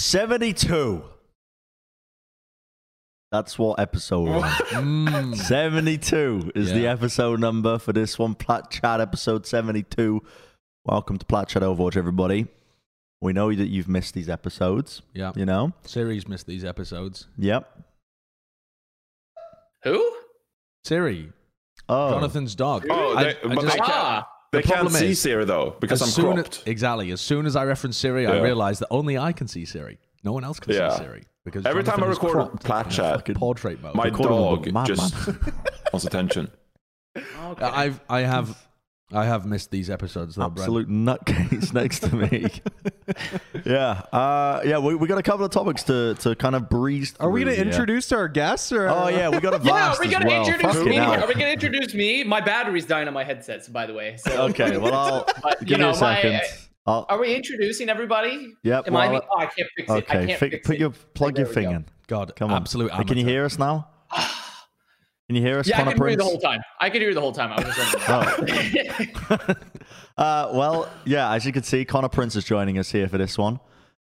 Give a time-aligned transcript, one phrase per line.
[0.00, 1.04] 72.
[3.30, 4.40] That's what episode we're.
[4.40, 5.36] Mm.
[5.36, 8.34] 72 is the episode number for this one.
[8.34, 10.22] Plat Chat episode 72.
[10.86, 12.46] Welcome to Plat Chat Overwatch, everybody.
[13.20, 15.32] We know that you've missed these episodes, Yeah.
[15.36, 15.74] you know?
[15.82, 17.26] Siri's missed these episodes.
[17.36, 17.68] Yep.
[19.84, 20.16] Who?
[20.84, 21.30] Siri,
[21.90, 22.10] Oh.
[22.12, 22.86] Jonathan's dog.
[22.88, 25.76] Oh, I- they, I just- they Ah, they The can't problem see is, Siri though
[25.80, 26.58] because I'm cropped.
[26.58, 27.10] As, exactly.
[27.12, 29.98] As soon as I reference Siri, I realize that only I can see Siri.
[30.24, 30.90] No one else can Yeah.
[30.90, 31.24] see Siri.
[31.44, 33.94] Because Every time I record cropped Plat Chat, portrait mode.
[33.94, 35.26] My Recording dog with just
[35.92, 36.50] wants attention.
[37.16, 37.64] okay.
[37.64, 38.56] Uh, I've I have
[39.12, 40.58] I have missed these episodes though, Brent.
[40.60, 42.48] Absolute nutcase next to me.
[43.64, 44.02] yeah.
[44.12, 47.28] Uh, yeah, we, we got a couple of topics to, to kind of breeze Are
[47.28, 47.70] we going to here.
[47.72, 48.70] introduce our guests?
[48.70, 49.60] Or Oh, yeah, we got a.
[49.64, 50.46] Yeah, are we gonna well.
[50.46, 50.94] introduce Fucking me?
[50.96, 51.22] hell.
[51.22, 52.22] Are we gonna introduce me?
[52.24, 54.16] My battery's dying on my headsets, by the way.
[54.18, 56.32] So Okay, well, I'll But, give you me know, a second.
[56.34, 56.40] my-
[56.86, 58.54] I'll, are we introducing everybody?
[58.62, 59.08] Yep, Am I?
[59.08, 59.92] well, Oh, I can't fix it.
[59.92, 60.80] I okay, can't fi- fix put it.
[60.80, 61.70] your plug There your we thing go.
[61.76, 61.84] in.
[62.06, 62.56] God, Come on.
[62.56, 63.88] absolute Hey, Can you hear us now?
[65.30, 66.60] Can you hear us, Yeah, I Connor can hear you the whole time.
[66.80, 67.52] I can hear you the whole time.
[67.52, 68.08] I was just
[69.38, 69.56] wondering.
[70.18, 73.38] uh, well, yeah, as you can see, Connor Prince is joining us here for this
[73.38, 73.60] one.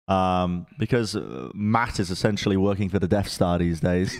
[0.08, 4.14] Um, because uh, Matt is essentially working for the Death Star these days.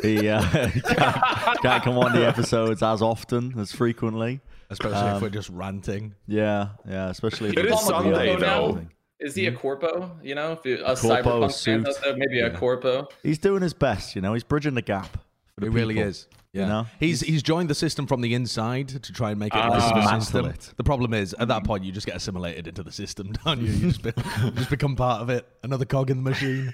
[0.00, 4.40] he uh, can't, can't come on the episodes as often, as frequently.
[4.70, 6.14] Especially Um, if we're just ranting.
[6.26, 8.72] Yeah, yeah, especially if it's Sunday, reality though.
[8.76, 8.90] thing.
[9.20, 10.12] Is he a corpo?
[10.22, 11.88] You know, if you, a Corpo cyberpunk fan suit.
[11.88, 13.06] out there, maybe a corpo.
[13.22, 14.32] He's doing his best, you know.
[14.32, 15.12] He's bridging the gap.
[15.56, 16.26] For the It really is.
[16.60, 16.68] Yeah.
[16.68, 16.86] know?
[17.00, 19.68] He's he's joined the system from the inside to try and make it Ah.
[19.70, 20.46] less of a system.
[20.46, 20.72] it.
[20.76, 23.72] The problem is, at that point, you just get assimilated into the system, don't you?
[23.72, 24.12] You just, be,
[24.44, 26.72] you just become part of it, another cog in the machine.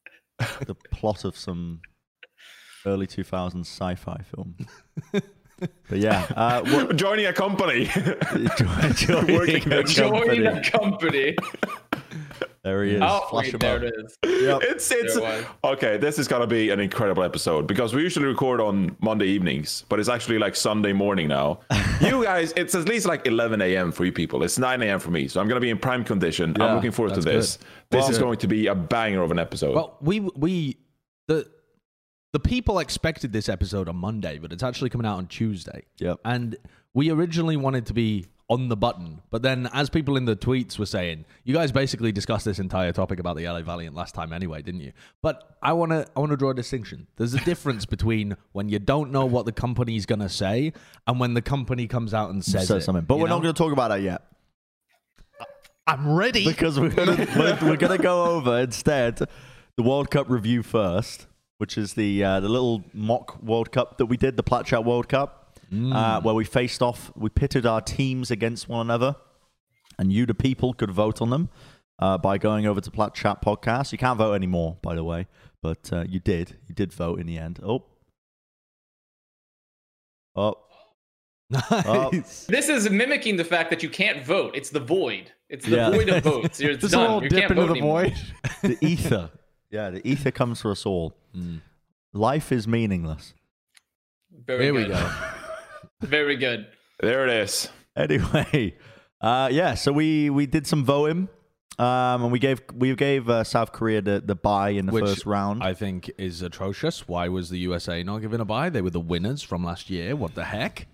[0.66, 1.80] the plot of some
[2.86, 4.56] early 2000s sci-fi film.
[5.12, 7.84] but yeah, uh, what, Joining a company.
[8.56, 10.38] joining, joining a at Join company.
[10.40, 11.36] the company.
[12.62, 13.02] There he is.
[13.02, 13.82] Oh, Flash wait, there up.
[13.82, 14.18] it is.
[14.42, 14.58] Yep.
[14.64, 15.96] it's it's it okay.
[15.96, 19.98] This is gonna be an incredible episode because we usually record on Monday evenings, but
[19.98, 21.60] it's actually like Sunday morning now.
[22.00, 23.92] you guys, it's at least like 11 a.m.
[23.92, 24.42] for you people.
[24.42, 24.98] It's 9 a.m.
[25.00, 26.54] for me, so I'm gonna be in prime condition.
[26.58, 27.56] Yeah, I'm looking forward to this.
[27.56, 27.66] good.
[27.90, 29.74] This Well- is going to be a banger of an episode.
[29.74, 30.76] Well, we we
[31.28, 31.48] the
[32.32, 35.84] the people expected this episode on Monday, but it's actually coming out on Tuesday.
[35.98, 36.20] Yep.
[36.24, 36.56] And
[36.94, 40.76] we originally wanted to be on the button, but then as people in the tweets
[40.78, 44.32] were saying, you guys basically discussed this entire topic about the LA Valiant last time
[44.32, 44.92] anyway, didn't you?
[45.22, 47.06] But I want to I want to draw a distinction.
[47.16, 50.72] There's a difference between when you don't know what the company's going to say
[51.06, 53.54] and when the company comes out and says Said it, something, but we're not going
[53.54, 54.22] to talk about that yet
[55.86, 56.44] I'm ready.
[56.44, 59.20] because we're going to we're, we're going to go over instead
[59.76, 61.26] the World Cup review first,
[61.58, 64.84] which is the uh, the little mock World Cup that we did, the Plat Chat
[64.84, 65.39] World Cup,
[65.72, 69.16] uh, where we faced off, we pitted our teams against one another,
[69.98, 71.48] and you, the people, could vote on them
[71.98, 73.92] uh, by going over to Plat Chat Podcast.
[73.92, 75.26] You can't vote anymore, by the way,
[75.62, 76.56] but uh, you did.
[76.66, 77.60] You did vote in the end.
[77.62, 77.84] Oh.
[80.36, 80.54] Oh,
[81.50, 82.44] nice.
[82.46, 84.54] This is mimicking the fact that you can't vote.
[84.54, 85.32] It's the void.
[85.48, 85.90] It's the Yeah.
[85.90, 86.60] void of votes.
[86.60, 87.02] You're it's Just a done.
[87.06, 88.02] little You dip can't into vote the anymore.
[88.04, 88.14] void.
[88.80, 89.30] the ether.
[89.70, 91.16] yeah, the ether comes for us all.
[92.12, 93.34] Life is meaningless.
[94.46, 95.10] Very Here we go.
[96.00, 96.66] Very good.
[97.00, 97.68] there it is.
[97.96, 98.76] Anyway,
[99.20, 101.28] uh, yeah, so we we did some voting,
[101.78, 105.04] um, and we gave we gave uh, South Korea the the bye in the Which
[105.04, 105.62] first round.
[105.62, 107.06] I think is atrocious.
[107.08, 108.70] Why was the USA not given a bye?
[108.70, 110.16] They were the winners from last year.
[110.16, 110.86] What the heck?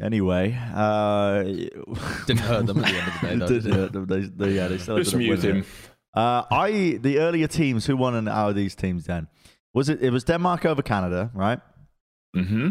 [0.00, 3.74] anyway, uh, Didn't hurt them at the end of the day, though, Didn't did it?
[3.74, 4.06] hurt them.
[4.06, 5.64] They, they, yeah, they still Just mute him.
[6.14, 9.28] Uh, I the earlier teams who won in out of these teams then
[9.74, 10.02] was it?
[10.02, 11.60] It was Denmark over Canada, right?
[12.36, 12.68] Mm-hmm.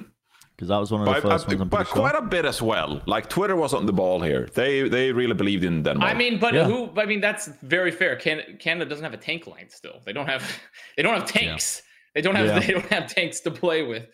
[0.58, 1.60] Because that was one of the But, first ones.
[1.62, 2.02] uh, I'm but pretty sure.
[2.10, 3.00] quite a bit as well.
[3.06, 4.48] Like Twitter was on the ball here.
[4.56, 6.12] They they really believed in Denmark.
[6.12, 6.66] I mean, but Yeah.
[6.66, 6.90] who?
[6.98, 8.16] I mean, that's very fair.
[8.16, 10.02] Can, Canada doesn't have a tank line still.
[10.06, 10.42] They don't have.
[10.96, 11.84] They don't have tanks.
[12.16, 12.48] They don't have.
[12.48, 12.60] Yeah.
[12.66, 14.06] They don't have tanks to play with.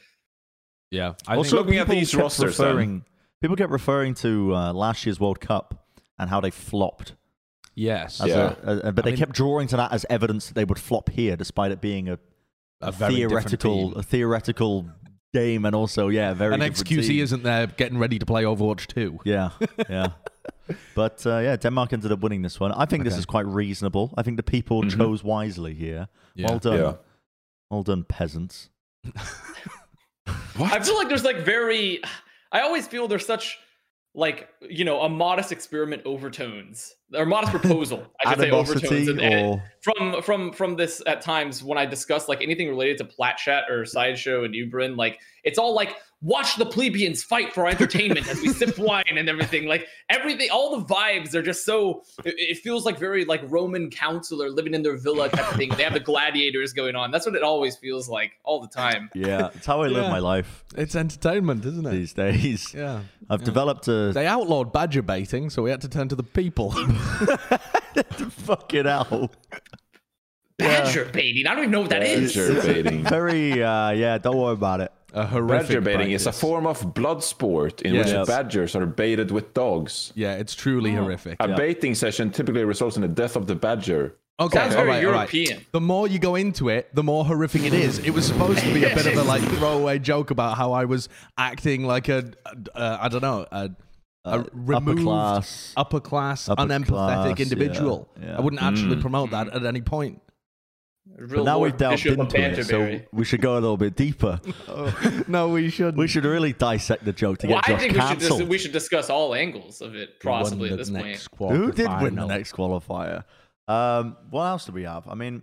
[0.91, 1.13] Yeah.
[1.27, 3.05] I also, think, looking at these rosters referring,
[3.41, 5.67] people kept referring to uh, last year's World Cup
[6.19, 7.15] and how they flopped.
[7.75, 8.21] yes.
[8.21, 8.55] As Yeah.
[8.63, 11.09] a, a- but they mean- kept drawing to that as evidence that they would flop
[11.09, 12.17] here, despite it being a,
[12.81, 14.85] A very theoretical, a theoretical
[15.33, 17.23] game, and also yeah, a very And different XQC team.
[17.23, 19.19] isn't there getting ready to play Overwatch 2.
[19.25, 19.49] Yeah,
[19.89, 20.07] yeah.
[20.95, 22.71] but uh, yeah, Denmark ended up winning this one.
[22.71, 24.13] I think this is quite reasonable.
[24.17, 24.97] I think the people Mhm.
[24.97, 26.07] chose wisely here.
[26.35, 26.47] Yeah.
[26.49, 26.93] Well done, Yeah.
[27.69, 28.69] well done, peasants.
[30.25, 32.01] I feel like there's like very.
[32.51, 33.57] I always feel there's such
[34.15, 38.05] like you know a modest experiment overtones or modest proposal.
[38.23, 42.27] I should say overtones and- and from from from this at times when I discuss
[42.27, 46.55] like anything related to Plat Chat or Sideshow and Ubrin, like it's all like watch
[46.55, 49.65] the plebeians fight for our entertainment as we sip wine and everything.
[49.67, 52.01] Like everything, all the vibes are just so.
[52.25, 55.69] It, it feels like very like Roman counselor living in their villa type of thing.
[55.75, 57.11] They have the gladiators going on.
[57.11, 59.09] That's what it always feels like all the time.
[59.13, 61.91] yeah, it's how I live my life It's entertainment, isn't it?
[61.91, 62.73] these days.
[62.73, 63.01] Yeah.
[63.29, 66.71] I've developed a They outlawed badger baiting, so we had to turn to the people.
[68.29, 69.31] fucking hell.
[70.57, 71.47] Badger baiting.
[71.47, 72.35] I don't even know what that is.
[72.35, 73.03] Badger baiting.
[73.09, 74.91] Very uh yeah, don't worry about it.
[75.13, 78.11] A horrific Badger baiting is a form of blood sport in Yes.
[78.13, 80.11] which badgers are baited with dogs.
[80.15, 81.37] Yeah, it's truly horrific.
[81.39, 84.15] A baiting session typically results in the death of the badger.
[84.39, 85.31] Okay, Sounds all very right, all right.
[85.33, 85.65] European.
[85.71, 87.99] The more you go into it, the more horrific it is.
[87.99, 90.85] It was supposed to be a bit of a like throwaway joke about how I
[90.85, 91.07] was
[91.37, 92.31] acting like a,
[92.73, 93.69] uh, I don't know, a,
[94.25, 95.73] a Uh, removed, upper class.
[95.77, 96.87] upper class, Upper unempathetic
[97.35, 98.09] class, individual.
[98.19, 98.37] yeah, yeah.
[98.37, 99.01] I wouldn't actually Mm.
[99.01, 100.19] promote that at any point.
[101.17, 103.95] Real But now we've delved Bishop into it, so we should go a little bit
[103.95, 104.39] deeper.
[105.27, 105.97] no, we should.
[105.97, 108.39] We should really dissect the joke to Well, get I Josh think we should, cancelled.
[108.39, 111.51] dis- we should discuss all angles of it, possibly at this point.
[111.51, 113.25] Who did win the next qualifier?
[113.67, 115.07] Um, what else do we have?
[115.07, 115.41] I mean,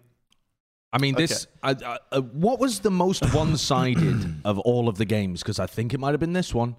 [0.93, 1.47] I mean, this.
[1.63, 5.43] I, I, uh, what was the most one-sided of all of the games?
[5.43, 6.75] Because I think it might have been this one.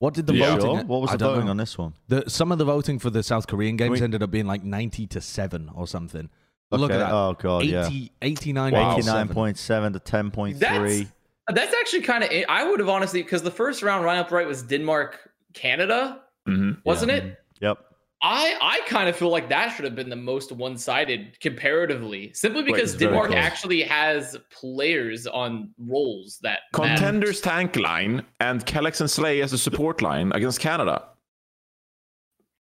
[0.00, 0.56] What did the Yeah.
[0.56, 0.76] voting?
[0.78, 0.84] sure.
[0.86, 1.52] What was the voting know.
[1.52, 1.94] on this one?
[2.08, 4.64] The, some of the voting for the South Korean games we- ended up being like
[4.64, 6.28] 90 to 7 or something.
[6.74, 7.12] But Look at that.
[7.12, 7.86] Oh, God, yeah.
[7.86, 8.98] 80, 89 Wow.
[8.98, 10.58] 89.7 to 10.3.
[10.58, 11.12] That's
[11.52, 12.30] that's actually kind of.
[12.48, 17.12] I would have honestly because the first round lineup right was Denmark Canada, hmm wasn't
[17.12, 17.38] it?
[17.60, 17.78] Yep.
[18.22, 22.32] I I kind of feel like that should have been the most one sided comparatively,
[22.32, 23.44] simply because it's very Denmark close.
[23.44, 26.94] actually has players on roles that matter.
[26.94, 31.08] Contenders tank line and Kellex and Slay as a support line against Canada.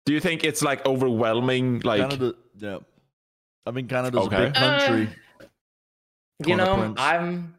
[0.05, 1.81] Do you think it's like overwhelming?
[1.81, 2.79] Like, Canada, yeah.
[3.65, 4.35] I mean, Canada's Okay.
[4.35, 5.09] a big uh, country.
[6.45, 6.95] You know, Prince.
[6.99, 7.55] I'm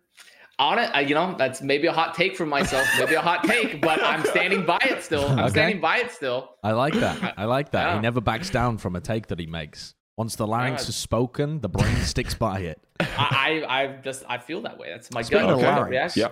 [0.59, 0.91] on it.
[0.93, 4.03] I, you know, that's maybe a hot take from myself, maybe a hot take, but
[4.03, 5.27] I'm standing by it still.
[5.27, 5.49] I'm Okay.
[5.51, 6.51] standing by it still.
[6.63, 7.35] I like that.
[7.39, 7.95] I like that.
[7.97, 9.95] He never backs down from a take that he makes.
[10.17, 10.89] Once the larynx Yeah.
[10.91, 12.81] is spoken, the brain sticks by it.
[13.01, 14.89] I, I, I just, I feel that way.
[14.91, 16.21] That's my Speaking gut of gut larynx, reaction.
[16.23, 16.29] yeah.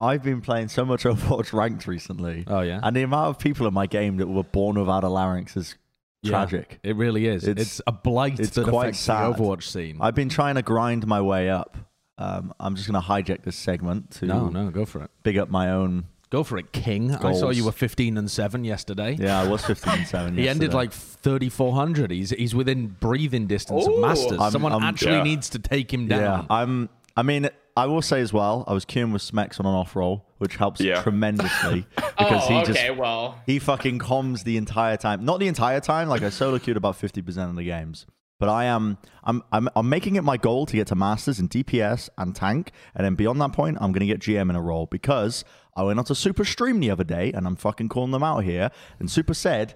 [0.00, 2.44] I've been playing so much Overwatch ranked recently.
[2.46, 2.80] Oh, yeah?
[2.82, 5.70] And the amount of people in my game that were born without a larynx is
[5.74, 5.83] Yeah.
[6.30, 6.78] Tragic.
[6.82, 7.44] It really is.
[7.44, 9.34] It's, It's- a blight it's that quite affects sad.
[9.36, 9.98] the Overwatch scene.
[10.00, 11.76] I've been trying to grind my way up.
[12.18, 15.10] Um, I'm just going to hijack this segment to no, no, go for it.
[15.24, 16.04] big up my own.
[16.30, 17.12] Go for it, King.
[17.12, 17.56] I saw Goals.
[17.56, 19.16] you were 15 and 7 yesterday.
[19.18, 20.34] Yeah, I was 15 and 7.
[20.38, 20.74] He ended yesterday.
[20.76, 22.10] like 3,400.
[22.10, 24.00] He's he's within breathing distance of Ooh.
[24.00, 24.38] Masters.
[24.38, 25.22] I'm- Someone I'm- actually Yeah.
[25.22, 26.20] needs to take him down.
[26.20, 26.88] Yeah, I'm.
[27.16, 29.94] I mean, I will say as well, I was queuing with Smex on an off
[29.94, 31.02] roll, which helps Yeah.
[31.02, 32.72] tremendously because oh, he okay.
[32.72, 35.24] just well, he fucking comms the entire time.
[35.24, 36.10] Not the entire time.
[36.10, 38.04] Like I solo queued about 50 percent of the games.
[38.38, 41.48] But I am I'm, I'm I'm making it my goal to get to masters in
[41.48, 44.84] DPS and tank, and then beyond that point, I'm gonna get GM in a role
[44.86, 45.44] because
[45.76, 48.44] I went on to Super Stream the other day, and I'm fucking calling them out
[48.44, 48.70] here.
[48.98, 49.74] And Super said,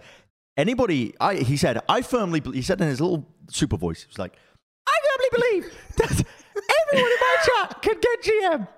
[0.58, 4.18] anybody, I he said, I firmly, he said in his little super voice, he was
[4.18, 4.36] like,
[4.86, 5.64] I firmly believe
[5.96, 6.10] that
[6.90, 8.68] everyone in my chat can get GM.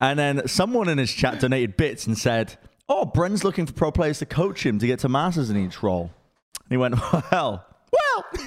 [0.00, 2.56] And then someone in his chat donated bits and said,
[2.88, 5.82] Oh, Bren's looking for pro players to coach him to get to masters in each
[5.82, 6.10] role.
[6.64, 6.94] And he went,
[7.30, 8.24] Well, well,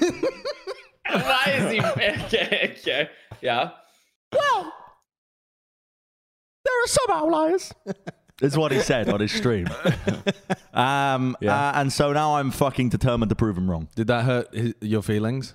[1.10, 1.80] why is he?
[2.24, 3.10] Okay, okay,
[3.40, 3.70] yeah.
[4.32, 4.72] well,
[6.64, 7.72] there are some outliers.
[8.42, 9.68] is what he said on his stream.
[10.74, 11.54] um, Yeah.
[11.68, 13.88] uh, and so now I'm fucking determined to prove him wrong.
[13.94, 15.54] Did that hurt his, your feelings?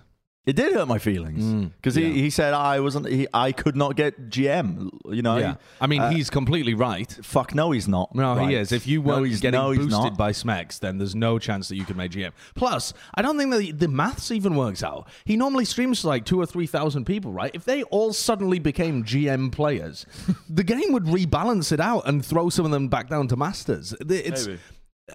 [0.50, 2.08] It did hurt my feelings Mm, because yeah.
[2.08, 3.08] he, he said I wasn't.
[3.08, 4.90] He, I could not get GM.
[5.12, 5.38] You know.
[5.38, 5.56] yeah.
[5.80, 7.10] I mean, uh, he's completely right.
[7.22, 8.14] Fuck no, he's not.
[8.16, 8.50] No, right.
[8.50, 8.72] he is.
[8.72, 11.86] If you weren't he's- getting no, boosted by Smex, then there's no chance that you
[11.86, 12.32] could make GM.
[12.56, 15.08] Plus, I don't think that the, the maths even works out.
[15.26, 17.52] He normally streams to like two or three thousand people, right?
[17.54, 20.06] If they all suddenly became GM players,
[20.50, 23.94] the game would rebalance it out and throw some of them back down to masters.
[24.02, 24.60] It's Maybe.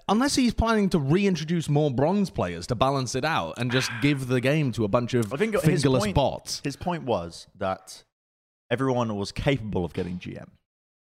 [0.09, 4.27] Unless he's planning to reintroduce more bronze players to balance it out and just give
[4.27, 6.61] the game to a bunch of I think his fingerless point- bots.
[6.63, 8.03] His point was that
[8.71, 10.47] everyone was capable of getting GM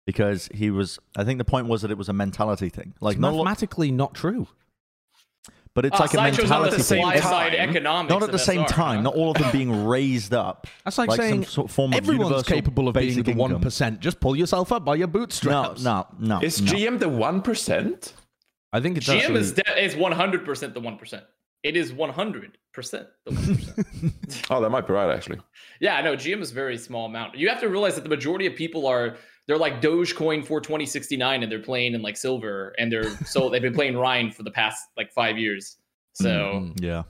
[0.07, 0.99] because he was.
[1.17, 2.95] I think the point was that it was a mentality thing.
[3.01, 4.49] Like It's not, a lot- mathematically not true.
[5.73, 6.99] but it's Ah, like a Sideshow's not mentality the thing.
[6.99, 8.07] supply It's- side time.
[8.09, 9.03] Not at the same SR, time.
[9.05, 10.67] Not all of them being raised up.
[10.85, 13.61] That's like, some saying sort of form of everyone's universal capable of being the one
[13.61, 14.01] percent.
[14.01, 15.83] Just pull yourself up by your No, bootstraps.
[15.85, 16.41] no, no.
[16.41, 16.73] Is no.
[16.73, 18.15] GM the one percent?
[18.73, 21.25] I think it's GM actually, is de- is one hundred percent the one percent.
[21.62, 24.47] It is one hundred percent the one percent.
[24.50, 25.41] Oh, that might be right actually.
[25.81, 27.37] Yeah, no, GM is a very small amount.
[27.37, 31.43] You have to realize that the majority of people are they're like Dogecoin for 2069
[31.43, 34.50] and they're playing in like silver and they're so they've been playing Rein for the
[34.53, 35.77] past like five years.
[36.15, 36.81] So Mhm.
[36.83, 37.03] Yeah.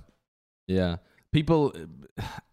[0.67, 0.97] Yeah.
[1.33, 1.73] People,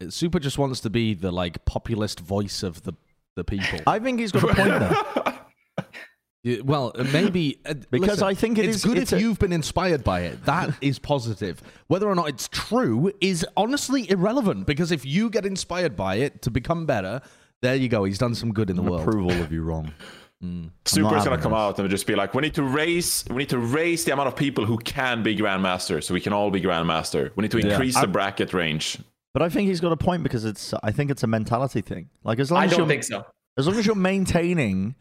[0.09, 2.93] Super just wants to be the like populist voice of the
[3.35, 3.79] the people.
[3.87, 5.39] I think he's got a point there.
[6.47, 9.19] Yeah, well, uh, maybe uh, Because listen, I think it it's is- good it's if
[9.19, 10.45] a- you've been inspired by it.
[10.45, 11.61] That is positive.
[11.87, 14.65] Whether or not it's true is honestly irrelevant.
[14.65, 17.21] Because if you get inspired by it to become better,
[17.61, 18.03] there you go.
[18.03, 19.03] He's done some good in the I'm world.
[19.03, 19.91] prove all of you wrong.
[20.85, 21.57] Super is gonna come this.
[21.59, 24.27] out and just be like, we need to raise, we need to raise the amount
[24.27, 27.31] of people who can be grandmaster, so we can all be grandmaster.
[27.35, 27.71] We need to Yeah.
[27.71, 28.99] increase the bracket range.
[29.33, 30.73] But I think he's got a point because it's.
[30.83, 32.09] I think it's a mentality thing.
[32.23, 33.25] Like as long I as don't you're, think so.
[33.57, 34.93] as long as you're maintaining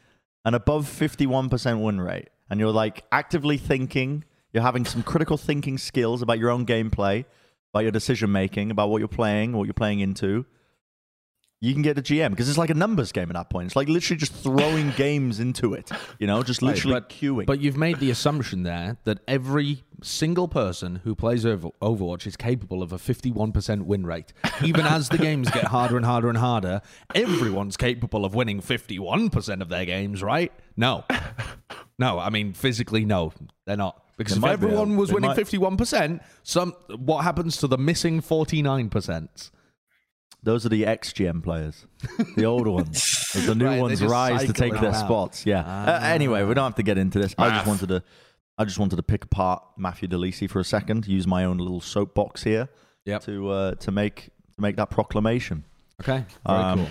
[0.46, 5.76] an above 51% win rate and you're like actively thinking, you're having some critical thinking
[5.76, 7.24] skills about your own gameplay,
[7.74, 10.46] about your decision making, about what you're playing, what you're playing into,
[11.60, 13.66] you can get a GM because it's like a numbers game at that point.
[13.66, 17.46] It's like literally just throwing games into it, you know, just Right, literally but, queuing.
[17.46, 22.82] But you've made the assumption there that every single person who plays Overwatch is capable
[22.82, 24.32] of a 51% win rate.
[24.64, 26.80] Even as the games get harder and harder and harder,
[27.14, 30.52] everyone's capable of winning 51% of their games, right?
[30.76, 31.04] No.
[31.98, 33.32] No, I mean physically no,
[33.64, 34.02] they're not.
[34.18, 39.50] Because if everyone able- was winning might- 51%, some what happens to the missing 49%?
[40.42, 41.86] Those are the XGM players,
[42.36, 43.32] the older ones.
[43.34, 44.96] The new Right, ones rise to take their out.
[45.06, 45.44] spots.
[45.44, 45.60] Yeah.
[45.60, 47.34] Uh, anyway, we don't have to get into this.
[47.36, 48.02] I just wanted to,
[48.58, 51.06] I just wanted to pick apart Matthew Delisi for a second.
[51.06, 52.68] Use my own little soapbox here
[53.04, 53.22] Yep.
[53.24, 55.64] to uh, to make to make that proclamation.
[56.00, 56.88] Okay, very Um, cool.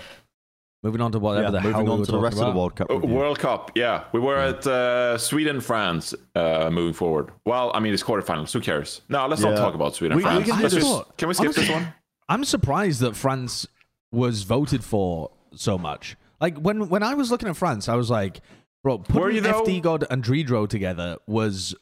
[0.83, 2.37] Moving on to whatever Yeah, the hell moving we on were to the talking rest
[2.39, 2.91] of the World Cup.
[2.91, 3.15] Uh, review.
[3.15, 7.31] World Cup, yeah, we were at uh, Sweden, France, uh, moving forward.
[7.43, 8.53] Well, I mean, it's quarterfinals.
[8.53, 9.01] Who cares?
[9.09, 11.69] No, let's not talk about Sweden, We- we can Let's just, can we skip this
[11.69, 11.87] one?
[12.29, 13.67] I'm surprised that France
[14.11, 16.15] was voted for so much.
[16.39, 18.41] Like when when I was looking at France, I was like,
[18.85, 19.63] bro, Were you putting though?
[19.65, 21.75] FD God and Dridro together was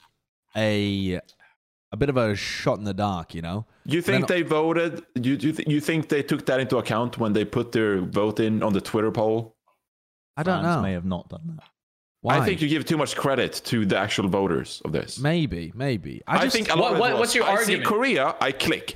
[0.56, 1.20] a
[1.92, 3.66] a bit of a shot in the dark, you know.
[3.86, 5.04] You think Then- they voted?
[5.16, 8.40] You you, th- you think they took that into account when they put their vote
[8.40, 9.56] in on the Twitter poll?
[10.38, 10.82] I don't France know.
[10.82, 11.70] May have not done that.
[12.22, 12.38] Why?
[12.40, 15.20] I think you give too much credit to the actual voters of this.
[15.20, 16.22] maybe, maybe.
[16.26, 17.84] I, I, think a lot What- of what- was, what's your I argument?
[17.84, 18.96] see Korea, I click.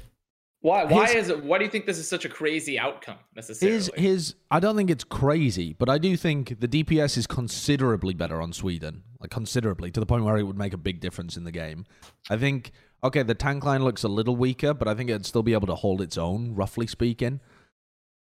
[0.61, 0.85] Why?
[0.85, 1.43] Why His- is it?
[1.43, 3.75] Why do you think this is such a crazy outcome necessarily?
[3.77, 4.35] his his.
[4.49, 8.53] I don't think it's crazy, but I do think the DPS is considerably better on
[8.53, 11.51] Sweden, like considerably to the point where it would make a big difference in the
[11.51, 11.85] game.
[12.29, 12.71] I think
[13.03, 15.67] okay, the tank line looks a little weaker, but I think it'd still be able
[15.67, 17.39] to hold its own, roughly speaking.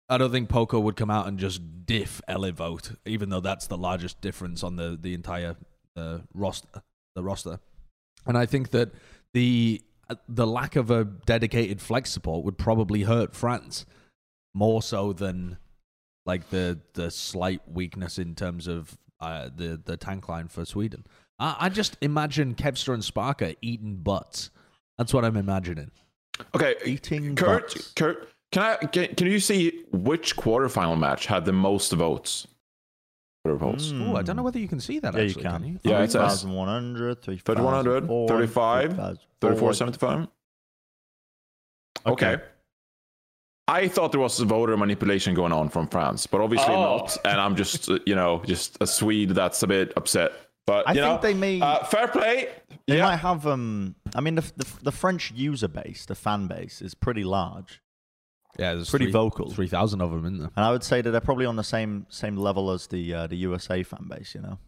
[0.09, 3.79] I don't think Poko would come out and just diff Elevote, even though that's the
[3.79, 5.57] largest difference on the the entire
[5.97, 6.83] uh, roster.
[7.15, 7.61] The roster,
[8.27, 8.91] and I think that
[9.35, 9.83] the
[10.29, 13.87] the lack of a dedicated flex support would probably hurt France
[14.55, 15.59] more so than
[16.27, 21.05] like the the slight weakness in terms of uh, the the tank line for Sweden.
[21.39, 24.51] I, I just imagine Kevster and Sparkr eating butts.
[24.99, 25.91] That's what I'm imagining.
[26.55, 27.93] Okay, Eating Kurt, butts.
[27.95, 32.47] Kurt, can I can, can you see which quarterfinal match had the most votes?
[33.45, 33.93] Twitter polls.
[33.93, 34.09] Mm.
[34.11, 35.13] Oh, I don't know whether you can see that.
[35.15, 35.65] Yeah, you actually, can.
[35.65, 35.81] you?
[35.83, 40.29] Yeah, it says 3,100, 3,100, 35, 34, 75.
[42.07, 42.37] Okay.
[43.69, 46.99] I thought there was voter manipulation going on from France, but obviously Oh.
[46.99, 47.17] not.
[47.25, 50.33] And I'm just, uh, you know, just a Swede that's a bit upset.
[50.67, 52.49] But I you think know, they may- uh, fair play.
[52.87, 53.47] They yeah, might have.
[53.47, 57.83] Um, I mean, the, the the French user base, the fan base, is pretty large,
[58.59, 59.51] Yeah, there's Pretty three- vocal.
[59.51, 60.51] Three thousand of them in there.
[60.57, 63.27] and I would say that they're probably on the same same level as the uh,
[63.27, 64.35] the USA fan base.
[64.35, 64.59] You know,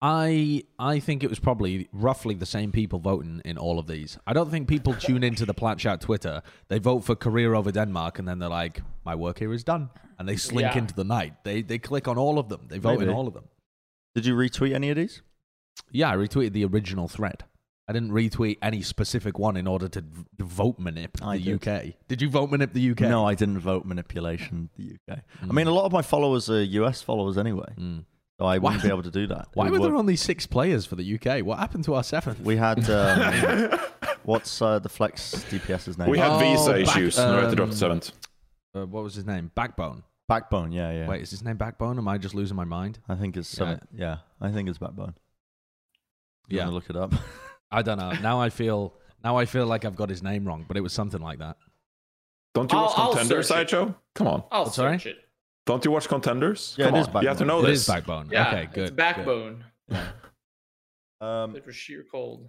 [0.00, 4.16] I I think it was probably roughly the same people voting in all of these.
[4.26, 6.42] I don't think people tune into the Plat Chat Twitter.
[6.68, 9.90] They vote for Korea over Denmark, and then they're like, "My work here is done,"
[10.18, 10.78] and they slink Yeah.
[10.78, 11.34] into the night.
[11.44, 12.66] They they click on all of them.
[12.68, 13.44] They vote in all of them.
[14.14, 15.22] did you retweet any of these?
[15.92, 17.44] Yeah, I retweeted the original thread.
[17.88, 21.66] I didn't retweet any specific one in order to v- vote manip the did.
[21.68, 21.94] UK.
[22.06, 23.00] Did you vote manip the UK?
[23.02, 24.68] No, I didn't vote manipulation.
[24.76, 25.20] The UK.
[25.42, 28.04] I mean, a lot of my followers are US followers anyway, Mm.
[28.38, 29.48] so I wouldn't Why- be able to do that.
[29.54, 31.40] Why We were there were- only six players for the UK?
[31.42, 32.40] What happened to our seventh?
[32.40, 33.78] We had um,
[34.24, 36.10] what's uh, the flex DPS's name?
[36.10, 37.16] we had Oh, visa back- issues.
[37.16, 38.12] no, we had to drop um, seventh.
[38.74, 39.50] Uh, what was his name?
[39.54, 40.02] Backbone.
[40.28, 40.72] Backbone.
[40.72, 41.08] Yeah, yeah.
[41.08, 41.96] Wait, is his name Backbone?
[41.96, 42.98] Am I just losing my mind?
[43.08, 43.56] I think it's Yeah.
[43.64, 43.88] seven.
[43.96, 45.14] Yeah, I think it's Backbone.
[46.48, 46.68] You Yeah.
[46.68, 47.14] look it up.
[47.70, 48.12] I don't know.
[48.22, 48.94] Now I feel
[49.24, 51.56] now I feel like I've got his name wrong, but it was something like that.
[52.54, 53.56] Don't you I'll- watch I'll Contenders, search.
[53.70, 53.94] Sideshow?
[54.14, 54.44] Come on.
[54.50, 54.98] I'll Oh, sorry?
[54.98, 55.18] search it.
[55.66, 56.74] Don't you watch Contenders?
[56.78, 57.22] Yeah, Come it is on.
[57.22, 57.80] You have to know It this.
[57.80, 58.30] is Backbone.
[58.32, 58.82] Yeah, okay, good.
[58.88, 59.64] It's backbone.
[61.20, 62.48] Um, It was sheer cold.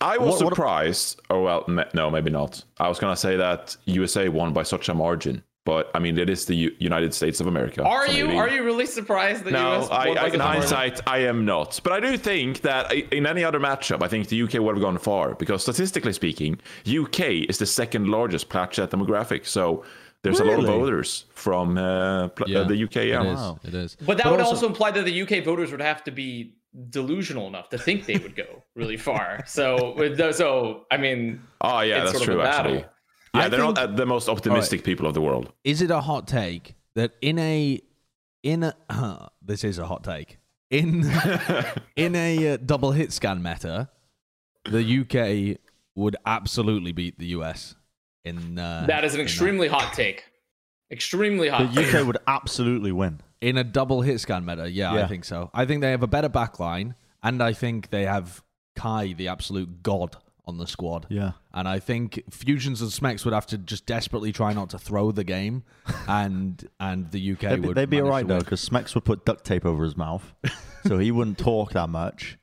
[0.00, 1.20] I was What- what- surprised.
[1.28, 2.62] Oh well, me- no, maybe not.
[2.78, 6.30] I was gonna say that USA won by such a margin, but I mean, it
[6.30, 7.80] is the U- United States of America.
[7.84, 10.26] Are so you maybe- are you really surprised that No, US I, won by I,
[10.26, 11.70] in such hindsight, I am not.
[11.84, 12.84] But I do think that
[13.18, 16.52] in any other matchup, I think the UK would have gone far because statistically speaking,
[17.00, 17.20] UK
[17.50, 19.42] is the second largest plat demographic.
[19.46, 19.84] So
[20.22, 21.10] there's a lot of voters
[21.44, 22.96] from uh, pl- uh, the UK.
[22.96, 23.22] Yeah.
[23.22, 23.38] It is.
[23.38, 23.58] Wow.
[23.70, 23.90] It is.
[24.08, 26.54] But that But would also- also, imply that the UK voters would have to be
[26.90, 29.26] delusional enough to think they would go really far.
[29.46, 32.40] So, with those, so I mean, Oh yeah, It's that's sort of true.
[32.40, 32.76] a battle.
[32.76, 32.88] Actually,
[33.38, 35.52] yeah, I they're think- not uh, the most optimistic people of the world.
[35.64, 37.80] is it a hot take that in a
[38.42, 38.74] in a
[39.42, 40.38] this is a hot take
[40.70, 41.04] in
[41.96, 43.88] in a uh, double hit scan meta
[44.64, 45.58] the UK
[45.94, 47.74] would absolutely beat the US
[48.24, 50.24] in uh, that is an in extremely hot take.
[50.90, 51.74] Extremely hot.
[51.74, 51.94] The take.
[51.94, 53.20] UK would absolutely win.
[53.40, 56.06] in a double hit scan meta yeah, I think so I think they have a
[56.06, 58.42] better backline and I think they have
[58.76, 60.16] Kai the absolute god
[60.48, 61.32] on the squad Yeah.
[61.52, 65.12] And I think Fusions and Smex would have to just desperately try not to throw
[65.12, 65.62] the game,
[66.08, 67.76] and and the UK They'd, be- would.
[67.76, 70.32] they'd be alright though, because Smex would put duct tape over his mouth,
[70.86, 72.38] so he wouldn't talk that much.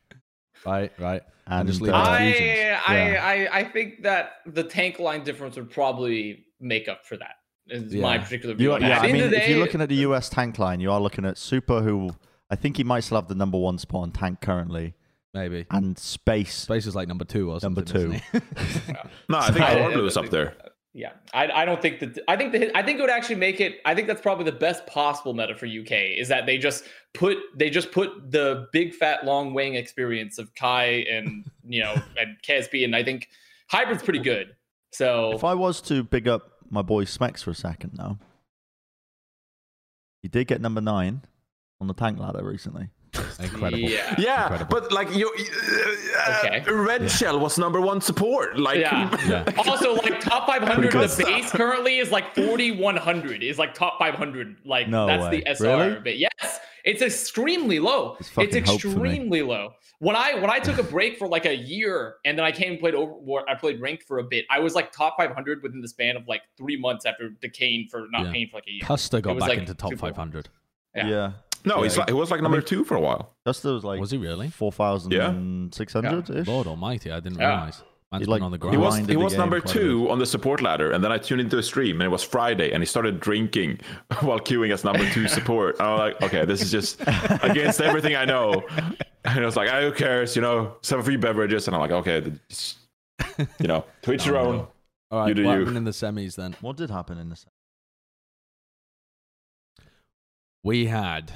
[0.66, 1.22] Right, right.
[1.48, 2.80] And, And, just leave uh, it to I, Fusions.
[2.88, 7.36] I, I, I think that the tank line difference would probably make up for that.
[7.68, 8.74] Is my particular view.
[8.74, 10.92] You, yeah, I mean, of the if you're looking at the US tank line, you
[10.92, 12.12] are looking at Super, who
[12.50, 14.94] I think he might still have the number one spot on tank currently,
[15.36, 16.56] maybe and Space.
[16.56, 18.22] Space is like number two or Number something.
[18.34, 18.44] isn't?
[19.30, 20.56] No, I think I- Orblue is up there.
[20.98, 22.18] Yeah, I, I don't think that.
[22.30, 23.82] I think the I think it would actually make it.
[23.84, 27.38] I think that's probably the best possible meta for UK is that they just put
[27.54, 32.38] they just put the big fat long wing experience of Kai and you know and
[32.48, 33.28] KSP and I think
[33.70, 34.56] hybrid's pretty good.
[34.94, 38.18] So If I was to big up my boy Smex for a second now,
[40.22, 41.24] he did get number nine
[41.82, 42.88] on the tank ladder recently.
[43.40, 43.80] Incredible.
[43.80, 44.16] Yeah.
[44.18, 44.70] Yeah, Incredible.
[44.82, 45.32] but like you,
[46.18, 46.72] uh, Okay.
[46.72, 48.58] Red Shell was number one support.
[48.60, 49.10] Like, Yeah.
[49.28, 49.44] Yeah.
[49.58, 53.44] Also, like top 500, Pretty good the base currently is like 4100.
[53.44, 54.58] Is like top 500.
[54.66, 55.42] Like No that's way.
[55.42, 55.78] the SR.
[55.78, 56.00] Really?
[56.02, 58.16] But yes, it's extremely low.
[58.20, 58.94] It's It's, fucking hope for me.
[59.10, 59.74] extremely low.
[60.00, 62.72] When I when I took a break for like a year and then I came
[62.74, 63.14] and played over,
[63.48, 64.46] I played ranked for a bit.
[64.50, 68.08] I was like top 500 within the span of like three months after decaying for
[68.12, 68.32] not Yeah.
[68.32, 68.82] paying for like a year.
[68.84, 70.50] Kuster got back like, into top 500.
[70.96, 71.08] Yeah.
[71.08, 71.32] Yeah.
[71.66, 73.34] No, he's like, he was like number two for a while.
[73.46, 74.50] Kuster was like Was he really?
[74.50, 76.48] 4,600 ish.
[76.48, 77.50] Lord Almighty, I didn't Yeah.
[77.56, 77.84] realize.
[78.12, 78.76] Man's He, been on the he ground.
[78.76, 80.92] He was Grinded he the was game number quite a two on the support ladder,
[80.92, 83.80] and then I tuned into a stream, and it was Friday, and he started drinking
[84.22, 85.80] while queuing as number two support.
[85.80, 87.02] And I'm like, okay, this is just
[87.42, 88.64] against everything I know.
[89.26, 90.36] And I was like, "Ah, who cares?
[90.36, 92.78] You know, some free beverages, and I'm like, okay, just,
[93.60, 94.68] you know, to each your own.
[95.10, 95.60] All right, You do what you.
[95.62, 96.56] happened in the semis then?
[96.62, 97.48] What did happen in the semis?
[100.64, 101.32] we had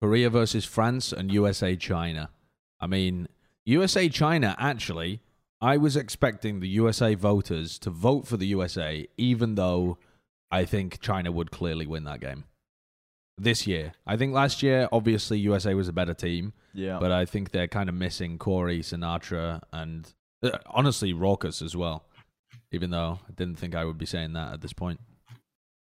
[0.00, 2.30] Korea versus France and USA China.
[2.80, 3.28] I mean,
[3.66, 5.20] USA China actually,
[5.60, 9.98] I was expecting the USA voters to vote for the USA, even though
[10.50, 12.44] I think China would clearly win that game
[13.36, 13.92] this year.
[14.06, 16.98] I think last year, obviously, USA was a better team, Yeah.
[17.00, 22.04] but I think they're kind of missing Corey, Sinatraa, and uh, honestly, Rawkus as well.
[22.72, 25.00] Even though I didn't think I would be saying that at this point.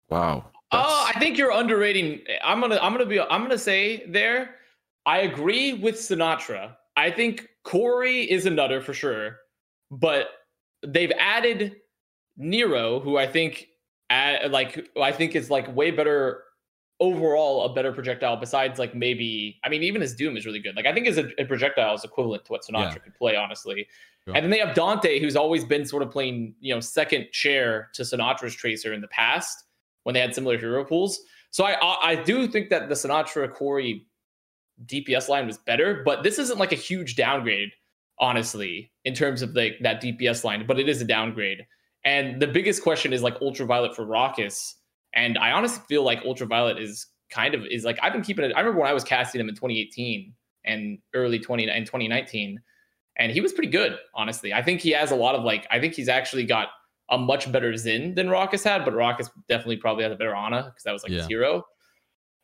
[0.10, 0.46] Wow.
[0.72, 2.22] Oh, I think you're underrating.
[2.44, 4.56] I'm gonna I'm gonna be I'm gonna say there.
[5.06, 6.76] I agree with Sinatraa.
[6.98, 9.38] I think Corey is a nutter for sure,
[9.92, 10.28] but
[10.86, 11.78] they've added
[12.36, 13.68] Nero, who I think
[14.10, 16.44] add, like I think is like way better
[17.00, 18.36] overall, a better projectile.
[18.36, 20.76] Besides, like maybe I mean even his Doom is really good.
[20.76, 22.98] Like I think his a, a projectile is equivalent to what Sinatraa Yeah.
[23.00, 23.88] could play, honestly.
[24.26, 24.36] Sure.
[24.36, 27.90] And then they have Danteh, who's always been sort of playing you know second chair
[27.94, 29.64] to Sinatraa's Tracer in the past
[30.08, 31.20] when they had similar hero pools.
[31.52, 34.08] So I I, do think that the Sinatraa Corey
[34.86, 37.72] DPS line was better, but this isn't like a huge downgrade,
[38.18, 40.66] honestly, in terms of like that DPS line.
[40.66, 41.66] But it is a downgrade.
[42.06, 44.76] And the biggest question is like ultraviolet for Rawkus.
[45.14, 48.54] And I honestly feel like ultraviolet is kind of is like I've been keeping it.
[48.56, 52.62] I remember when I was casting him in 2018 and early 20 and 2019,
[53.18, 54.54] and he was pretty good, honestly.
[54.54, 56.70] I think he has a lot of like I think he's actually got
[57.10, 60.64] a much better Zen than Rawkus had, but Rawkus definitely probably had a better Ana
[60.66, 61.20] because that was like Yeah.
[61.20, 61.66] his hero.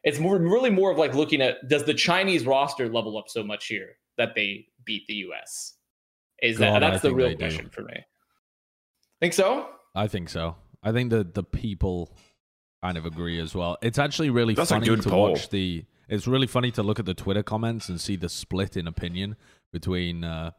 [0.03, 3.43] It's more really more of like looking at does the Chinese roster level up so
[3.43, 5.75] much here that they beat the US?
[6.41, 7.39] Is that God, I that's the real they do.
[7.39, 8.05] question for me.
[9.21, 9.69] Think so?
[9.95, 10.55] I think so.
[10.81, 12.15] I think that the people
[12.83, 13.77] kind of agree as well.
[13.81, 15.31] It's actually really That's funny to poll.
[15.31, 15.85] watch the.
[16.09, 19.37] It's really funny to look at the Twitter comments and see the split in opinion
[19.71, 20.51] between uh,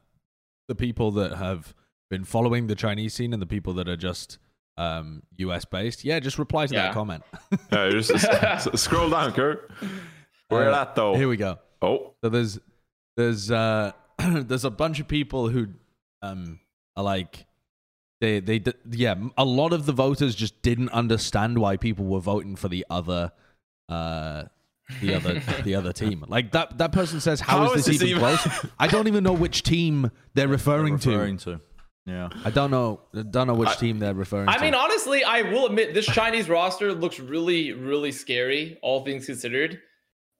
[0.69, 1.75] the people that have
[2.11, 4.39] been following the Chinese scene and the people that are just
[4.77, 6.05] um, US based.
[6.05, 6.83] Yeah, just reply to Yeah.
[6.87, 7.23] that comment.
[7.71, 9.71] Uh, just, s- scroll down, Kurt.
[10.49, 11.15] Where Uh, at though?
[11.15, 11.59] Here we go.
[11.83, 12.59] oh, So there's
[13.17, 15.69] there's uh there's a bunch of people who
[16.23, 16.61] um
[16.97, 17.47] are like
[18.21, 22.57] They they yeah, a lot of the voters just didn't understand why people were voting
[22.57, 23.33] for the other
[23.89, 24.45] uh
[25.01, 26.25] the other the other team.
[26.29, 28.67] Like that that person says how How is is this this even even- close?
[28.79, 31.55] I don't even know which team they're referring, referring to.
[31.57, 31.61] to.
[32.07, 32.29] Yeah.
[32.45, 34.53] I don't know I don't know which team they're referring to.
[34.53, 34.63] I to.
[34.63, 39.81] mean, honestly, I will admit this Chinese roster looks really, really scary, all things considered.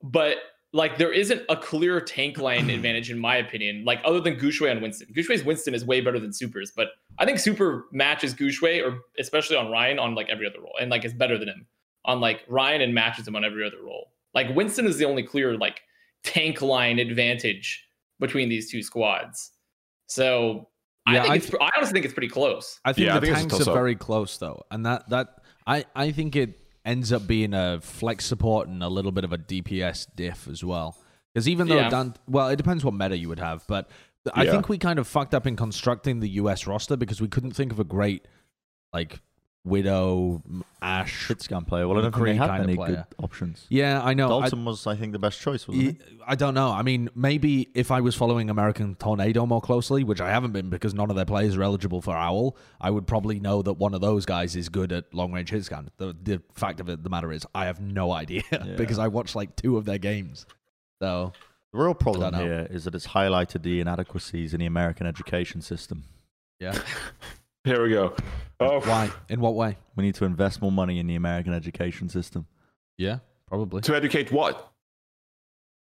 [0.03, 0.37] But
[0.73, 3.83] like, there isn't a clear tank line advantage, in my opinion.
[3.83, 5.07] Like, other than Guxue and Winston.
[5.15, 9.55] Guxue's Winston is way better than Super's, but I think Super matches Guxue, or especially
[9.55, 11.65] on Rein, on like every other role, and like is better than him
[12.03, 14.11] on like Rein and matches him on every other role.
[14.35, 15.81] Like Winston is the only clear like
[16.23, 17.87] tank line advantage
[18.19, 19.51] between these two squads.
[20.05, 20.67] So.
[21.07, 21.53] Yeah, I think I it's.
[21.61, 22.79] I honestly think it's pretty close.
[22.83, 23.73] I think Yeah, I the think tanks are toss-up.
[23.73, 28.25] very close though, and that that I I think it ends up being a flex
[28.25, 30.97] support and a little bit of a DPS diff as well.
[31.33, 31.89] Because even though Yeah.
[31.89, 33.89] Dan, well, it depends what meta you would have, but
[34.33, 34.51] I Yeah.
[34.51, 37.71] think we kind of fucked up in constructing the US roster because we couldn't think
[37.71, 38.27] of a great
[38.93, 39.19] like
[39.65, 40.41] Widow,
[40.81, 41.11] Ash.
[41.27, 41.87] Shit scan player.
[41.87, 43.07] Well, I don't think they McCree have kind of any player.
[43.09, 43.65] good options.
[43.69, 44.27] Yeah, I know.
[44.37, 45.97] I- Dalton was, I think, the best choice, wasn't Ye-
[46.27, 46.69] I don't know.
[46.71, 50.69] I mean, maybe if I was following American Tornado more closely, which I haven't been
[50.69, 53.93] because none of their players are eligible for Owl, I would probably know that one
[53.93, 55.89] of those guys is good at long range hit scan.
[55.97, 58.43] The, the fact of it, the matter is, I have no idea
[58.77, 60.45] because I watched like two of their games.
[61.01, 61.33] So
[61.73, 62.39] The real problem know.
[62.43, 66.03] here is that it's highlighted the inadequacies in the American education system.
[66.59, 66.77] yeah,
[67.65, 68.15] Here we go.
[68.59, 69.11] Oh, why?
[69.27, 69.77] In what way?
[69.97, 72.45] We need to invest more money in the American education system.
[72.97, 73.81] Yeah, probably.
[73.81, 74.71] to educate what?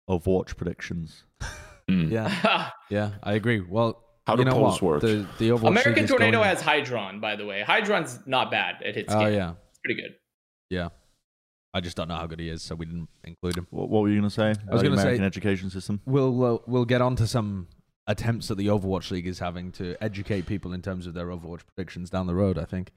[0.09, 1.25] Of watch predictions.
[1.89, 2.11] Mm.
[2.11, 3.61] Yeah, yeah, I agree.
[3.61, 4.95] Well, How you do know polls what?
[4.95, 5.01] work?
[5.03, 7.63] The, the American Tornado has Hydron, by the way.
[7.65, 9.15] Hydron's not bad at hits.
[9.15, 9.33] Oh scan.
[9.33, 10.17] yeah, It's pretty good.
[10.69, 10.89] yeah.
[11.73, 13.69] I just don't know how good he is, so we didn't include him.
[13.71, 14.53] What, what were you going to say?
[14.69, 16.01] I was gonna say- American education system.
[16.07, 17.69] we'll uh, we'll get on to some
[18.07, 21.63] attempts that the Overwatch League is having to educate people in terms of their Overwatch
[21.75, 22.59] predictions down the road.
[22.59, 22.93] I think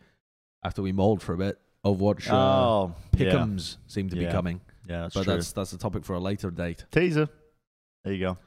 [0.63, 3.31] after we mold for a bit, Overwatch uh, oh, yeah.
[3.31, 5.33] pickums seem to be coming, Yeah, that's but true.
[5.35, 6.85] that's that's a topic for a later date.
[6.91, 7.27] Teaser.
[8.03, 8.37] There you go.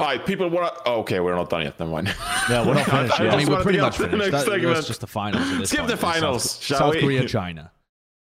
[0.00, 0.82] Hi, people want to.
[0.86, 1.78] Oh, okay, we're not done yet.
[1.78, 2.08] Never mind.
[2.50, 3.34] Yeah, we're not finished I yet.
[3.34, 4.16] I mean, we're pretty much finished.
[4.16, 4.74] next That- segment.
[4.74, 5.48] that's just the finals.
[5.50, 5.88] At this Skip point.
[5.88, 7.00] the It's South- finals, shall South we?
[7.00, 7.70] Korea, China.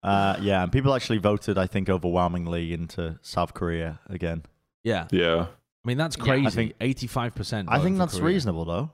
[0.03, 4.43] Uh, yeah, and people actually voted, I think, overwhelmingly into South Korea again.
[4.83, 5.47] Yeah, yeah.
[5.86, 6.24] I mean that's Yeah.
[6.24, 6.48] crazy.
[6.48, 7.69] I think- eighty-five percent.
[7.71, 8.89] I think that's reasonable, though.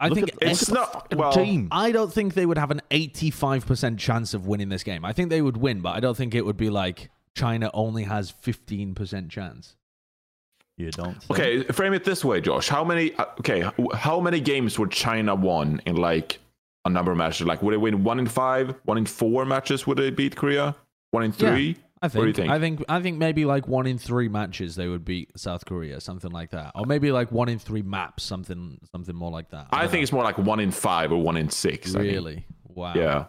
[0.00, 1.68] I Look think at- It's not- well- team.
[1.70, 5.04] I don't think they would have an 85% chance of winning this game.
[5.04, 8.02] I think they would win, but I don't think it would be like China only
[8.02, 9.76] has 15% chance.
[10.76, 11.22] You don't.
[11.22, 11.30] Think?
[11.30, 12.68] Okay, frame it this way, Josh.
[12.68, 13.14] How many?
[13.14, 13.62] uh, Okay,
[13.94, 16.40] how many games would China won in like
[16.84, 17.46] a number of matches?
[17.46, 19.86] Like, would they win one in five, one in four matches?
[19.86, 20.74] Would they beat Korea?
[21.12, 21.50] One in Yeah,
[22.08, 22.20] three?
[22.20, 22.50] I What do you think, think?
[22.50, 26.00] I think I think maybe like one in 3 matches they would beat South Korea,
[26.00, 26.72] something like that.
[26.74, 29.68] Or maybe like one in 3 maps, something something more like that.
[29.70, 30.02] I don't think know.
[30.02, 31.94] it's more like one in five or one in six.
[31.94, 32.12] I think.
[32.12, 32.94] really wow.
[32.94, 33.24] Yeah.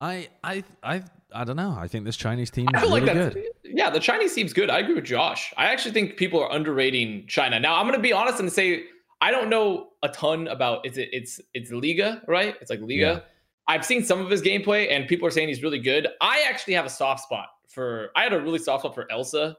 [0.00, 1.76] I I I I don't know.
[1.78, 3.44] I think this Chinese team I is feel really like that's good.
[3.64, 3.90] yeah.
[3.90, 4.70] The Chinese team's good.
[4.70, 5.52] I agree with Josh.
[5.56, 7.60] I actually think people are underrating China.
[7.60, 8.84] Now I'm going to be honest and say
[9.20, 12.56] I don't know a ton about it's it, it's it's Liga right?
[12.60, 12.94] It's like Liga.
[12.94, 13.20] Yeah.
[13.68, 16.08] I've seen some of his gameplay and people are saying he's really good.
[16.20, 18.10] I actually have a soft spot for.
[18.16, 19.56] I had a really soft spot for Elsa.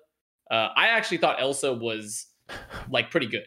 [0.50, 2.26] Uh, I actually thought Elsa was
[2.90, 3.46] like pretty good.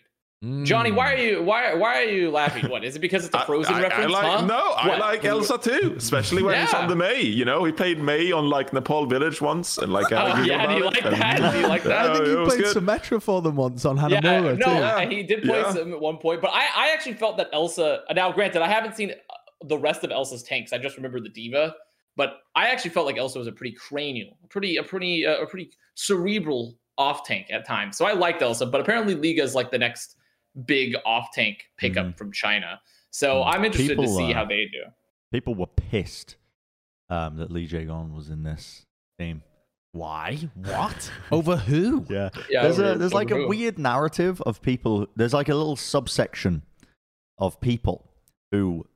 [0.64, 2.68] Johnny, why are you why why are you laughing?
[2.70, 4.14] What is it because it's a Frozen I, reference?
[4.14, 4.44] I like, huh?
[4.46, 4.98] No, I What?
[4.98, 6.80] like Elsa too, especially when he's Yeah.
[6.80, 7.22] on the Mei.
[7.22, 10.66] You know, he played Mei on like Nepal Village once, and like, I Oh, yeah,
[10.66, 11.52] do you like it, and- that?
[11.52, 12.10] Do you like that?
[12.10, 12.76] I think he you played good.
[12.76, 14.70] Symmetra for them once on Yeah, Hanamura no, too.
[14.72, 15.72] and he did play Yeah.
[15.72, 18.00] some at one point, but I, I actually felt that Elsa.
[18.14, 19.12] Now, granted, I haven't seen
[19.64, 20.72] the rest of Elsa's tanks.
[20.72, 21.74] I just remember the D.Va,
[22.16, 25.46] but I actually felt like Elsa was a pretty cranial, pretty, a pretty, uh, a
[25.46, 27.96] pretty cerebral off tank at times.
[27.96, 30.16] So I liked Elsa, but apparently Liga is like the next
[30.66, 32.81] big off tank pickup from China.
[33.11, 33.46] So Mm.
[33.55, 34.83] I'm interested People, to see uh, how they do.
[35.33, 36.37] People were pissed
[37.11, 38.87] um, that Lee Jae-gon was in this
[39.18, 39.42] team.
[39.92, 40.38] Why?
[40.55, 41.11] What?
[41.33, 42.05] Over who?
[42.09, 42.31] Yeah.
[42.50, 45.07] Yeah, there's over- a there's like over a weird narrative of people.
[45.16, 46.62] There's like a little subsection
[47.38, 48.11] of people
[48.50, 48.87] who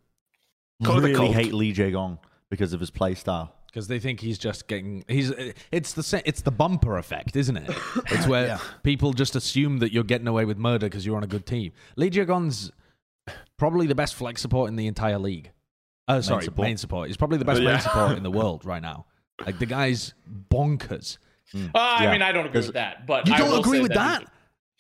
[0.85, 2.19] Call it a really hate Lee Jae-gon
[2.51, 3.55] because of his play style.
[3.67, 5.31] Because they think he's just getting he's
[5.71, 7.71] it's the it's the bumper effect, isn't it?
[8.11, 11.29] It's where people just assume that you're getting away with murder because you're on a
[11.29, 11.73] good team.
[11.97, 12.71] Lee Jae-gon's
[13.59, 15.51] probably the best flex support in the entire league.
[16.07, 16.67] Uh, sorry, support.
[16.67, 17.09] main support.
[17.09, 17.73] He's probably the best Yeah.
[17.73, 19.05] main support in the world right now.
[19.45, 20.15] Like the guy's
[20.51, 21.19] bonkers.
[21.55, 22.13] Uh, I Yeah.
[22.13, 23.95] mean, I don't agree There's- with that, but You I don't will agree say with
[23.95, 24.25] that?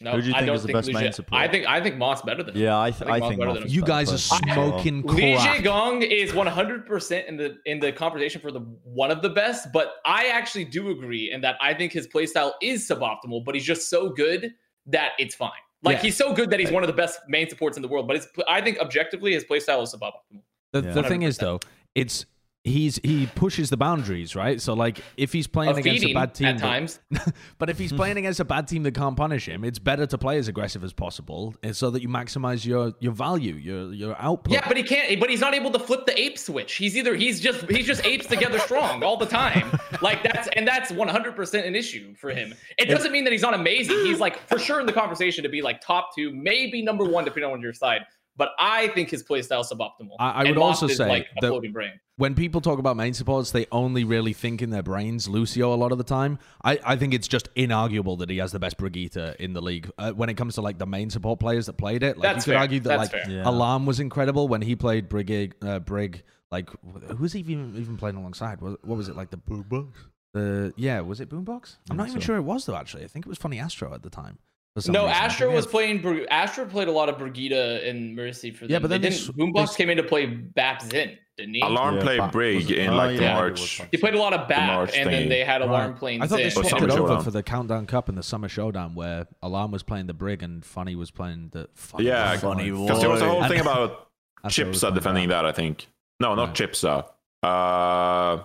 [0.00, 1.42] No, Who do you I think don't is the think best Lee main Jae- support?
[1.42, 2.62] I think I think Moth better than him.
[2.62, 5.02] Yeah, I, th- I I, think Moth think better Moth than You guys are smoking
[5.02, 5.58] Lee crack.
[5.60, 9.72] Jae Gon is 100% in the in the conversation for the one of the best,
[9.72, 13.64] but I actually do agree in that I think his playstyle is suboptimal, but he's
[13.64, 14.52] just so good
[14.86, 15.50] that it's fine.
[15.82, 16.02] Like Yeah.
[16.02, 18.06] he's so good that he's one of the best main supports in the world.
[18.06, 20.42] But it's, I think objectively his playstyle is suboptimal.
[20.72, 20.92] The, Yeah.
[20.92, 21.58] the thing is, though,
[21.96, 22.24] it's
[22.68, 24.60] he's he pushes the boundaries, right?
[24.60, 27.00] So like if he's playing Of against a bad team, at that- times.
[27.58, 30.18] but if he's playing against a bad team that can't punish him, it's better to
[30.18, 34.16] play as aggressive as possible, eh, so that you maximize your your value, your your
[34.20, 34.52] output.
[34.52, 35.18] Yeah, but he can't.
[35.18, 36.74] But he's not able to flip the ape switch.
[36.74, 39.70] He's either he's just he's just apes together strong all the time.
[40.00, 42.54] Like that's and that's 100 percent an issue for him.
[42.78, 43.96] It doesn't mean that he's not amazing.
[44.04, 47.24] He's like for sure in the conversation to be like top two, maybe number one,
[47.24, 48.02] depending on your side.
[48.38, 50.12] But I think his playstyle is suboptimal.
[50.18, 51.92] I- I would Moth also say like a that- floating brain.
[52.16, 55.76] when people talk about main supports, they only really think in their brains Lucio a
[55.76, 56.38] lot of the time.
[56.64, 59.90] I, I think it's just inarguable that he has the best Brigitte in the league.
[59.98, 62.46] Uh, when it comes to like the main support players that played it, like That's
[62.46, 62.60] you could fair.
[62.60, 63.42] argue that That's like fair.
[63.42, 65.54] Alarm was incredible when he played Brig.
[65.60, 66.70] Uh, Brig like
[67.18, 68.60] who's he even even playing alongside?
[68.62, 69.88] Was, what was it like the Boombox?
[70.32, 71.76] The yeah, was it Boombox?
[71.90, 72.26] I'm not even so.
[72.26, 72.76] sure it was though.
[72.76, 74.38] Actually, I think it was Funny Astro at the time.
[74.78, 75.16] For some No, reason.
[75.20, 76.00] I Astro was it- playing.
[76.02, 78.70] Br- Astro played a lot of Brigida and Mercy for them.
[78.70, 79.34] Yeah, but then they they didn't.
[79.34, 81.60] sw- Boombox they- came in to play Bap Zen, didn't he?
[81.62, 82.78] Alarm Yeah, played Brig was it?
[82.78, 83.34] in Oh, like the yeah.
[83.34, 83.82] March.
[83.90, 85.98] He played a lot of Bap, March and then they had Alarm Right.
[85.98, 86.22] playing.
[86.22, 87.24] I thought they swapped it over Showdown.
[87.24, 90.64] for the Countdown Cup and the Summer Showdown, where Alarm was playing the Brig and
[90.64, 91.68] Funny was playing the.
[91.74, 94.08] Funny Yeah, Funny because there was a whole thing about
[94.44, 95.44] Astro Chipsa defending that.
[95.44, 95.88] I think.
[96.20, 96.70] No, not Right.
[96.70, 97.04] Chipsa.
[97.42, 98.42] Uh,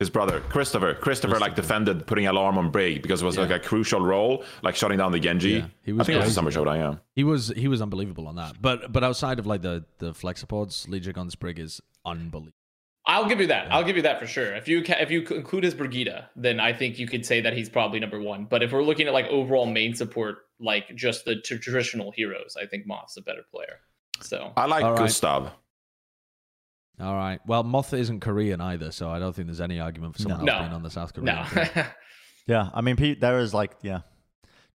[0.00, 0.94] his brother Christopher.
[0.94, 4.74] Christopher like defended putting alarm on Brig because it was like a crucial role, like
[4.76, 5.50] shutting down the Genji.
[5.50, 6.34] Yeah, he I was think it was a crazy.
[6.34, 6.76] summer showdown.
[6.76, 6.94] Yeah.
[7.14, 8.60] He was he was unbelievable on that.
[8.60, 12.52] But but outside of like the the flexipods, Legion Brig is unbelievable.
[13.06, 13.70] I'll give you that.
[13.70, 14.54] I'll give you that for sure.
[14.54, 17.42] If you ca- if you c- include his Brigida, then I think you could say
[17.42, 18.46] that he's probably number one.
[18.46, 22.56] But if we're looking at like overall main support, like just the t- traditional heroes,
[22.60, 23.80] I think Moth's a better player.
[24.22, 25.00] So I like All right.
[25.00, 25.50] Gustav.
[27.00, 27.40] All right.
[27.46, 30.52] Well, Moth isn't Korean either, so I don't think there's any argument for someone No.
[30.52, 31.36] else being on the South Korean.
[31.56, 31.84] no.
[32.46, 34.00] Yeah, I mean, Pete, there is like, yeah,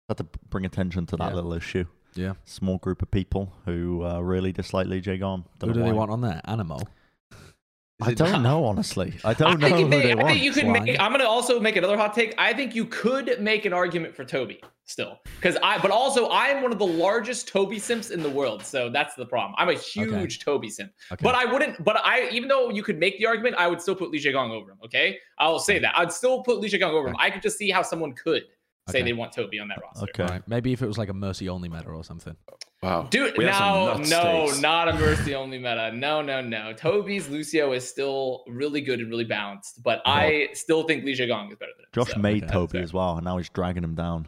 [0.08, 1.36] have to bring attention to that Yeah.
[1.36, 1.86] little issue.
[2.13, 2.34] Yeah.
[2.45, 5.43] Small group of people who uh, really dislike Lee Jae Gon.
[5.62, 6.39] Who do they want on there?
[6.47, 6.82] Anamo.
[6.82, 9.13] Is I don't know, honestly.
[9.23, 10.28] I I don't know think, who they, they I want.
[10.30, 10.99] think you could make.
[10.99, 12.34] I'm gonna also make another hot take.
[12.38, 15.78] I think you could make an argument for Toby still, because I.
[15.80, 18.63] But also, I am one of the largest Toby simps in the world.
[18.63, 19.56] So that's the problem.
[19.58, 20.91] I'm a huge Toby simp.
[21.12, 21.24] Okay.
[21.24, 21.84] But I wouldn't.
[21.84, 24.52] But I, even though you could make the argument, I would still put Lee Jae-gon
[24.52, 24.78] over him.
[24.86, 25.98] Okay, I'll say that.
[25.98, 27.15] I'd still put Lee Jae-gon over him.
[27.19, 28.43] I could just see how someone could
[28.89, 29.06] say Okay.
[29.06, 30.04] they want Toby on that roster.
[30.04, 30.24] Okay.
[30.24, 30.48] All right.
[30.48, 32.36] Maybe if it was like a mercy only meta or something.
[32.84, 34.60] Wow, Dude, We have no, nuts no, takes.
[34.60, 35.91] not a mercy only meta.
[35.91, 36.71] No, no, no.
[36.74, 41.50] Toby's Lucio is still really good and really balanced, but I still think Lee Jae-gon
[41.52, 41.89] is better than him.
[41.93, 42.19] Josh so.
[42.19, 44.28] made okay, Toby as well, and now he's dragging him down.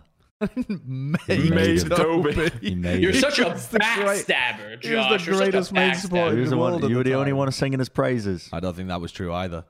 [0.67, 2.51] Made, made Toby.
[2.61, 3.15] He made You're it.
[3.21, 6.31] such a He's the great- backstabber, he was the You're such a greatest main support.
[6.31, 6.33] backstabber.
[6.35, 7.37] He was the the one- world at you were the only time.
[7.37, 8.49] one singing his praises.
[8.53, 9.65] I don't think that was true either.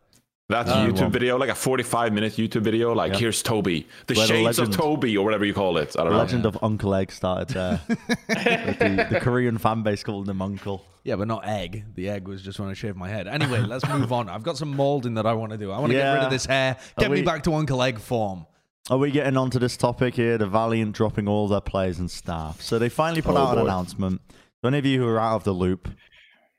[0.50, 2.94] That's Uh, a YouTube well- video, like a 45 minute YouTube video.
[2.94, 3.20] Like, Yeah.
[3.20, 5.96] here's Toby, the Where the shades of legend- Toby, or whatever you call it.
[5.98, 6.24] I don't The know.
[6.24, 7.82] legend of Uncle Egg started there.
[8.30, 10.84] Like the, the Korean fan base called him Uncle.
[11.04, 11.86] Yeah, but not egg.
[11.96, 13.28] The egg was just when I shaved my head.
[13.28, 14.28] Anyway, let's move on.
[14.30, 15.72] I've got some molding that I want to do.
[15.72, 16.26] I want to get rid Yeah.
[16.26, 16.76] of this hair.
[16.98, 18.46] Are Get me we- back to Uncle Egg form.
[18.90, 20.38] Are we getting onto this topic here?
[20.38, 22.62] The Valiant dropping all their players and staff.
[22.62, 24.22] So they finally put Oh, out an announcement.
[24.62, 25.90] So any of you who are out of the loop,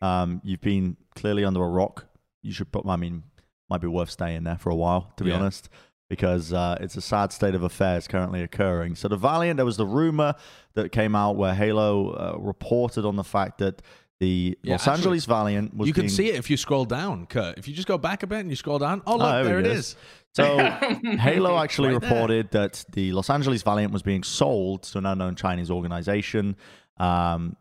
[0.03, 2.07] um, you've been clearly under a rock.
[2.43, 2.87] You should put.
[2.87, 3.23] I mean,
[3.71, 5.37] might be worth staying there for a while, to be Yeah.
[5.37, 5.71] honest,
[6.11, 8.95] because uh, it's a sad state of affairs currently occurring.
[8.97, 10.35] So the Valiant, there was the rumor
[10.75, 13.81] that came out where Halo uh, reported on the fact that
[14.21, 16.85] the Yeah, Los actually, Angeles Valiant was you can being- see it if you scroll
[16.85, 17.57] down, Kurt.
[17.57, 19.59] If you just go back a bit and you scroll down, oh, look, there there
[19.61, 19.79] it it is.
[19.79, 19.97] is.
[20.39, 20.59] So
[21.19, 25.71] Halo actually reported that the Los Angeles Valiant was being sold to an unknown Chinese
[25.71, 26.57] organization.
[26.99, 27.57] Um,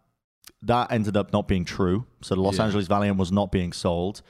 [0.63, 2.05] that ended up not being true.
[2.21, 2.65] So the Los Yeah.
[2.65, 4.21] Angeles Valiant was not being sold.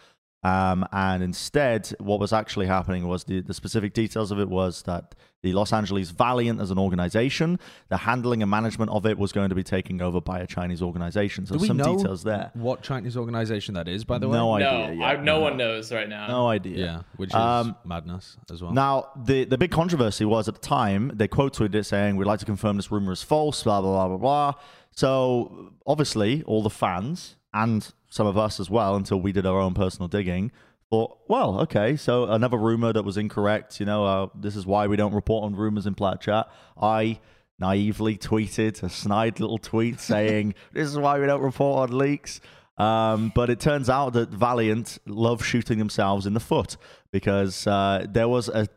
[0.43, 4.83] Um, and instead, what was actually happening was the, the specific details of it was
[4.83, 9.32] that the Los Angeles Valiant as an organization, the handling and management of it was
[9.32, 11.45] going to be taken over by a Chinese organization.
[11.45, 12.50] So Do we some know details there.
[12.56, 14.38] what Chinese organization that is, by the way?
[14.38, 15.06] No no, idea.
[15.06, 15.23] I, yet.
[15.23, 16.28] no one knows right now.
[16.28, 16.78] No idea.
[16.78, 18.71] Yeah, which is Um, madness as well.
[18.71, 22.26] Now, the, the big controversy was at the time, they quote tweeted it saying, We'd
[22.26, 24.62] like to confirm this rumor is false, blah, blah, blah, blah, blah.
[24.91, 29.60] So, obviously, all the fans and some of us as well, until we did our
[29.60, 30.52] own personal digging,
[30.89, 33.80] thought, well, okay, so another rumor that was incorrect.
[33.80, 36.47] You know, uh, this is why we don't report on rumors in Plat Chat.
[36.82, 37.19] I
[37.60, 42.41] naively tweeted a snide little tweet saying, This is why we don't report on leaks.
[42.78, 46.78] Um, but it turns out that Valiant love shooting themselves in the foot
[47.12, 48.67] because uh, there was a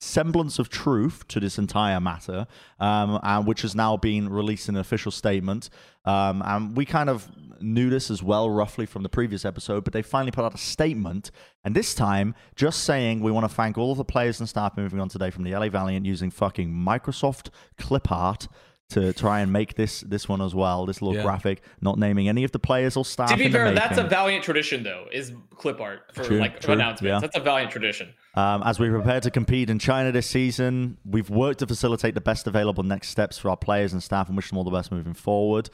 [0.00, 2.46] semblance of truth to this entire matter,
[2.80, 5.68] um, and which has now been released in an official statement.
[6.04, 7.28] Um, and we kind of
[7.60, 10.58] knew this as well, roughly from the previous episode, but they finally put out a
[10.58, 11.30] statement,
[11.62, 14.76] and this time just saying we want to thank all of the players and staff
[14.76, 18.48] moving on today from the LA Valiant using fucking Microsoft clip art
[18.90, 20.86] to try and make this this one as well.
[20.86, 21.22] This little Yeah.
[21.22, 23.30] graphic, not naming any of the players or staff.
[23.30, 26.74] To be fair, that's a valiant tradition, though, is clip art for True, like true,
[26.74, 27.02] announcements.
[27.14, 27.20] yeah.
[27.20, 28.10] That's a valiant tradition.
[28.34, 32.20] Um, as we prepare to compete in China this season, we've worked to facilitate the
[32.20, 34.92] best available next steps for our players and staff and wish them all the best
[34.92, 35.70] moving forward.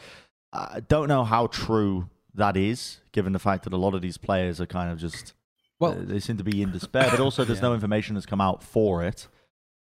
[0.53, 4.17] I don't know how true that is, given the fact that a lot of these
[4.19, 5.33] players are kind of just,
[5.81, 8.41] Well- uh, they seem to be in despair, but also there's no information that's come
[8.41, 9.27] out for it.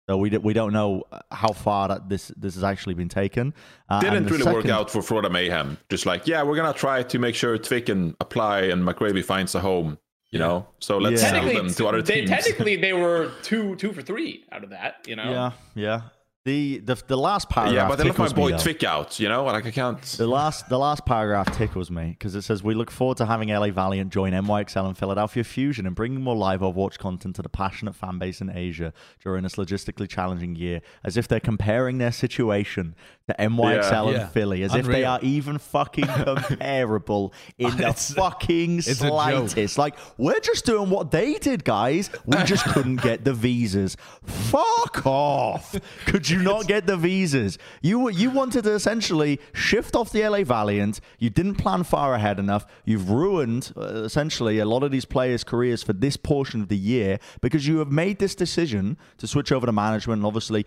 [0.09, 3.09] So we, d- we don't know uh, how far that this this has actually been
[3.09, 3.53] taken.
[3.89, 5.79] Uh, Didn't the really work out for Florida Mayhem.
[5.89, 9.55] Just like, yeah, we're gonna try to make sure Tviq can apply and McGravy finds
[9.55, 9.99] a home.
[10.31, 11.31] You know, so let's Yeah.
[11.31, 12.29] sell them to other they, teams.
[12.31, 14.97] technically, they were two two for three out of that.
[15.07, 16.01] You know, Yeah, yeah.
[16.47, 18.89] The the, the last paragraph yeah, but they left my me, boy though.
[18.89, 19.19] Out.
[19.19, 20.01] You know, like I can't.
[20.01, 23.49] The last, the last paragraph tickles me because it says we look forward to having
[23.49, 27.49] LA Valiant join NYXL and Philadelphia Fusion and bringing more live Overwatch content to the
[27.49, 28.93] passionate fan base in Asia
[29.25, 32.95] during this logistically challenging year, as if they're comparing their situation
[33.29, 34.27] to NYXL and Yeah.
[34.29, 36.05] Philly, as if they are even fucking
[36.57, 39.79] comparable in the It's- fucking it's slightest.
[39.79, 42.11] Like we're just doing what they did, guys.
[42.25, 43.97] We just couldn't get the visas.
[44.25, 45.75] Fuck off!
[46.07, 47.59] Could you not get the visas?
[47.83, 51.01] You you wanted to essentially shift off the LA Valiant.
[51.19, 52.67] You didn't plan far ahead enough.
[52.85, 56.77] You've ruined uh, essentially a lot of these players' careers for this portion of the
[56.77, 60.19] year because you have made this decision to switch over to management.
[60.21, 60.65] And obviously,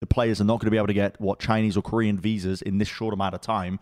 [0.00, 2.62] the players are not going to be able to get what Chinese or Korean visas
[2.62, 3.78] in this short amount of time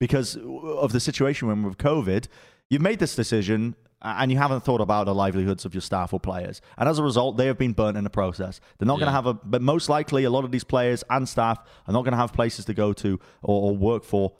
[0.00, 2.26] because of the situation when with COVID,
[2.70, 6.20] you've made this decision and you haven't thought about the livelihoods of your staff or
[6.20, 6.60] players.
[6.76, 8.60] And as a result, they have been burnt in the process.
[8.78, 11.26] They're not going to have a, but most likely, a lot of these players and
[11.26, 14.32] staff are not going to have places to go to or, or work for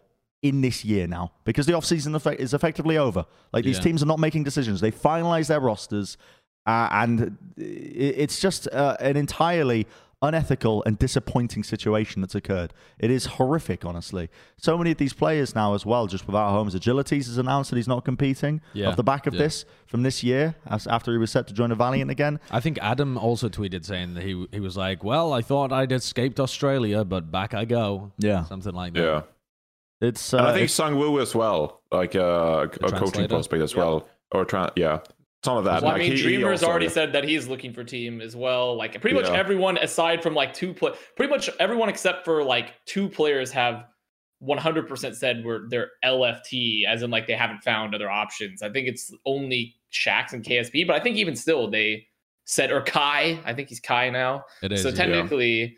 [0.43, 3.25] in this year now because the offseason effect is effectively over.
[3.55, 3.85] Like these Yeah.
[3.85, 4.83] teams are not making decisions.
[4.83, 6.19] They finalize their rosters
[6.67, 9.87] uh, and it's just uh, an entirely
[10.27, 12.73] unethical and disappointing situation that's occurred.
[12.99, 14.29] It is horrific, honestly.
[14.57, 16.75] So many of these players now, as well, just without homes.
[16.75, 19.41] Agilities has announced that he's not competing Yeah, off the back of yeah.
[19.43, 22.41] this from this year, as, after he was set to join the Valiant again.
[22.51, 25.93] I think Adam also tweeted saying that he he was like, "Well, I thought I'd
[25.93, 28.45] escaped Australia, but back I go." Yeah.
[28.45, 29.03] something like that.
[29.03, 29.23] Yeah,
[30.01, 33.63] It's uh, and I think it's- Sung Woo as well, like uh, a coaching prospect
[33.63, 35.01] as well, or tra- yeah,
[35.45, 35.83] some of that.
[35.83, 38.35] Well, I mean, he- he Dreamer's also- already said that he's looking for team as
[38.35, 38.75] well.
[38.77, 39.37] Like pretty much Yeah.
[39.37, 43.85] everyone aside from like two play, pretty much everyone except for like two players have
[44.43, 48.63] 100% said we're they're LFT, as in like they haven't found other options.
[48.63, 52.07] I think it's only Shax and KSB, but I think even still they
[52.45, 53.39] said or Kai.
[53.45, 54.45] I think he's Kai now.
[54.63, 54.83] It is.
[54.83, 54.95] so yeah.
[54.95, 55.77] technically.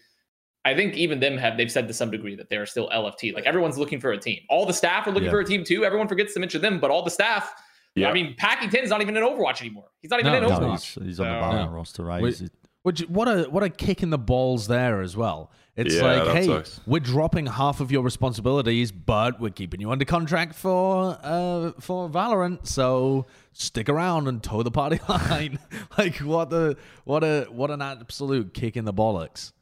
[0.64, 3.32] I think even them have they've said to some degree that they're still LFT.
[3.32, 4.40] Like everyone's looking for a team.
[4.48, 5.30] All the staff are looking Yeah.
[5.30, 5.84] for a team too.
[5.84, 7.52] Everyone forgets to mention them, but all the staff.
[7.96, 8.10] Yeah.
[8.10, 9.86] I mean, Packington's not even in Overwatch anymore.
[10.02, 10.94] He's not even No, in no, no, Overwatch.
[10.98, 11.76] he's, he's on the So- Valiant No.
[11.76, 12.22] roster, right?
[12.22, 12.50] Wait, He's-
[12.82, 15.50] Which what a what a kick in the balls there as well.
[15.74, 16.80] It's Yeah, like, hey, sucks.
[16.86, 22.08] we're dropping half of your responsibilities, but we're keeping you under contract for uh for
[22.08, 22.66] Valorant.
[22.68, 25.58] So stick around and toe the party line.
[25.98, 29.52] like what the what a what an absolute kick in the bollocks.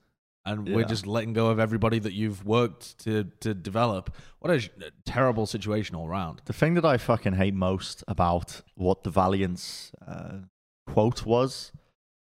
[0.47, 4.15] And we're just letting go of everybody that you've worked to to develop.
[4.41, 4.69] What a sh-
[5.07, 6.43] terrible situation all around.
[6.45, 10.39] The thing that I fucking hate most about what the Valiant's uh,
[10.87, 11.73] quote was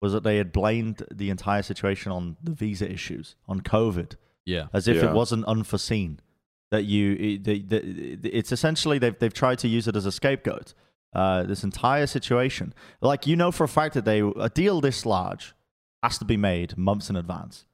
[0.02, 4.68] was that they had blamed the entire situation on the visa issues, on COVID, Yeah.
[4.74, 5.10] as if Yeah.
[5.10, 6.20] it wasn't unforeseen.
[6.72, 10.12] That you, it, the, the, it's essentially they've they've tried to use it as a
[10.12, 10.74] scapegoat.
[11.14, 15.06] Uh, this entire situation, like you know for a fact that they a deal this
[15.06, 15.54] large
[16.02, 17.66] has to be made months in advance.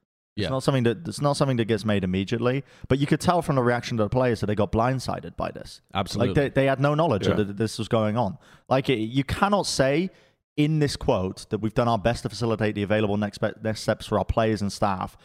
[0.44, 2.64] It's not something that it's not something that gets made immediately.
[2.88, 5.52] But you could tell from the reaction of the players that they got blindsided by
[5.52, 5.82] this.
[5.94, 6.28] Absolutely.
[6.44, 7.34] Like they, they had no knowledge Yeah.
[7.36, 8.38] that this was going on.
[8.68, 10.10] Like it, you cannot say
[10.58, 14.06] in this quote that we've done our best to facilitate the available next, next steps
[14.06, 15.16] for our players and staff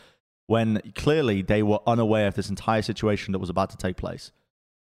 [0.46, 4.31] when clearly they were unaware of this entire situation that was about to take place.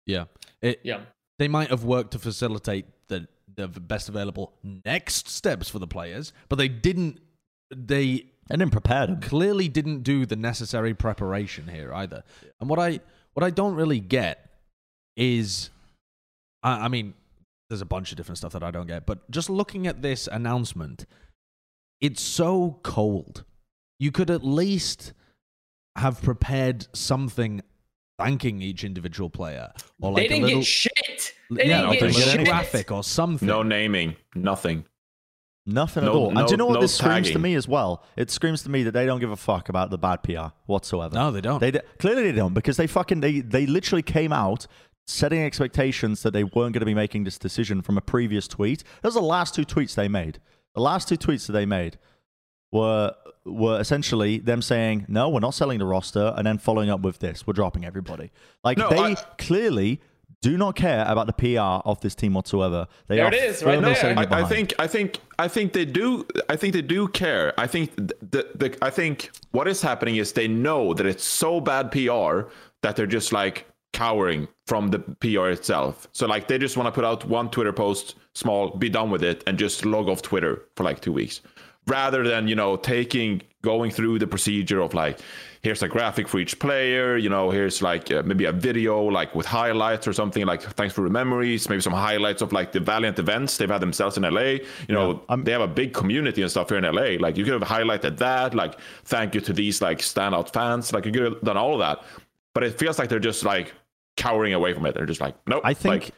[0.05, 0.25] yeah.
[0.61, 1.01] It, Yeah.
[1.39, 6.31] they might have worked to facilitate the the best available next steps for the players,
[6.49, 7.19] but they didn't.
[7.75, 9.21] They And then prepared them.
[9.21, 12.23] clearly didn't do the necessary preparation here either.
[12.59, 13.01] And what I
[13.33, 14.49] what I don't really get
[15.15, 15.69] is,
[16.63, 17.13] I, I mean,
[17.69, 20.27] there's a bunch of different stuff that I don't get, but just looking at this
[20.27, 21.05] announcement,
[21.99, 23.43] it's so cold.
[23.99, 25.13] You could at least
[25.95, 27.61] have prepared something
[28.19, 31.33] thanking each individual player, or like they didn't a little, get shit.
[31.49, 32.45] They yeah, didn't get a little shit.
[32.47, 33.47] graphic or something.
[33.47, 34.85] no naming, nothing.
[35.69, 36.37] Nothing No- at all.
[36.37, 38.03] and do you know what no this screams to me as well?
[38.15, 41.13] It screams to me that they don't give a fuck about the bad PR whatsoever.
[41.13, 41.59] No, they don't.
[41.59, 44.65] They d- clearly they don't because they fucking they they literally came out
[45.05, 48.83] setting expectations that they weren't going to be making this decision from a previous tweet.
[49.01, 50.39] Those are the last two tweets they made.
[50.73, 51.97] The last two tweets that they made.
[52.71, 53.13] were
[53.45, 57.19] were essentially them saying, "No, we're not selling the roster," and then following up with
[57.19, 58.31] this, "We're dropping everybody."
[58.63, 60.01] Like No, they I- clearly
[60.41, 62.87] do not care about the PR of this team whatsoever.
[63.07, 64.17] They There are it is, right there.
[64.17, 67.53] I, I think I think I think they do I think they do care.
[67.59, 71.23] I think th- the, the I think what is happening is they know that it's
[71.23, 72.49] so bad PR
[72.83, 76.07] that they're just like cowering from the PR itself.
[76.11, 79.23] So like they just want to put out one Twitter post, small, be done with
[79.23, 81.41] it, and just log off Twitter for like two weeks,
[81.87, 85.19] rather than you know taking going through the procedure of like
[85.61, 89.33] here's a graphic for each player you know here's like uh, maybe a video like
[89.35, 92.79] with highlights or something like thanks for the memories maybe some highlights of like the
[92.79, 96.51] valiant events they've had themselves in la you know they have a big community and
[96.51, 99.81] stuff here in la like you could have highlighted that like thank you to these
[99.81, 100.93] like standout fans.
[100.93, 102.03] Like you could have done all of that.
[102.53, 103.73] But it feels like they're just like
[104.15, 104.95] cowering away from it.
[104.95, 106.11] They're just like nope I think like,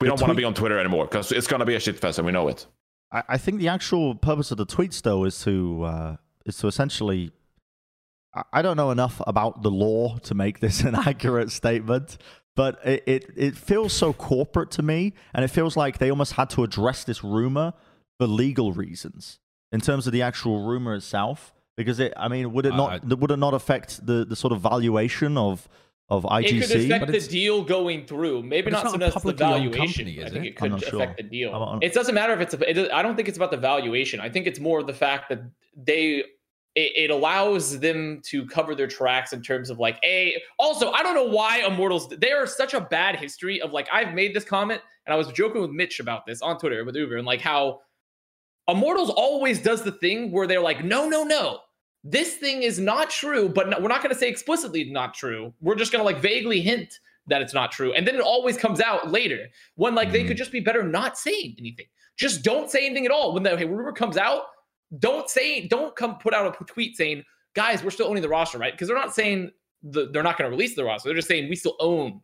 [0.00, 1.98] we don't want to be on twitter anymore because it's going to be a shit
[1.98, 2.66] fest and we know it.
[3.12, 6.66] I, I think the actual purpose of the tweets, though, is to uh, is to
[6.66, 7.32] essentially.
[8.36, 12.18] I- I don't know enough about the law to make this an accurate statement,
[12.54, 16.32] but it, it, it feels so corporate to me, and it feels like they almost
[16.34, 17.72] had to address this rumor
[18.18, 19.38] for legal reasons
[19.72, 21.52] in terms of the actual rumor itself.
[21.76, 24.52] Because it, I mean, would it I- not would it not affect the, the sort
[24.52, 25.68] of valuation of
[26.08, 26.44] of IGC?
[26.44, 28.42] It could affect But the deal going through.
[28.44, 30.04] Maybe but it's not so not much the valuation.
[30.06, 30.48] company, I think it?
[30.48, 31.02] it could not sure.
[31.02, 31.52] affect the deal.
[31.54, 32.54] I'm not- It doesn't matter if it's.
[32.54, 34.20] A, it, I don't think it's about the valuation.
[34.20, 35.40] I think it's more of the fact that
[35.76, 36.24] they.
[36.76, 40.40] It, it allows them to cover their tracks in terms of like a.
[40.58, 42.08] Also, I don't know why Immortals.
[42.08, 45.28] They are such a bad history of like I've made this comment and I was
[45.28, 47.80] joking with Mitch about this on Twitter with Uber and like how
[48.68, 51.60] Immortals always does the thing where they're like, no, no, no.
[52.02, 55.52] This thing is not true, but no, we're not going to say explicitly not true.
[55.60, 56.98] We're just going to like vaguely hint
[57.28, 57.92] that it's not true.
[57.92, 59.46] And then it always comes out later
[59.76, 60.38] when like they could mm-hmm.
[60.38, 61.86] just be better not saying anything.
[62.16, 63.34] Just don't say anything at all.
[63.34, 64.44] When the hey, rumor comes out,
[64.98, 67.22] don't say, don't come put out a tweet saying,
[67.54, 68.72] guys, we're still owning the roster, right?
[68.72, 69.50] Because they're not saying
[69.82, 71.08] the, they're not going to release the roster.
[71.08, 72.20] They're just saying we still own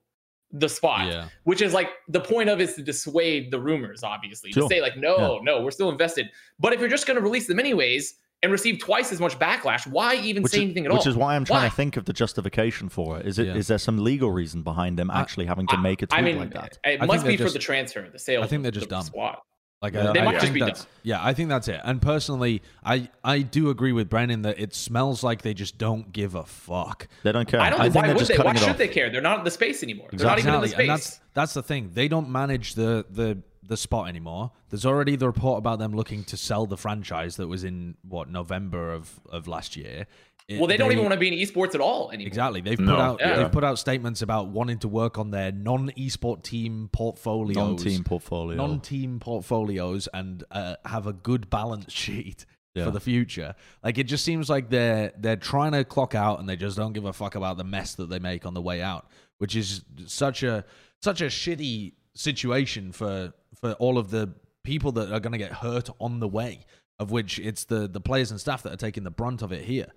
[0.54, 1.28] the spot Yeah.
[1.44, 4.52] which is like the point of is to dissuade the rumors, obviously.
[4.52, 4.64] Sure.
[4.64, 6.28] To say like, no, no, we're still invested.
[6.60, 9.86] But if you're just going to release them anyways and receive twice as much backlash,
[9.86, 11.04] why even which say is, anything at which all?
[11.04, 11.68] Which is why I'm trying Why?
[11.70, 13.26] to think of the justification for it.
[13.26, 13.72] Is it is Yeah.
[13.74, 16.52] there some legal reason behind them actually having to make a tweet I mean, like
[16.52, 16.78] that?
[16.84, 18.42] it I must be they're for just- the transfer, the sale.
[18.42, 19.04] I think they're just the dumb.
[19.04, 19.38] Squad.
[19.83, 21.80] Like Yeah, I, They I might think just be that's, yeah, I think that's it.
[21.85, 26.12] And personally, I I do agree with Brennon that it smells like they just don't
[26.12, 27.09] give a fuck.
[27.24, 27.61] They don't care.
[27.61, 28.39] I don't I think think why would just they?
[28.39, 28.78] Why should off.
[28.78, 29.11] they care?
[29.11, 30.09] They're not in the space anymore.
[30.12, 30.80] They're not even in the Exactly, space.
[30.80, 31.91] and that's that's the thing.
[31.95, 34.51] They don't manage the the the spot anymore.
[34.70, 38.28] There's already the report about them looking to sell the franchise that was in what
[38.28, 40.07] November of of last year.
[40.49, 42.26] It- well, they, don't even want to be in esports at all anymore.
[42.28, 42.61] Exactly.
[42.61, 42.95] They've No.
[42.95, 43.36] put out Yeah.
[43.36, 48.57] they've put out statements about wanting to work on their non-esport team portfolios, non-team portfolio.
[48.57, 52.84] non-team portfolios, and uh, have a good balance sheet Yeah.
[52.86, 53.55] for the future.
[53.84, 56.93] Like it just seems like they're they're trying to clock out, and they just don't
[56.93, 59.07] give a fuck about the mess that they make on the way out,
[59.38, 60.64] which is such a
[61.01, 64.34] such a shitty situation for for all of the
[64.64, 66.64] people that are going to get hurt on the way.
[66.99, 69.64] Of which it's the the players and staff that are taking the brunt of it
[69.64, 69.88] here.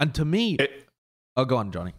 [0.00, 0.86] And to me, it,
[1.36, 1.92] oh, go on, Johnny.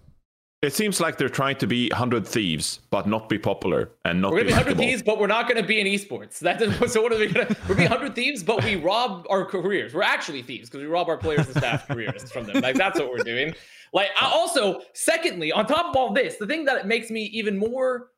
[0.62, 4.32] it seems like they're trying to be 100 thieves but not be popular and not
[4.32, 6.40] We're gonna be be hundred thieves, but we're not gonna be in esports.
[6.42, 7.48] That so what are we gonna?
[7.68, 9.94] We're gonna be hundred thieves, but we rob our careers.
[9.94, 12.62] We're actually thieves because we rob our players and staff careers from them.
[12.62, 13.54] Like that's what we're doing.
[13.94, 17.58] Like I also, secondly, on top of all this, the thing that makes me even
[17.58, 18.10] more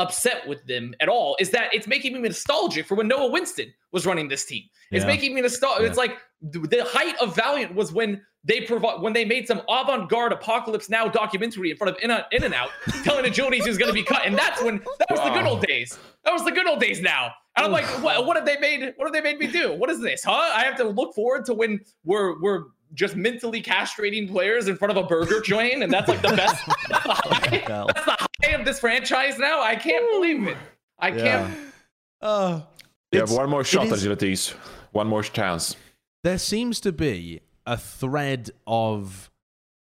[0.00, 3.72] upset with them at all is that it's making me nostalgic for when Noah Whinston
[3.92, 4.62] was running this team.
[4.90, 5.06] It's Yeah.
[5.08, 5.86] making me nostalgic.
[5.88, 10.32] It's like the height of Valiant was when they provide when they made some avant-garde
[10.32, 12.70] apocalypse now documentary in front of In, in and Out,
[13.04, 15.64] telling agilities was going to be cut, and that's when that was the good old
[15.66, 15.98] days.
[16.24, 17.32] That was the good old days now.
[17.56, 18.94] And I'm like, what, what have they made?
[18.96, 19.74] What have they made me do?
[19.74, 20.32] What is this, huh?
[20.54, 22.62] I have to look forward to when we're we're
[22.94, 26.56] just mentally castrating players in front of a burger joint, and that's like the best.
[26.88, 29.60] That's the high, that's the high of this franchise now.
[29.62, 30.56] I can't believe it.
[30.98, 31.22] I Yeah.
[31.48, 31.58] can't.
[32.20, 32.60] Uh,
[33.12, 34.50] You have one more shot, is- Agilities.
[34.92, 35.76] One more chance.
[36.22, 39.30] there seems to be a thread of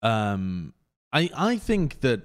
[0.03, 0.74] um
[1.14, 2.22] I I think that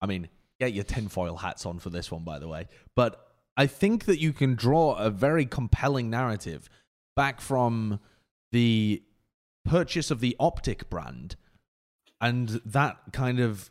[0.00, 0.28] I mean
[0.60, 2.66] get your tinfoil hats on for this one by the way
[2.96, 6.68] but I think that you can draw a very compelling narrative
[7.14, 8.00] back from
[8.52, 9.02] the
[9.64, 11.36] purchase of the optic brand
[12.20, 13.70] and that kind of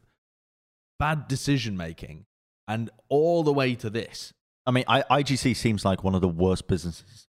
[1.00, 2.26] bad decision making
[2.68, 4.34] and all the way to this
[4.66, 7.28] I mean, I, IGC seems like one of the worst businesses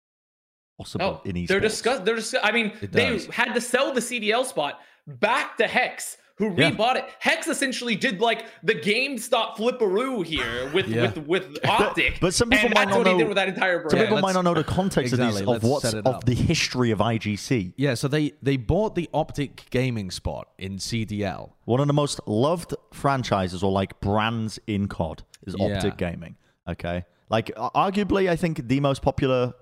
[0.77, 1.47] possible Oh, in esports.
[1.47, 1.99] they're discuss.
[1.99, 2.39] They're discuss.
[2.43, 3.25] I mean, It they does.
[3.27, 6.71] had to sell the CDL spot back to Hex who Yeah.
[6.71, 7.05] rebought it.
[7.19, 11.01] Hex essentially did like the GameStop flipperoo here with Yeah.
[11.13, 12.19] with with Optic.
[12.21, 13.91] but some people and might that's not what he know- did with that entire brand.
[13.91, 16.25] Some people let's- might not know the context Exactly, of these of let's what's of
[16.25, 17.73] the history of IGC.
[17.77, 21.55] Yeah, so they they bought the Optic gaming spot in CDL.
[21.65, 25.75] One of the most loved franchises or like brands in COD is Yeah.
[25.75, 26.35] Optic Gaming.
[26.69, 29.53] Okay, like arguably, I think the most popular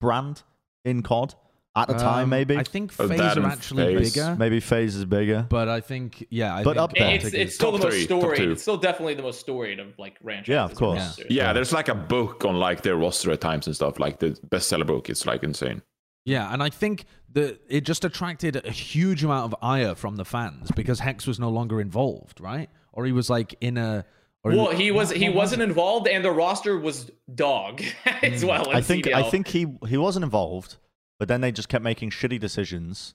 [0.00, 0.42] brand
[0.84, 1.34] in COD
[1.74, 2.24] at the time.
[2.24, 4.12] Um, Maybe, I think Oh, FaZe are actually FaZe.
[4.14, 5.46] bigger, maybe FaZe is bigger.
[5.48, 7.14] but I think yeah, I But think up there.
[7.14, 8.40] it's Optic it's still the most three, storied.
[8.50, 10.48] It's still definitely the most storied of like franchises.
[10.48, 10.98] Yeah, of course.
[10.98, 11.24] roster.
[11.30, 14.30] Yeah, there's like a book on like their roster at times and stuff, like the
[14.48, 15.08] bestseller book.
[15.08, 15.82] It's like insane.
[16.24, 20.24] Yeah, and I think that it just attracted a huge amount of ire from the
[20.24, 22.68] fans because Hex was no longer involved, right?
[22.92, 24.04] Or he was like in a.
[24.44, 27.82] Or Well, he was what- he was wasn't involved, and the roster was dog
[28.22, 28.70] as well.
[28.70, 29.14] I think CDL.
[29.14, 30.76] I think he he wasn't involved,
[31.22, 33.14] but then they just kept making shitty decisions.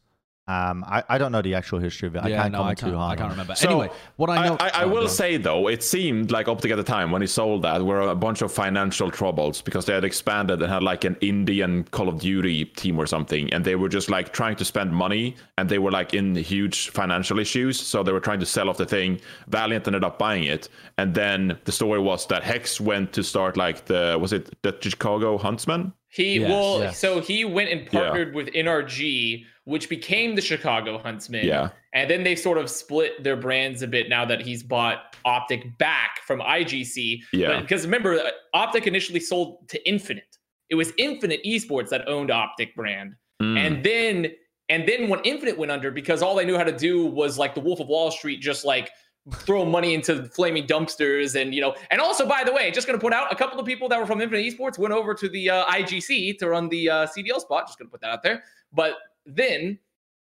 [0.50, 2.20] Um, I, I don't know the actual history of it.
[2.20, 2.94] I Yeah, can't no, I can't.
[2.94, 3.12] too hard.
[3.12, 3.54] I can't remember.
[3.56, 5.10] So, anyway, what I know, I, I, Oh, will on.
[5.10, 8.16] say though, it seemed like Optic at the time when he sold that were a
[8.16, 12.22] bunch of financial troubles because they had expanded and had like an Indian Call of
[12.22, 15.80] Duty team or something, and they were just like trying to spend money, and they
[15.80, 19.20] were like in huge financial issues, so they were trying to sell off the thing.
[19.50, 23.58] Valiant ended up buying it, and then the story was that Hex went to start
[23.58, 25.92] like the was it the Chicago Huntsmen?
[26.10, 26.98] He Yes, well, yes.
[26.98, 31.46] so he went and partnered with NRG, which became the Chicago Huntsmen.
[31.46, 31.70] Yeah.
[31.94, 35.78] And then they sort of split their brands a bit now that he's bought Optic
[35.78, 37.22] back from IGC.
[37.34, 37.60] Yeah.
[37.60, 40.38] Because remember, uh, Optic initially sold to Infinite.
[40.70, 43.16] It was Infinite Esports that owned Optic brand.
[43.42, 43.58] Mm.
[43.58, 44.32] And then
[44.70, 47.56] and then when Infinite went under, because all they knew how to do was like
[47.56, 48.90] the Wolf of Wall Street, just like
[49.34, 52.98] throw money into flaming dumpsters and you know and also by the way just going
[52.98, 55.28] to put out a couple of people that were from infinite esports went over to
[55.28, 58.24] the uh, igc to run the uh, cdl spot just going to put that out
[58.24, 58.44] there.
[58.72, 58.94] But
[59.26, 59.80] then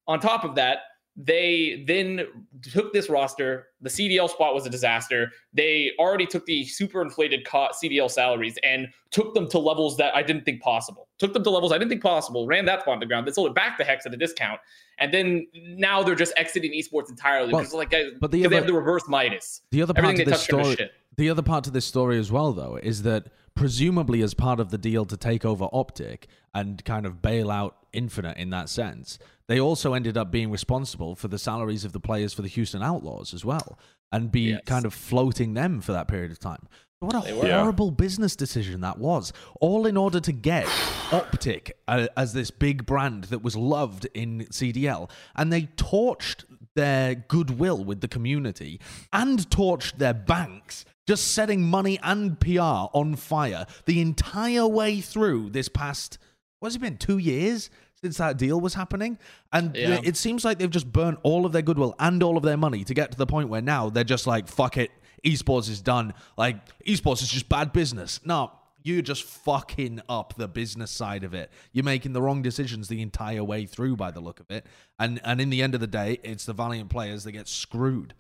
[0.08, 0.80] on top of that
[1.18, 2.26] they then
[2.62, 3.68] took this roster.
[3.82, 5.30] The cdl spot was a disaster.
[5.54, 10.24] They already took the super inflated cdl salaries and took them to levels that i
[10.24, 11.10] didn't think possible.
[11.20, 13.32] Took them to levels i didn't think possible ran that spot on the ground they
[13.32, 14.60] sold it back to hex at a discount
[15.00, 18.68] and then now they're just exiting esports entirely Well, because like but the they have
[18.68, 20.92] the reverse midas The other part Everything of this touch turns to story, shit.
[21.18, 24.72] the other part to this story as well, though, is that presumably as part of
[24.72, 29.20] the deal to take over Optic and kind of bail out Infinite in that sense,
[29.52, 32.82] they also ended up being responsible for the salaries of the players for the Houston
[32.82, 33.78] Outlaws as well,
[34.12, 34.62] and be Yes.
[34.66, 36.68] kind of floating them for that period of time.
[37.00, 37.48] What a They were.
[37.48, 37.60] Yeah.
[37.62, 39.34] horrible business decision that was.
[39.60, 40.68] All in order to get
[41.12, 45.10] Optic uh, as this big brand that was loved in CDL.
[45.36, 46.46] And they torched
[46.76, 48.80] their goodwill with the community
[49.12, 55.50] and torched their banks, just setting money and PR on fire the entire way through
[55.50, 56.18] this past,
[56.60, 57.70] what's it been, two years?
[58.04, 59.20] Since that deal was happening,
[59.54, 60.00] and Yeah.
[60.04, 62.84] it seems like they've just burnt all of their goodwill and all of their money
[62.84, 64.90] to get to the point where now they're just like, fuck it,
[65.24, 66.16] esports is done.
[66.36, 68.20] Like esports is just bad business.
[68.26, 71.52] No, you're just fucking up the business side of it.
[71.74, 74.66] You're making the wrong decisions the entire way through by the look of it.
[74.98, 78.16] And and in the end of the day, it's the valiant players that get screwed.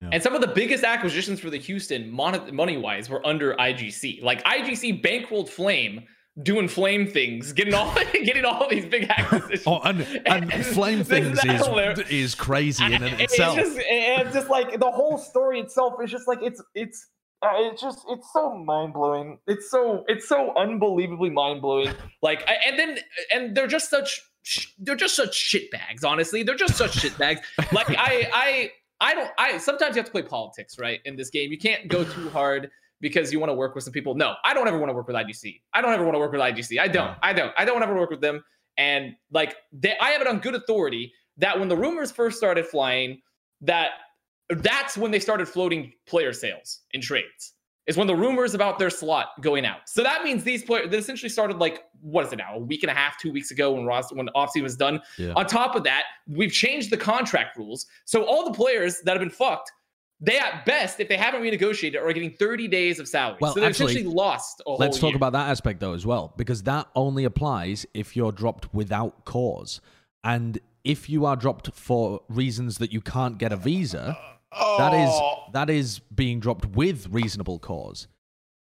[0.00, 4.22] And some of the biggest acquisitions for the Houston money wise were under IGC.
[4.22, 6.04] Like IGC bankrolled Flame
[6.42, 9.62] doing flame things, getting all getting all these big acquisitions.
[9.66, 13.56] Oh, and and flame things is is crazy in and of It's itself.
[13.56, 17.06] just it's just like the whole story itself is just like it's it's
[17.42, 19.38] uh, it's just it's so mind blowing.
[19.46, 21.92] It's so it's so unbelievably mind blowing.
[22.22, 22.98] Like I- and then
[23.32, 26.02] and they're just such sh- they're just such shit bags.
[26.04, 27.40] Honestly, they're just such shit bags.
[27.72, 28.70] Like I I
[29.00, 31.52] I don't I sometimes you have to play politics right in this game.
[31.52, 32.70] You can't go too hard
[33.00, 34.14] because you want to work with some people.
[34.14, 35.60] No, I don't ever want to work with IGC.
[35.72, 36.80] I don't ever want to work with IGC.
[36.80, 37.16] I don't.
[37.22, 37.52] I don't.
[37.56, 38.44] I don't ever work with them.
[38.76, 42.66] And like they, I have it on good authority that when the rumors first started
[42.66, 43.20] flying,
[43.60, 43.90] that
[44.48, 47.54] that's when they started floating player sales in trades.
[47.86, 49.88] Is when the rumors about their slot going out.
[49.88, 52.56] So that means these players they essentially started like what is it now?
[52.56, 55.00] A week and a half, two weeks ago when Ross when offseason was done.
[55.16, 55.32] Yeah.
[55.36, 57.86] On top of that, we've changed the contract rules.
[58.04, 59.72] So all the players that have been fucked,
[60.20, 63.38] they at best, if they haven't renegotiated, are getting 30 days of salary.
[63.40, 65.16] Well, so they actually, essentially lost a whole Let's talk year.
[65.16, 69.80] about that aspect though as well, because that only applies if you're dropped without cause.
[70.24, 74.18] And if you are dropped for reasons that you can't get a visa,
[74.52, 75.44] that is oh.
[75.52, 78.08] that is being dropped with reasonable cause.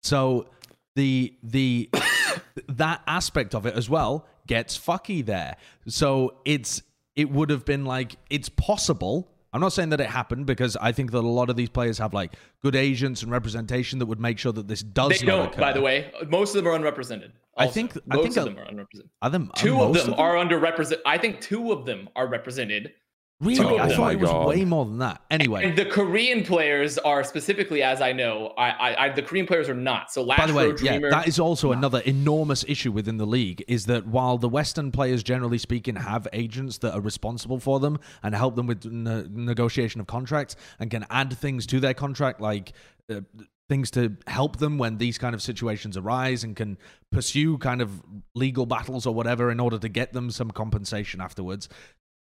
[0.04, 0.48] So
[0.96, 1.90] the the
[2.68, 5.58] that aspect of it as well gets fucky there.
[5.88, 6.82] So it's
[7.16, 9.31] it would have been like it's possible.
[9.54, 11.98] I'm not saying that it happened because I think that a lot of these players
[11.98, 15.36] have like good agents and representation that would make sure that this does They not
[15.36, 15.60] don't, occur.
[15.62, 16.12] by the way.
[16.30, 17.34] Most of them are unrepresented.
[17.58, 17.74] I also.
[17.74, 19.12] think- I most think of a- them are unrepresented.
[19.22, 21.00] Are them, are Two of them are underrepresented.
[21.06, 22.94] I think two of them are represented.
[23.42, 23.66] Really?
[23.66, 24.48] Oh I thought it was God.
[24.50, 25.24] way more than that.
[25.32, 29.48] Anyway, And the Korean players are specifically, as I know, I, I, I the Korean
[29.48, 30.12] players are not.
[30.12, 33.64] So By the way, Dreamer, yeah, that is also another enormous issue within the league.
[33.68, 37.98] Is that while the Western players, generally speaking, have agents that are responsible for them
[38.22, 42.42] and help them with ne- negotiation of contracts and can add things to their contract,
[42.42, 42.74] like
[43.10, 43.22] uh,
[43.70, 46.78] things to help them when these kind of situations arise, and can
[47.12, 48.04] pursue kind of
[48.36, 51.68] legal battles or whatever in order to get them some compensation afterwards.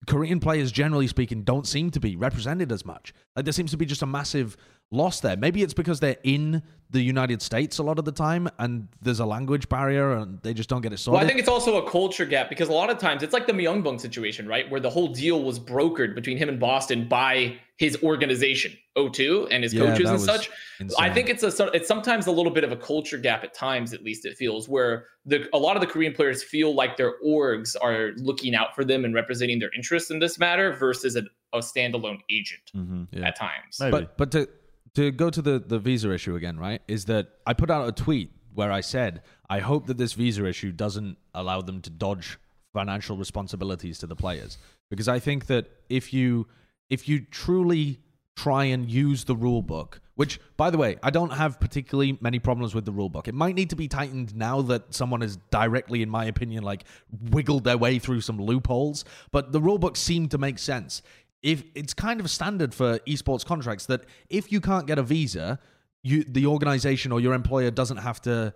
[0.07, 3.15] Korean players, generally speaking, don't seem to be represented as much.
[3.37, 4.57] Like there seems to be just a massive
[4.91, 5.37] loss there.
[5.37, 9.21] Maybe it's because they're in the United States a lot of the time, and there's
[9.21, 11.17] a language barrier, and they just don't get it sorted.
[11.17, 13.47] Well, I think it's also a culture gap because a lot of times it's like
[13.47, 14.71] the Myungbong situation, right?
[14.71, 19.65] Where the whole deal was brokered between him and Boston by his organization, O2, and
[19.65, 20.49] his Yeah, coaches and such.
[20.79, 20.97] insane.
[21.05, 23.93] I think it's a it's sometimes a little bit of a culture gap at times,
[23.93, 27.15] at least it feels, where the a lot of the Korean players feel like their
[27.25, 31.23] orgs are looking out for them and representing their interests in this matter versus a,
[31.53, 33.09] a standalone agent Mhm.
[33.11, 33.27] Yeah.
[33.29, 33.79] at times.
[33.81, 33.91] Maybe.
[33.91, 34.49] But but to
[34.95, 36.81] to go to the the visa issue again, right?
[36.87, 40.47] Is that I put out a tweet where I said I hope that this visa
[40.47, 42.39] issue doesn't allow them to dodge
[42.73, 44.59] financial responsibilities to the players
[44.91, 46.47] because I think that if you
[46.91, 48.01] if you truly
[48.37, 52.39] try and use the rule book which by the way i don't have particularly many
[52.39, 53.29] problems with the rule book.
[53.29, 56.85] It might need to be tightened now that someone has directly in my opinion like
[57.31, 61.03] wiggled their way through some loopholes but the rule book seemed to make sense.
[61.43, 65.59] If it's kind of standard for esports contracts that if you can't get a visa
[66.03, 68.55] you the organization or your employer doesn't have to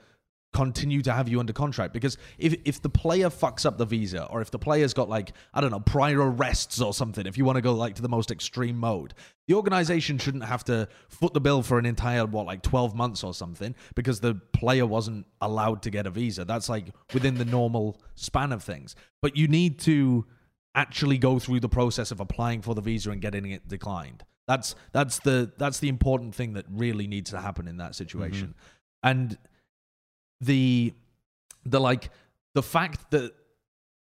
[0.52, 1.92] continue to have you under contract.
[1.92, 5.32] Because if if the player fucks up the visa or if the player's got like
[5.54, 8.08] I don't know prior arrests or something if you want to go like to the
[8.08, 9.14] most extreme mode
[9.48, 13.24] the organization shouldn't have to foot the bill for an entire what like 12 months
[13.24, 16.44] or something because the player wasn't allowed to get a visa.
[16.44, 18.94] That's like within the normal span of things.
[19.22, 20.26] But you need to
[20.74, 24.22] actually go through the process of applying for the visa and getting it declined.
[24.46, 28.48] That's that's the that's the important thing that really needs to happen in that situation.
[28.48, 29.08] Mm-hmm.
[29.08, 29.38] And
[30.40, 30.92] the
[31.64, 32.10] the like
[32.54, 33.32] the fact that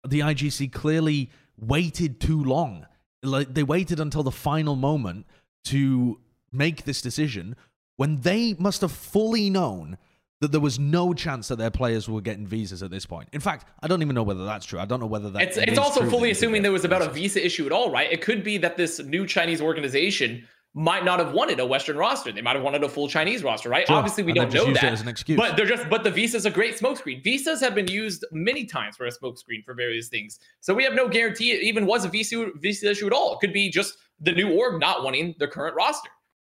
[0.07, 2.85] the IGC clearly waited too long.
[3.23, 5.25] Like they waited until the final moment
[5.65, 6.19] to
[6.51, 7.55] make this decision
[7.97, 9.97] when they must have fully known
[10.39, 13.27] that there was no chance that their players were getting visas at this point.
[13.33, 14.79] In fact, I don't even know whether that's true.
[14.79, 17.09] I don't know whether that It's it it's also fully assuming there was about a
[17.09, 18.11] visa issue at all, right?
[18.11, 22.31] It could be that this new Chinese organization might not have wanted a Western roster.
[22.31, 23.87] They might have wanted a full Chinese roster, right?
[23.87, 23.95] Sure.
[23.95, 24.93] Obviously, we And don't know used it that.
[24.93, 25.37] as an excuse.
[25.37, 27.23] But they're just but the visa's a great smokescreen.
[27.23, 30.39] Visas have been used many times for a smokescreen for various things.
[30.61, 33.33] So we have no guarantee it even was a visa visa issue at all.
[33.33, 36.09] It could be just the new org not wanting their current roster.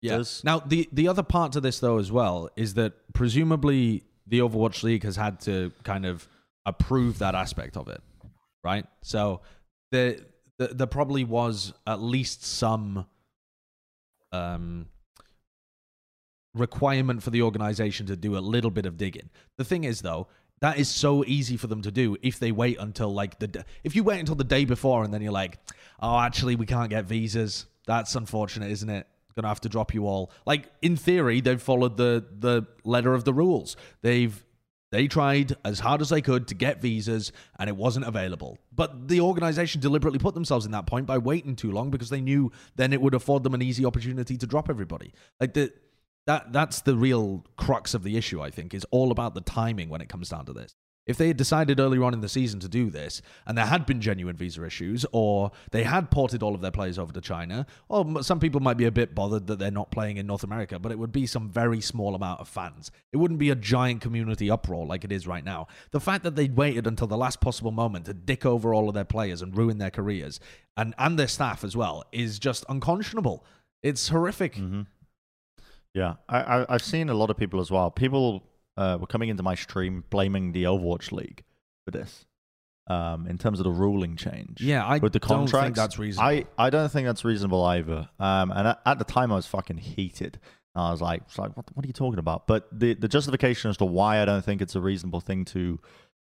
[0.01, 0.23] Yeah.
[0.43, 4.83] Now the the other part to this though as well is that presumably the Overwatch
[4.83, 6.29] League has had to kind of
[6.67, 8.01] approve that aspect of it,
[8.65, 8.85] right?
[9.03, 9.43] So
[9.93, 10.17] there
[10.59, 13.07] the, there probably was at least some
[14.33, 14.87] um
[16.55, 19.31] requirement for the organization to do a little bit of digging.
[19.57, 20.29] The thing is though,
[20.61, 23.95] that is so easy for them to do if they wait until like the if
[23.95, 25.59] you wait until the day before and then you're like,
[26.01, 29.07] "Oh, actually we can't get visas." That's unfortunate, isn't it?
[29.37, 30.33] Gonna have to drop you all.
[30.47, 33.77] Like in theory, they've followed the the letter of the rules.
[34.03, 34.45] They've
[34.91, 38.59] they tried as hard as they could to get visas and it wasn't available.
[38.75, 42.21] But the organization deliberately put themselves in that point by waiting too long because they
[42.21, 45.13] knew then it would afford them an easy opportunity to drop everybody.
[45.41, 45.73] Like the
[46.27, 49.89] that that's the real crux of the issue, I think, is all about the timing
[49.89, 50.75] when it comes down to this.
[51.09, 53.87] If they had decided earlier on in the season to do this, and there had
[53.87, 57.67] been genuine visa issues, or they had ported all of their players over to China,
[57.89, 60.79] or some people might be a bit bothered that they're not playing in North America,
[60.79, 62.91] but it would be some very small amount of fans.
[63.11, 65.67] It wouldn't be a giant community uproar like it is right now.
[65.93, 68.95] The fact that they waited until the last possible moment to dick over all of
[68.95, 70.39] their players and ruin their careers,
[70.77, 73.47] and, and their staff as well, is just unconscionable.
[73.83, 74.57] It's horrific.
[74.57, 74.83] Mm-hmm.
[75.95, 77.91] Yeah, I, I, I've seen a lot of people as well.
[77.91, 78.45] People
[78.79, 81.45] uh, were coming into my stream blaming the Overwatch League
[81.85, 82.25] for this,
[82.87, 84.61] um, in terms of the ruling change.
[84.61, 86.29] Yeah, I with the don't think that's reasonable.
[86.29, 88.09] I, I don't think that's reasonable either.
[88.19, 90.39] Um, and at, at the time, I was fucking heated.
[90.75, 92.47] I was like, it's like what, what are you talking about?
[92.47, 95.81] But the, the justification as to why I don't think it's a reasonable thing to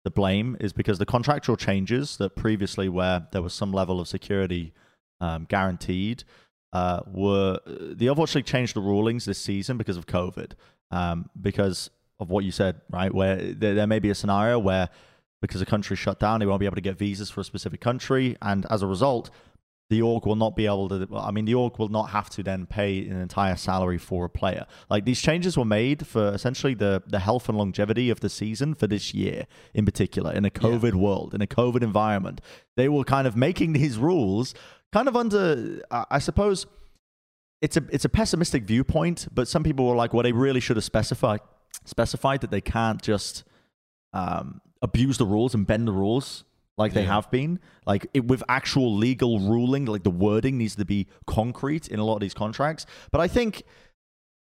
[0.04, 4.08] to blame is because the contractual changes that previously, where there was some level of
[4.08, 4.74] security
[5.20, 6.24] um, guaranteed,
[6.74, 10.54] uh, were the Overwatch League changed the rulings this season because of COVID,
[10.89, 11.91] um, because
[12.22, 13.13] of what you said, right?
[13.13, 14.89] Where there, there may be a scenario where
[15.41, 17.82] because a country shut down, they won't be able to get visas for a specific
[17.82, 19.32] country, and as a result,
[19.89, 21.07] the org will not be able to.
[21.17, 24.30] I mean, the org will not have to then pay an entire salary for a
[24.30, 24.65] player.
[24.89, 28.76] Like these changes were made for essentially the the health and longevity of the season
[28.76, 32.39] for this year, in particular, in a COVID world, in a COVID environment.
[32.78, 34.53] They were kind of making these rules,
[34.93, 36.67] kind of under, I I suppose.
[37.61, 40.78] It's a it's a pessimistic viewpoint, but some people were like, well, they really should
[40.78, 41.41] have specified
[41.86, 43.43] specified that they can't just
[44.13, 46.43] um, abuse the rules and bend the rules
[46.78, 47.13] like they Yeah.
[47.15, 47.59] have been.
[47.86, 52.03] Like it, with actual legal ruling, like the wording needs to be concrete in a
[52.03, 52.86] lot of these contracts.
[53.11, 53.63] But I think,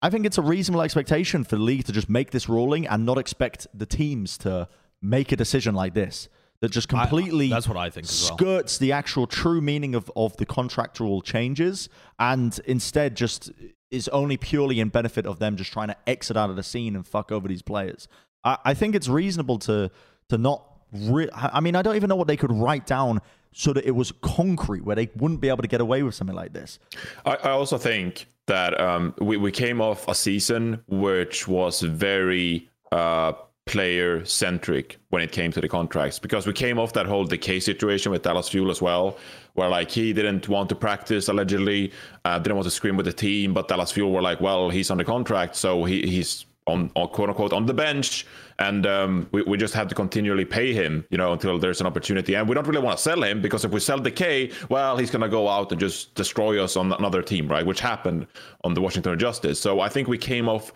[0.01, 3.05] I think it's a reasonable expectation for the league to just make this ruling and
[3.05, 4.67] not expect the teams to
[5.01, 6.29] make a decision like this
[6.61, 8.37] that just I- completely that's what I think as well.
[8.37, 13.51] skirts the actual true meaning of, of the contractual changes and instead just
[13.95, 16.95] is only purely in benefit of them just trying to exit out of the scene
[16.95, 18.07] and fuck over these players.
[18.43, 19.89] I, I think it's reasonable to
[20.29, 20.63] to not.
[20.91, 23.19] Re- I mean, I don't even know what they could write down
[23.51, 26.35] so that it was concrete where they wouldn't be able to get away with something
[26.35, 26.77] like this.
[27.25, 32.69] I, I also think that um, we, we came off a season which was very
[32.91, 33.33] uh,
[33.65, 37.59] player centric when it came to the contracts because we came off that whole Decay
[37.59, 39.17] situation with Dallas Fuel as well,
[39.53, 41.91] where like he didn't want to practice allegedly,
[42.25, 44.91] uh, didn't want to scream with the team, but Dallas Fuel were like, well, he's
[44.91, 48.25] under contract, so he, he's on, on quote unquote on the bench,
[48.59, 51.87] and um, we, we just have to continually pay him, you know, until there's an
[51.87, 52.35] opportunity.
[52.35, 55.11] And we don't really want to sell him because if we sell Decay, well, he's
[55.11, 57.65] gonna go out and just destroy us on another team, right?
[57.65, 58.27] Which happened
[58.63, 59.59] on the Washington Justice.
[59.59, 60.71] So I think we came off,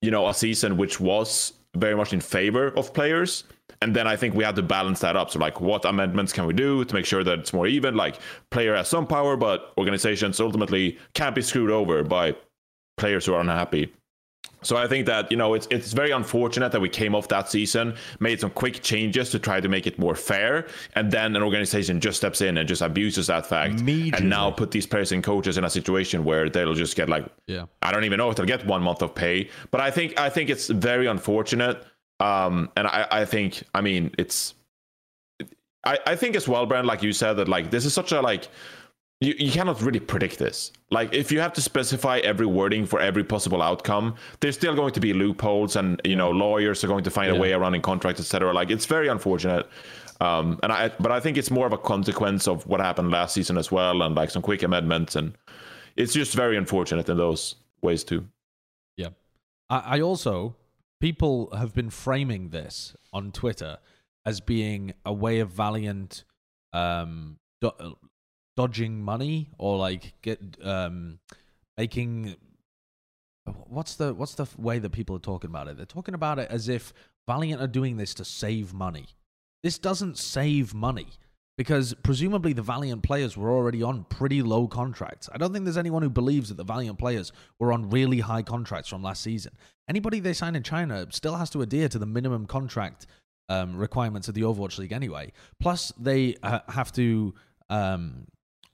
[0.00, 3.44] you know, a season which was very much in favor of players.
[3.82, 5.30] And then I think we had to balance that up.
[5.30, 7.94] So, like, what amendments can we do to make sure that it's more even?
[7.94, 8.18] Like,
[8.50, 12.34] player has some power, but organizations ultimately can't be screwed over by
[12.96, 13.92] players who are unhappy.
[14.62, 17.48] So I think that you know it's it's very unfortunate that we came off that
[17.48, 21.42] season, made some quick changes to try to make it more fair, and then an
[21.42, 23.80] organization just steps in and just abuses that fact,
[24.14, 27.26] and now put these players and coaches in a situation where they'll just get like
[27.46, 27.66] Yeah.
[27.82, 29.50] I don't even know if they'll get one month of pay.
[29.70, 31.84] But I think I think it's very unfortunate.
[32.18, 34.54] Um, and I, I think I mean it's
[35.86, 38.20] I, I think as well, Brand, like you said, that like this is such a
[38.20, 38.48] like
[39.20, 40.72] you, you cannot really predict this.
[40.90, 44.92] Like if you have to specify every wording for every possible outcome, there's still going
[44.92, 47.82] to be loopholes and you know lawyers are going to find a way around in
[47.82, 48.52] contracts, etc.
[48.52, 49.68] Like it's very unfortunate.
[50.20, 53.34] Um, and I but I think it's more of a consequence of what happened last
[53.34, 55.36] season as well, and like some quick amendments, and
[55.96, 58.26] it's just very unfortunate in those ways too.
[58.96, 59.10] Yeah.
[59.68, 60.56] I, I also,
[61.00, 63.78] people have been framing this on Twitter
[64.24, 66.24] as being a way of Valiant
[66.72, 67.96] um, do-
[68.56, 71.18] dodging money or like get um,
[71.76, 72.36] making.
[73.68, 75.76] What's the what's the way that people are talking about it?
[75.76, 76.92] They're talking about it as if
[77.28, 79.06] Valiant are doing this to save money.
[79.62, 81.08] This doesn't save money
[81.56, 85.28] because presumably the Valiant players were already on pretty low contracts.
[85.32, 88.42] I don't think there's anyone who believes that the Valiant players were on really high
[88.42, 89.52] contracts from last season.
[89.88, 93.06] Anybody they sign in China still has to adhere to the minimum contract
[93.48, 95.32] um, requirements of the Overwatch League anyway.
[95.60, 97.34] Plus, they uh, have to
[97.70, 98.26] um,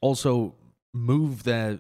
[0.03, 0.55] also
[0.93, 1.79] move their,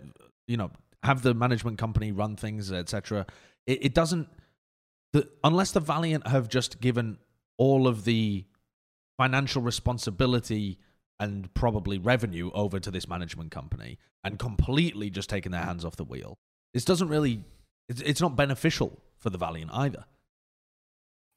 [0.49, 0.70] you know,
[1.03, 3.27] have the management company run things, etc.
[3.66, 4.29] It, it doesn't,
[5.12, 7.18] the, unless the Valiant have just given
[7.59, 8.47] all of the
[9.18, 10.79] financial responsibility
[11.20, 15.97] and probably revenue over to this management company and completely just taking their hands off
[15.97, 16.39] the wheel.
[16.73, 17.45] This doesn't really,
[17.89, 20.05] it's, it's not beneficial for the Valiant either.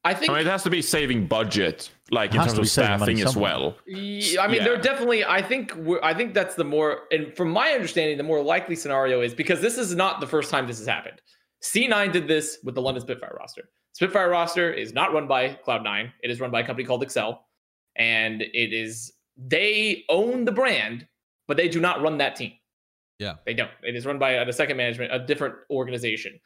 [0.06, 2.66] I think I mean, it has to be saving budget, like in terms of be
[2.68, 3.76] saving money staffing as well.
[3.86, 4.64] Yeah, I mean, Yeah.
[4.64, 5.24] they're definitely.
[5.24, 5.74] I think.
[5.74, 9.34] We're, I think that's the more, and from my understanding, the more likely scenario is
[9.34, 11.20] because this is not the first time this has happened.
[11.62, 13.68] C9 did this with the London Spitfire roster.
[13.94, 16.12] Spitfire roster is not run by Cloud9.
[16.22, 17.46] It is run by a company called Excel,
[17.96, 21.06] and it is they own the brand,
[21.48, 22.52] but they do not run that team.
[23.18, 23.34] Yeah.
[23.44, 23.70] They don't.
[23.82, 26.38] It is run by a second management, a different organization.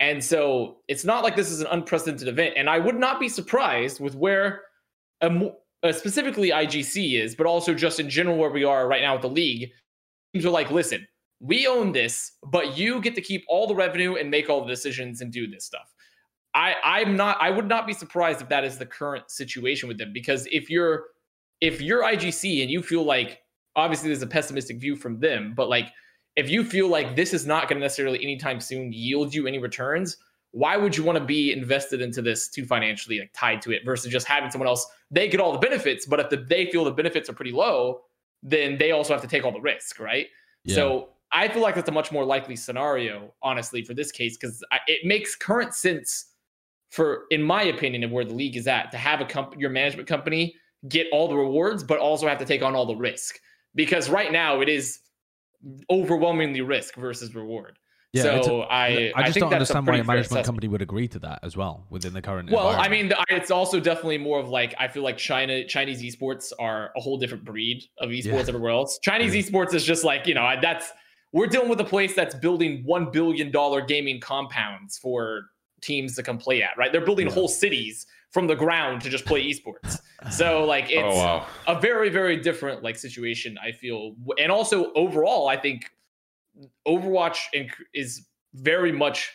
[0.00, 2.54] And so it's not like this is an unprecedented event.
[2.56, 4.62] And I would not be surprised with where
[5.20, 9.22] uh, specifically IGC is, but also just in general where we are right now with
[9.22, 9.70] the league.
[10.32, 11.06] Teams are like, listen,
[11.40, 14.68] we own this, but you get to keep all the revenue and make all the
[14.68, 15.92] decisions and do this stuff.
[16.54, 17.36] I, I'm not.
[17.40, 20.68] I would not be surprised if that is the current situation with them because if
[20.68, 21.04] you're
[21.60, 23.38] if you're IGC and you feel like
[23.76, 25.92] obviously there's a pessimistic view from them, but like
[26.36, 29.58] if you feel like this is not going to necessarily anytime soon yield you any
[29.58, 30.16] returns,
[30.52, 33.84] why would you want to be invested into this too financially like tied to it
[33.84, 34.86] versus just having someone else?
[35.10, 38.02] They get all the benefits, but if the, they feel the benefits are pretty low,
[38.42, 40.26] then they also have to take all the risk, right?
[40.64, 40.74] Yeah.
[40.74, 44.64] So I feel like that's a much more likely scenario, honestly, for this case because
[44.86, 46.26] it makes current sense
[46.90, 49.70] for, in my opinion, of where the league is at to have a comp- your
[49.70, 50.54] management company
[50.88, 53.38] get all the rewards, but also have to take on all the risk.
[53.74, 55.00] Because right now it is
[55.90, 57.78] overwhelmingly risk versus reward.
[58.12, 60.46] Yeah, so a- I, I I just think don't that's understand why a management assessment.
[60.46, 62.50] company would agree to that as well within the current.
[62.50, 66.52] Well, I mean, it's also definitely more of like I feel like China Chinese esports
[66.58, 68.34] are a whole different breed of esports Yeah.
[68.48, 68.98] everywhere else.
[69.00, 70.90] Chinese esports is just like you know that's
[71.32, 75.42] we're dealing with a place that's building one billion dollar gaming compounds for
[75.80, 76.76] teams to come play at.
[76.76, 80.00] Right, they're building whole cities from the ground to just play esports.
[80.30, 81.46] so like it's Oh wow.
[81.66, 85.90] a very very different like situation i feel and also overall i think
[86.86, 87.38] overwatch
[87.94, 89.32] is very much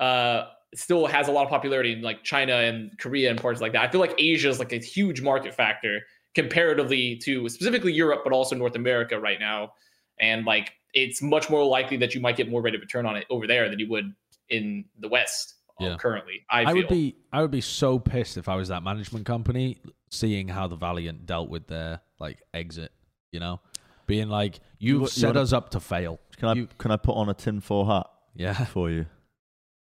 [0.00, 0.44] uh
[0.74, 3.82] still has a lot of popularity in like china and korea and parts like that
[3.82, 6.00] i feel like asia is like a huge market factor
[6.34, 9.72] comparatively to specifically europe but also north america right now
[10.20, 13.16] and like it's much more likely that you might get more rate of return on
[13.16, 14.12] it over there than you would
[14.50, 15.96] in the west Uh, yeah.
[15.98, 19.26] currently i, I would be I would be so pissed if I was that management
[19.26, 19.78] company
[20.10, 22.92] seeing how the Valiant dealt with their like exit,
[23.32, 23.60] you know?
[24.06, 26.18] Being like, you've you set wanna- us up to fail.
[26.38, 28.64] Can I You- can I put on a tinfoil hat yeah.
[28.76, 29.04] for you?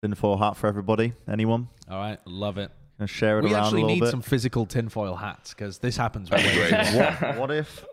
[0.02, 1.12] Tinfoil hat for everybody.
[1.28, 1.68] Anyone?
[1.90, 2.18] All right.
[2.26, 2.70] Love it.
[2.96, 4.10] Can I share it We around actually a little need bit?
[4.10, 7.04] some physical tinfoil hats because this happens way That'd be too great.
[7.06, 7.28] often.
[7.28, 7.84] what, what if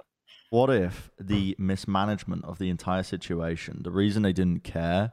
[0.50, 5.12] what if the mismanagement of the entire situation the reason they didn't care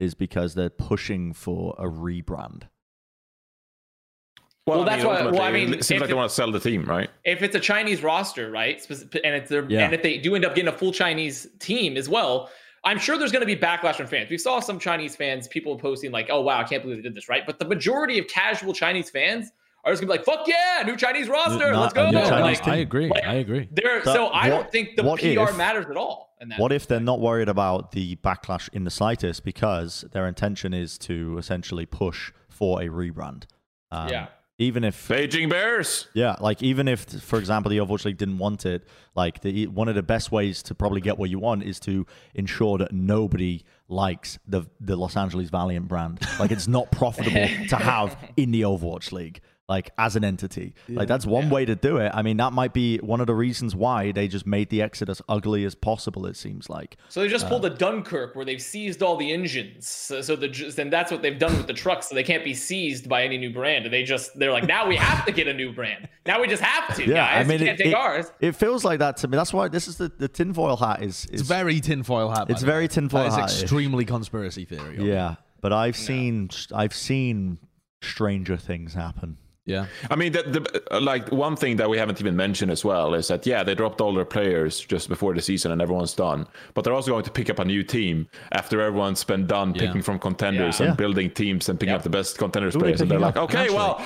[0.00, 2.64] is because they're pushing for a rebrand
[4.66, 6.84] Well, that's why- well, I mean, it seems like they want to sell the team,
[6.86, 7.08] right?
[7.24, 9.84] if it's a Chinese roster, right, and it's their, Yeah.
[9.84, 12.50] and if they do end up getting a full Chinese team as well,
[12.82, 14.28] I'm sure there's going to be backlash from fans.
[14.28, 17.14] We saw some Chinese fans, people posting like, "Oh wow, I can't believe they did
[17.14, 17.44] this," right?
[17.46, 19.50] But the majority of casual Chinese fans
[19.84, 22.66] are just gonna be like, "Fuck yeah, new Chinese roster, not let's go!" Yeah, Like.
[22.66, 23.08] I agree.
[23.08, 23.68] Like, I agree.
[23.72, 26.25] they're, so I don't think the PR if- matters at all.
[26.40, 30.26] In that what if they're not worried about the backlash in the slightest because their
[30.26, 33.44] intention is to essentially push for a rebrand
[33.90, 34.26] um, Yeah.
[34.58, 36.08] even if Beijing Bears.
[36.14, 39.88] Yeah, like even if, for example, the Overwatch League didn't want it, like the one
[39.88, 43.62] of the best ways to probably get what you want is to ensure that nobody
[43.88, 46.20] likes the the Los Angeles Valiant brand.
[46.38, 50.74] Like it's not profitable to have in the Overwatch League, like as an entity.
[50.88, 52.12] Like that's one way to do it.
[52.14, 55.08] I mean, that might be one of the reasons why they just made the exit
[55.08, 56.24] as ugly as possible.
[56.26, 56.96] It seems like.
[57.08, 57.72] So they just pulled Uh.
[57.72, 59.88] a Dunkirk where they've seized all the engines.
[59.88, 62.08] So, so the then that's what they've done with the trucks.
[62.08, 63.92] So they can't be seized by any new brand.
[63.92, 66.08] They just they're like now we have to get a new brand.
[66.26, 67.04] Now we just have to.
[67.08, 67.44] Yeah, guys.
[67.44, 68.26] I mean, you can't it, take it, ours.
[68.40, 69.36] it feels like that to me.
[69.36, 71.26] That's why this is the the tinfoil hat is.
[71.26, 72.50] is It's very tinfoil hat.
[72.50, 73.62] It's very tinfoil That is hat-ish.
[73.62, 74.98] extremely conspiracy theory.
[75.08, 77.58] yeah, but I've seen I've seen
[78.02, 79.38] stranger things happen.
[79.66, 79.86] Yeah.
[80.10, 80.42] I mean, the,
[80.90, 83.74] the, like one thing that we haven't even mentioned as well is that yeah, they
[83.74, 86.46] dropped all their players just before the season and everyone's done.
[86.74, 89.86] But they're also going to pick up a new team after everyone's been done Yeah.
[89.86, 90.86] picking from contenders Yeah.
[90.86, 90.96] and Yeah.
[90.96, 91.98] building teams and picking Yep.
[91.98, 93.00] up the best contenders Who are they players.
[93.00, 93.76] And they're like, okay, actually?
[93.76, 94.00] well,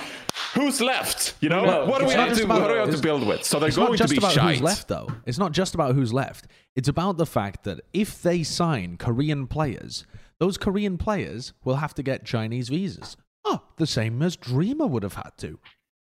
[0.54, 1.34] who's left?
[1.42, 3.26] You know, No, what do we have to about- what do we have to build
[3.26, 3.44] with?
[3.44, 4.54] So they're It's going not to just be about shite.
[4.54, 5.08] who's left, though.
[5.26, 6.46] It's not just about who's left.
[6.74, 10.06] It's about the fact that if they sign Korean players,
[10.38, 13.18] those Korean players will have to get Chinese visas.
[13.44, 15.58] Oh, the same as Dreamer would have had to.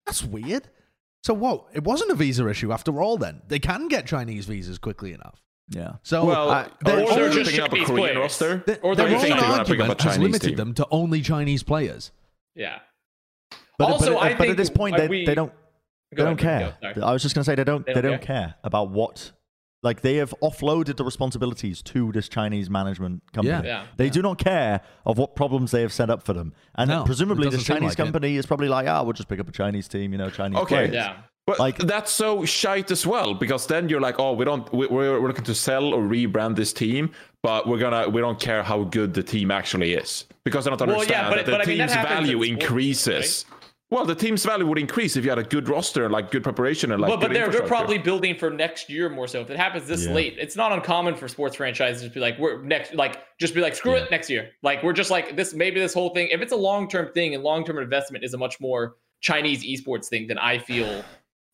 [0.07, 0.69] That's weird.
[1.23, 1.67] So what?
[1.73, 3.17] It wasn't a visa issue after all.
[3.19, 5.43] Then they can get Chinese visas quickly enough.
[5.69, 5.95] Yeah.
[6.03, 8.17] So Well, uh, or they're they're just picking up a Korean players.
[8.17, 8.63] roster.
[8.67, 10.57] their, or their they're own thinking they wanna pick up a argument has limited team.
[10.57, 12.11] them to only Chinese players.
[12.55, 12.79] Yeah.
[13.77, 15.53] But, Also, but, I but at this point, uh, they, we- they don't
[16.11, 16.95] they don't ahead, care.
[16.95, 17.03] go.
[17.03, 19.31] I was just gonna say they don't They they don't don't care about what
[19.83, 23.67] like they have offloaded the responsibilities to this Chinese management company.
[23.69, 23.83] Yeah.
[23.83, 23.87] Yeah.
[23.97, 26.53] They do not care of what problems they have set up for them.
[26.75, 28.03] And No, presumably it this doesn't seem Chinese like it.
[28.03, 30.59] company is probably like, ah, we'll just pick up a Chinese team, you know, Chinese
[30.61, 30.75] Okay.
[30.89, 30.95] players.
[30.95, 31.17] Yeah.
[31.47, 34.87] But Like- that's so shite as well because then you're like, oh, we don't, we,
[34.89, 37.11] we're, we're looking to sell or rebrand this team,
[37.43, 40.89] but we're gonna, we don't care how good the team actually is because I don't
[40.89, 42.65] Well, understand yeah, but- that the but I mean, that team's happens value in sports,
[42.65, 43.45] increases.
[43.91, 46.93] Well, the team's value would increase if you had a good roster, like good preparation,
[46.93, 47.09] and like.
[47.09, 49.41] Well, but they're, they're probably building for next year more so.
[49.41, 50.13] If it happens this Yeah.
[50.13, 53.63] late, it's not uncommon for sports franchises to be like, we're next, like, just be
[53.63, 54.05] like, screw Yeah.
[54.05, 54.51] it next year.
[54.63, 57.35] Like, we're just like, this, maybe this whole thing, if it's a long term thing
[57.35, 61.03] and long term investment is a much more Chinese esports thing than I feel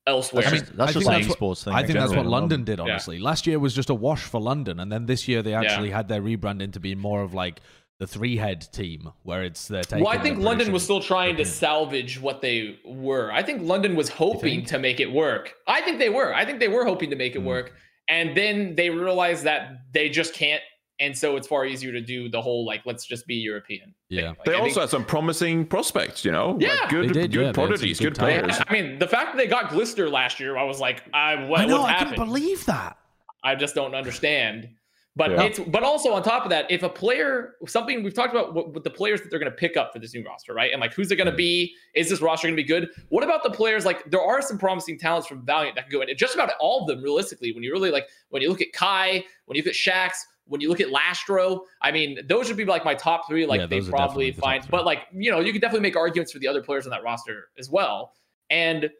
[0.07, 0.43] elsewhere.
[0.43, 1.72] That's I mean, just, that's I just think an that's what- esports thing.
[1.72, 2.26] I in think that's what.
[2.26, 3.20] London did, honestly.
[3.20, 6.09] Last year was just a wash for London, and then this year they actually had
[6.09, 7.61] their rebrand into being more of like
[8.05, 10.05] the three head team, where it's they're taking.
[10.05, 13.31] well, I think London was still trying to salvage what they were.
[13.33, 15.55] I think London was hoping to make it work.
[15.67, 16.35] I think they were.
[16.35, 17.47] I think they were hoping to make it Hmm.
[17.47, 17.73] work.
[18.09, 20.61] And then they realized that they just can't.
[21.01, 23.95] And so it's far easier to do the whole like, let's just be European.
[24.11, 24.29] Yeah.
[24.29, 26.75] Like, They I also think- had some promising prospects, you know, Yeah.
[26.75, 28.45] like good, did, good yeah, they had some prodigies, good good talent.
[28.45, 28.61] players.
[28.69, 31.61] I mean, the fact that they got Glister last year, I was like, I what,
[31.63, 31.81] I know.
[31.81, 32.11] what's I happened?
[32.11, 32.97] couldn't believe that.
[33.43, 34.69] I just don't understand.
[35.17, 35.45] But Yeah.
[35.45, 38.75] it's but also on top of that, if a player something we've talked about with,
[38.75, 40.73] with the players that they're going to pick up for this new roster, right?
[40.73, 41.75] And like who's it going to be?
[41.95, 42.89] Is this roster going to be good?
[43.11, 43.85] What about the players?
[43.85, 46.09] Like there are some promising talents from Valiant that can go in.
[46.17, 49.25] Just about all of them, realistically, when you really like when you look at Kai,
[49.47, 50.15] when you look at Shax,
[50.47, 53.47] when you look at Lastro, I mean, those would be like my top three.
[53.47, 56.33] Like Yeah, they probably the find, but like you know, you could definitely make arguments
[56.33, 58.15] for the other players on that roster as well.
[58.51, 58.91] And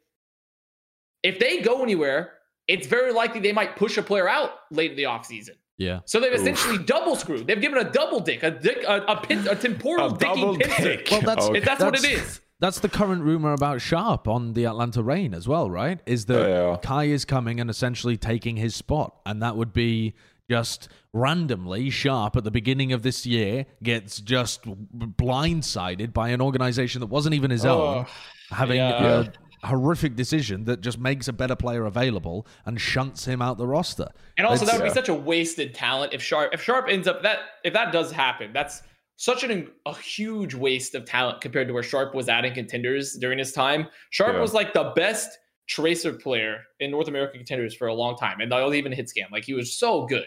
[1.25, 2.35] if they go anywhere,
[2.69, 5.57] it's very likely they might push a player out late in the offseason.
[5.77, 6.01] Yeah.
[6.05, 6.41] So they've Oof.
[6.41, 7.47] essentially double screwed.
[7.47, 10.83] They've given a double dick, a dick, a, a, pin, a temporal A dicking pincer.
[10.97, 11.09] dick.
[11.11, 11.59] Well, that's- oh, Okay.
[11.59, 12.41] If that's, what it is.
[12.61, 16.01] That's the current rumor about Sharp on the Atlanta Reign as well, right?
[16.07, 16.77] Is that oh, Yeah.
[16.83, 20.15] Kai is coming and essentially taking his spot, and that would be
[20.49, 27.01] just randomly Sharp at the beginning of this year gets just blindsided by an organization
[27.01, 27.87] that wasn't even his oh.
[27.87, 28.07] own,
[28.51, 29.21] having yeah.
[29.21, 29.33] a
[29.65, 34.09] horrific decision that just makes a better player available and shunts him out the roster.
[34.37, 34.87] And also, that would yeah.
[34.87, 37.93] be uh, such a wasted talent if Sharp if Sharp ends up that if that
[37.93, 38.83] does happen, that's
[39.17, 43.15] such an a huge waste of talent compared to where Sharp was at in contenders
[43.15, 43.89] during his time.
[44.11, 44.41] Sharp Yeah.
[44.41, 48.51] was like the best tracer player in North American contenders for a long time, and
[48.51, 49.29] they'll even hit scan.
[49.33, 50.27] Like he was so good.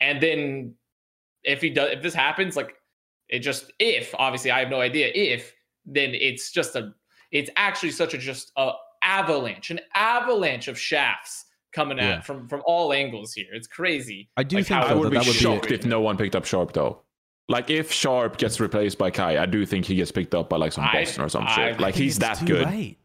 [0.00, 0.74] And then
[1.44, 2.74] if he does, if this happens, like
[3.28, 5.54] it just if obviously I have no idea if
[5.84, 6.92] then it's just a
[7.32, 8.72] it's actually such a just a
[9.02, 12.16] avalanche, an avalanche of shafts coming Yeah.
[12.18, 13.46] at from from all angles here.
[13.52, 14.28] It's crazy.
[14.36, 16.00] I do Like think how- I would that be that would be shocked if no
[16.00, 17.02] one picked up Sharp though.
[17.48, 20.56] Like if Sharp gets replaced by Kai, I do think he gets picked up by
[20.58, 21.80] like some I- Boston or some I shit.
[21.80, 22.66] Like he's that good.
[22.66, 22.98] late.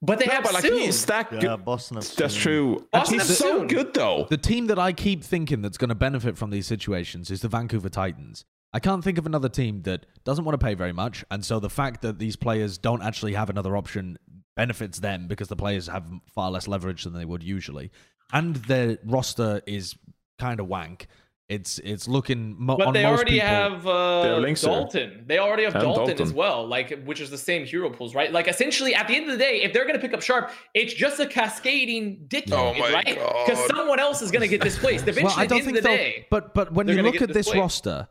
[0.00, 0.78] But they No, have but like soon.
[0.78, 1.64] he's that Yeah, good.
[1.64, 1.96] Boston.
[1.96, 2.42] have That's soon.
[2.42, 2.88] true.
[2.92, 3.66] Boston he's so soon.
[3.66, 4.26] good though.
[4.30, 7.48] The team that I keep thinking that's going to benefit from these situations is the
[7.48, 8.44] Vancouver Titans.
[8.72, 11.58] I can't think of another team that doesn't want to pay very much, and so
[11.58, 14.18] the fact that these players don't actually have another option
[14.56, 16.04] benefits them because the players have
[16.34, 17.90] far less leverage than they would usually,
[18.32, 19.94] and their roster is
[20.38, 21.06] kind of wank.
[21.48, 25.24] It's it's looking mo- but on they most already people- have They uh, have Dalton.
[25.26, 26.26] They already have And Dalton, Dalton.
[26.26, 28.30] as well, like which is the same hero pools, right?
[28.30, 30.50] Like essentially, at the end of the day, if they're going to pick up Sharp,
[30.74, 33.06] it's just a cascading dick, Oh my right?
[33.46, 35.08] Because someone else is going to get displaced.
[35.08, 37.00] Eventually, Well, I at the don't end think of the day, But but when you
[37.02, 37.56] look at this displaced.
[37.86, 38.08] roster,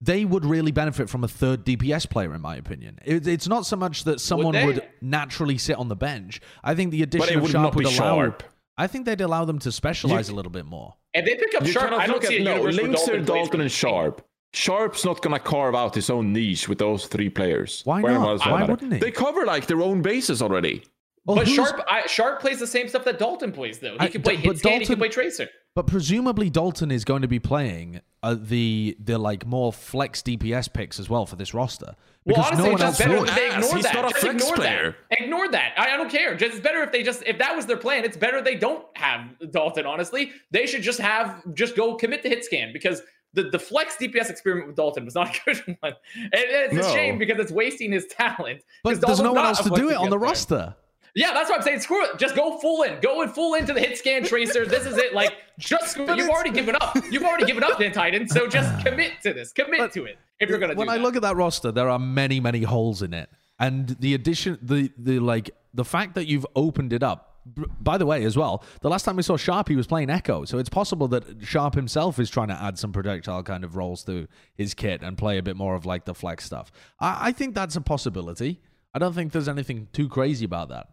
[0.00, 2.98] they would really benefit from a third DPS player, in my opinion.
[3.04, 4.66] It, it's not so much that someone they?
[4.66, 6.40] would, naturally sit on the bench.
[6.62, 8.16] I think the But addition it of would Sharp not be would allow.
[8.16, 8.42] Sharp.
[8.78, 10.94] I think they'd allow them to specialize a little bit more.
[11.14, 12.88] And they pick up You Sharp, I don't look see at a no universe where
[12.88, 14.26] Linkzr, Dalton, Dalton, and Sharp.
[14.52, 17.82] Sharp's not gonna carve out his own niche with those three players.
[17.84, 18.40] Why not?
[18.40, 18.98] Why about wouldn't he?
[18.98, 20.84] They cover like their own bases already.
[21.26, 23.92] Well, But Sharp, I, Sharp plays the same stuff that Dalton plays, though.
[23.94, 25.48] He I- can play but hit scan, he can play tracer.
[25.74, 30.72] But presumably Dalton is going to be playing uh, the the like more flex DPS
[30.72, 33.20] picks as well for this roster Well, because honestly, no one it's else just better
[33.20, 33.28] would.
[33.28, 33.94] if they ignore he's that.
[33.94, 34.96] not a Just flex ignore player.
[35.10, 35.20] that.
[35.20, 35.72] Ignore that.
[35.76, 36.34] I, I don't care.
[36.34, 38.04] Just it's better if they just if that was their plan.
[38.06, 39.84] It's better they don't have Dalton.
[39.84, 43.02] Honestly, they should just have just go commit to hit scan because
[43.34, 45.92] the, the flex DPS experiment with Dalton was not a good one.
[46.14, 48.60] And it's a shame because it's wasting his talent.
[48.60, 50.18] 'Cause But there's Dalton's no one else to do it on DPS the player.
[50.30, 50.74] roster.
[51.16, 51.80] Yeah, that's what I'm saying.
[51.80, 52.18] Screw it.
[52.18, 53.00] Just go full in.
[53.00, 54.66] Go in full into the hit scan tracer.
[54.66, 55.14] This is it.
[55.14, 56.18] Like, just screw it.
[56.18, 56.94] You've already given up.
[57.10, 58.28] You've already given up, Dan Titan.
[58.28, 59.50] So just commit to this.
[59.52, 61.02] Commit But to it if you're gonna do when I that.
[61.02, 64.92] look at that roster, there are many, many holes in it, and the addition, the
[64.98, 67.32] the like, the fact that you've opened it up.
[67.80, 70.44] By the way, as well, the last time we saw Sharp, he was playing Echo,
[70.44, 74.02] so it's possible that Sharp himself is trying to add some projectile kind of roles
[74.04, 76.72] to his kit and play a bit more of like the flex stuff.
[76.98, 78.60] I, I think that's a possibility.
[78.92, 80.88] I don't think there's anything too crazy about that.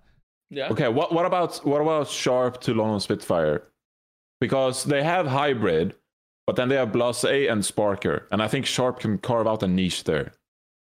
[0.54, 0.70] Yeah.
[0.70, 3.64] Okay, what what about what about Sharp to London Spitfire?
[4.40, 5.96] Because they have hybrid,
[6.46, 9.68] but then they have Blase and Sparkr, and I think Sharp can carve out a
[9.68, 10.34] niche there.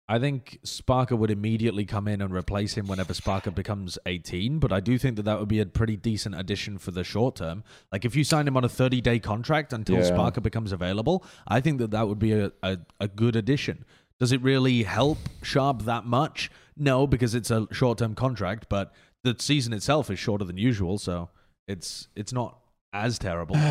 [0.07, 4.71] I think Sparkr would immediately come in and replace him whenever Sparkr becomes 18, but
[4.71, 7.65] I do think that that would be a pretty decent addition for the short term.
[7.91, 10.11] Like if you sign him on a 30 day contract until Yeah.
[10.11, 13.87] Sparkr becomes available, I think that that would be a, a, a good addition.
[14.21, 16.51] Does it really help Sharp that much?
[16.77, 18.93] No, because it's a short term contract, but
[19.25, 21.31] the season itself is shorter than usual, so
[21.66, 22.59] it's it's not
[22.93, 23.57] as terrible.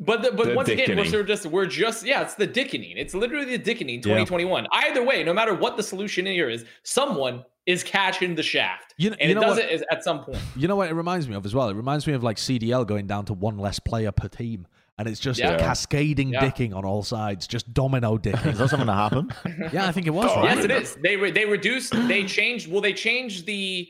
[0.00, 2.46] But the, but The once again, we're sort of just we're just yeah, it's the
[2.46, 2.96] dickening.
[2.96, 4.68] It's literally the dickening 2021.
[4.72, 8.94] Either way, no matter what the solution here is, someone is catching the shaft.
[8.96, 9.64] You kn- and you it know does what?
[9.64, 10.38] it is- at some point.
[10.54, 11.68] You know what it reminds me of as well?
[11.68, 14.68] It reminds me of like CDL going down to one less player per team.
[14.98, 15.56] And it's just Yeah.
[15.58, 16.40] cascading Yeah.
[16.40, 18.52] dicking on all sides, just domino dicking.
[18.52, 19.32] Is that something that happened?
[19.72, 20.56] yeah, I think it was, Oh, right?
[20.56, 20.96] Yes, it is.
[21.02, 21.92] They re- they reduced.
[22.08, 22.70] They changed.
[22.70, 23.88] Well, they changed the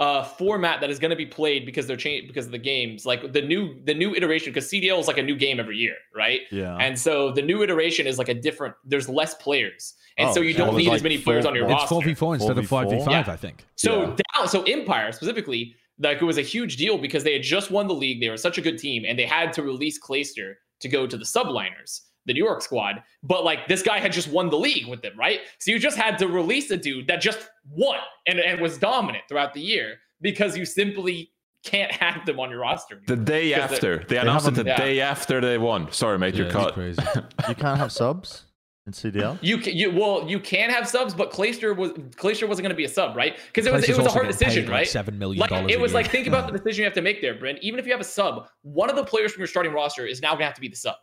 [0.00, 3.04] uh, format that is going to be played because they're changed because of the games.
[3.04, 5.94] Like the new the new iteration because CDL is like a new game every year,
[6.16, 6.40] right?
[6.50, 6.74] Yeah.
[6.78, 8.74] And so the new iteration is like a different.
[8.84, 11.18] There's less players, and Oh, so you so don't it was need as like many
[11.18, 11.94] players on your It's roster.
[11.96, 13.04] 4v4 instead of 4v4?
[13.04, 13.66] 5v5, I think.
[13.76, 14.16] So Yeah.
[14.34, 17.86] down, so Empire specifically, like it was a huge deal because they had just won
[17.86, 18.20] the league.
[18.20, 21.16] They were such a good team, and they had to release Clayster to go to
[21.16, 23.02] the subliners, the New York squad.
[23.22, 25.40] But like this guy had just won the league with them, right?
[25.58, 27.38] So you just had to release a dude that just
[27.70, 31.30] won and, and was dominant throughout the year because you simply
[31.62, 33.00] can't have them on your roster.
[33.06, 34.04] The day after.
[34.08, 34.76] They announced it the yeah.
[34.78, 35.92] day after they won.
[35.92, 36.74] Sorry, mate, Yeah, you're cut.
[36.74, 37.02] crazy.
[37.48, 38.46] You can't have subs
[38.86, 39.38] in CDL.
[39.42, 42.74] You can, you well, you can have subs, but Clayster was Clayster wasn't going to
[42.76, 43.38] be a sub, right?
[43.46, 45.06] Because it was Clayster's it was a hard decision, paid, like, right?
[45.06, 46.02] $7 million Like it was year.
[46.02, 47.58] like think about the decision you have to make there, Brent.
[47.62, 50.22] Even if you have a sub, one of the players from your starting roster is
[50.22, 50.96] now going to have to be the sub.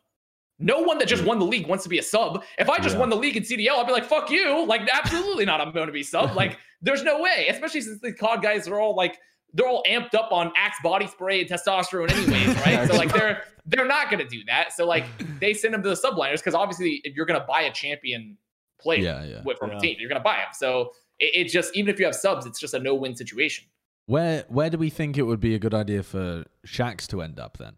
[0.59, 2.43] No one that just won the league wants to be a sub.
[2.57, 3.01] If I just Yeah.
[3.01, 5.61] won the league in CDL, I'd be like, "Fuck you!" Like, absolutely not.
[5.61, 6.31] I'm going to be sub.
[6.35, 7.45] Like, there's no way.
[7.47, 9.19] Especially since the COD guys are all like,
[9.53, 12.87] they're all amped up on Axe body spray and testosterone, anyways, right?
[12.87, 14.71] so like, they're they're not going to do that.
[14.73, 15.05] So like,
[15.39, 18.37] they send them to the subliners because obviously, if you're going to buy a champion
[18.79, 19.41] player Yeah, yeah.
[19.43, 19.77] with- from Yeah.
[19.77, 20.47] a team, you're going to buy him.
[20.53, 23.65] So it, it just even if you have subs, it's just a no-win situation.
[24.05, 27.39] Where where do we think it would be a good idea for Shax to end
[27.39, 27.73] up then?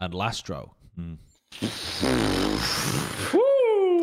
[0.00, 0.70] And Lastro.
[0.94, 1.14] Hmm.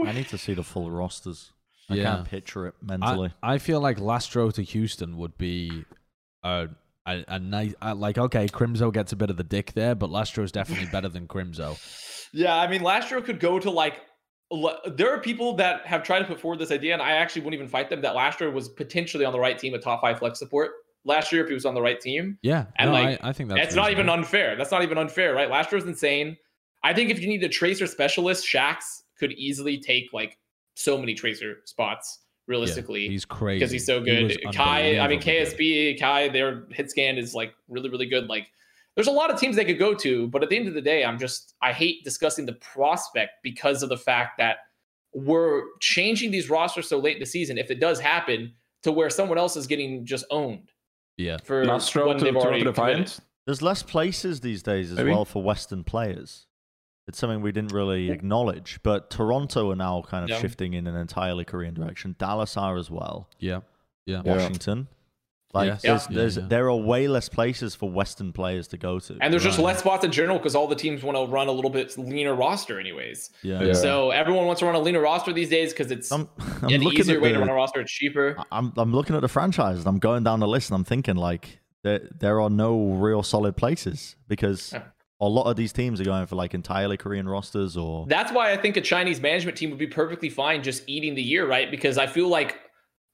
[0.07, 1.51] I need to see the full rosters.
[1.89, 2.03] I Yeah.
[2.15, 3.31] can't picture it mentally.
[3.41, 5.85] I, I feel like Lastro to Houston would be
[6.43, 6.67] a
[7.05, 10.51] a, a nice like okay, Crimzo gets a bit of the dick there, but Lastro's
[10.51, 11.77] definitely better than Crimzo.
[12.33, 14.01] Yeah, I mean, Lastro could go to like.
[14.97, 17.53] There are people that have tried to put forward this idea, and I actually wouldn't
[17.53, 18.01] even fight them.
[18.01, 20.71] That Lastro was potentially on the right team, a top five flex support.
[21.07, 23.49] Lastro, if he was on the right team, Yeah, And, no, like, I, I think
[23.49, 24.57] that's it's not even unfair.
[24.57, 25.49] That's not even unfair, right?
[25.49, 26.35] Lastro was insane.
[26.83, 30.37] I think if you need a tracer specialist, Shax could easily take like
[30.73, 34.37] so many tracer spots Yeah, realistically he's crazy because he's so He good.
[34.53, 35.21] Kai, I mean.
[35.21, 38.27] KSB, Kai, their hit scan is like really, really good.
[38.27, 38.47] Like
[38.95, 40.81] there's a lot of teams they could go to, but at the end of the
[40.81, 44.57] day, I'm just I hate discussing the prospect because of the fact that
[45.13, 47.57] we're changing these rosters so late in the season.
[47.57, 50.71] If it does happen to where someone else is getting just owned
[51.17, 53.13] Yeah, for Lastro when to they've Toronto already committed.
[53.45, 55.11] There's less places these days as Maybe.
[55.11, 56.47] well for Western players.
[57.07, 60.39] It's something we didn't really acknowledge, but Toronto are now kind of Yeah.
[60.39, 62.15] shifting in an entirely Korean direction.
[62.17, 63.29] Dallas are as well.
[63.39, 63.59] yeah,
[64.05, 64.21] yeah.
[64.25, 64.33] Yeah.
[64.35, 64.87] Washington.
[65.53, 65.81] Like Yes.
[65.83, 66.43] there's, Yeah, there's yeah.
[66.49, 69.17] there are way less places for Western players to go to.
[69.21, 71.51] And there's just less spots in general because all the teams want to run a
[71.51, 73.29] little bit leaner roster, anyways.
[73.41, 73.61] yeah.
[73.63, 73.73] Yeah.
[73.73, 76.27] So everyone wants to run a leaner roster these days because it's I'm,
[76.61, 77.79] I'm an looking easier at way the, to run a roster.
[77.79, 78.35] It's cheaper.
[78.51, 79.85] I'm I'm looking at the franchises.
[79.85, 83.55] I'm going down the list and I'm thinking like there there are no real solid
[83.55, 84.81] places because Yeah.
[85.21, 88.51] A lot of these teams are going for like entirely Korean rosters or That's why
[88.51, 91.71] I think a Chinese management team would be perfectly fine just eating the year, right?
[91.71, 92.59] Because I feel like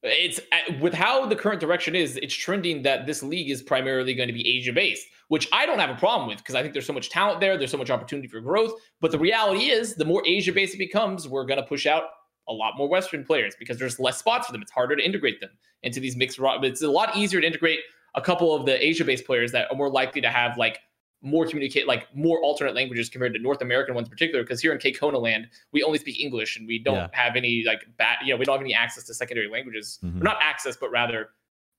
[0.04, 4.16] it's uh, with how the current direction is, it's trending that this league is primarily
[4.16, 6.74] going to be Asia based, which I don't have a problem with because I think
[6.74, 8.74] there's so much talent there, there's so much opportunity for growth.
[9.00, 12.06] But the reality is, the more Asia based it becomes, we're going to push out
[12.50, 14.64] a lot more Western players because there's less spots for them.
[14.64, 15.52] It's harder to integrate them
[15.84, 16.40] into these mixed.
[16.42, 17.80] It's a lot easier to integrate
[18.16, 20.80] a couple of the Asia based players that are more likely to have like
[21.24, 24.72] more communicate like more alternate languages compared to North American ones in particular because here
[24.72, 27.08] in Cape Kona land we only speak English and we don't Yeah.
[27.12, 30.00] have any like bat you know we don't have any access to secondary languages.
[30.04, 30.22] Mhm.
[30.24, 31.30] not access but rather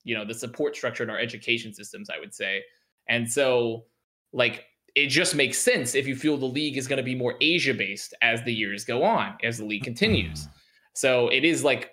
[0.05, 2.62] you know the support structure in our education systems I would say.
[3.09, 3.86] And so
[4.32, 7.34] like it just makes sense if you feel the league is going to be more
[7.40, 10.49] Asia based as the years go on as the league continues.
[10.95, 11.90] So it is like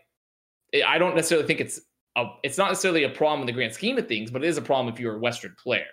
[0.85, 1.81] I don't necessarily think it's
[2.15, 4.57] a, it's not necessarily a problem in the grand scheme of things but it is
[4.57, 5.85] a problem if you're a Western player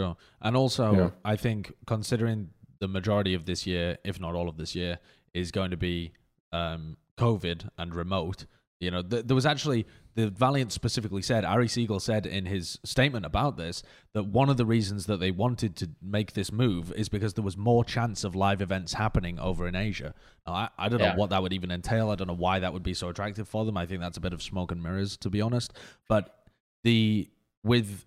[0.00, 0.16] Sure.
[0.40, 1.10] And also, Yeah.
[1.24, 4.98] I think considering the majority of this year, if not all of this year,
[5.34, 6.12] is going to be
[6.52, 8.46] um, COVID and remote.
[8.80, 12.78] You know, th- there was actually the Valiant specifically said, Ari Segal said in his
[12.82, 13.82] statement about this
[14.14, 17.44] that one of the reasons that they wanted to make this move is because there
[17.44, 20.14] was more chance of live events happening over in Asia.
[20.46, 21.12] Now, I, I don't Yeah.
[21.12, 22.10] know what that would even entail.
[22.10, 23.76] I don't know why that would be so attractive for them.
[23.76, 25.72] I think that's a bit of smoke and mirrors, to be honest.
[26.08, 26.34] But
[26.82, 27.28] the
[27.62, 28.06] with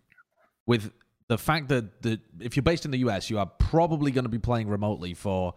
[0.66, 0.91] with
[1.28, 4.30] the fact that the if you're based in the US, you are probably going to
[4.30, 5.53] be playing remotely for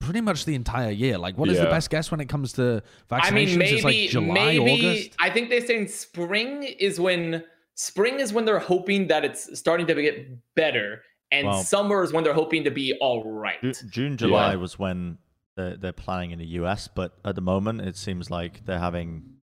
[0.00, 1.18] pretty much the entire year.
[1.18, 3.22] Like, what is the best guess when it comes to vaccinations?
[3.26, 5.16] I mean, maybe it's like July, maybe August.
[5.18, 7.44] I think they're saying spring is when
[7.74, 12.12] spring is when they're hoping that it's starting to get better, and Well- summer is
[12.12, 13.60] when they're hoping to be all right.
[13.90, 15.18] June, July was when
[15.56, 19.39] they're, they're planning in the US, but at the moment it seems like they're having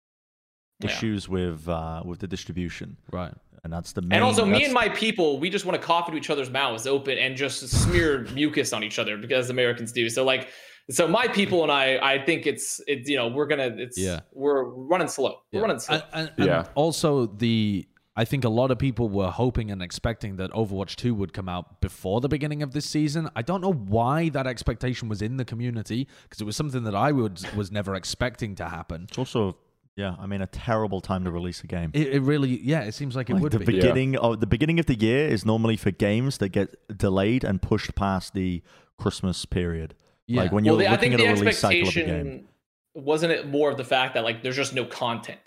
[0.83, 0.91] Yeah.
[0.91, 3.33] issues with uh, with the distribution, Right.
[3.63, 4.13] and that's the main.
[4.13, 6.87] And also, me and my people, we just want to cough into each other's mouths
[6.87, 10.09] open and just smear mucus on each other because Americans do.
[10.09, 10.49] So, like,
[10.89, 14.21] so my people and I, I think it's it's you know we're gonna it's Yeah.
[14.33, 15.41] we're running slow.
[15.53, 15.95] We're running slow.
[15.95, 16.65] And, and, and Yeah.
[16.75, 21.15] also the I think a lot of people were hoping and expecting that Overwatch 2
[21.15, 23.29] would come out before the beginning of this season.
[23.37, 26.93] I don't know why that expectation was in the community because it was something that
[26.93, 29.05] I would was never expecting to happen.
[29.07, 29.55] It's also,
[29.97, 31.91] yeah, I mean, a terrible time to release a game.
[31.93, 33.65] It, it really, yeah, it seems like it Like would the be.
[33.65, 37.61] beginning of the beginning of the year is normally for games that get delayed and
[37.61, 38.61] pushed past the
[38.97, 39.93] Christmas period.
[40.27, 40.43] Yeah.
[40.43, 42.09] Like when you're the, I looking think at the a release cycle of a game.
[42.09, 42.47] expectation
[42.93, 45.39] wasn't it more of the fact that like there's just no content,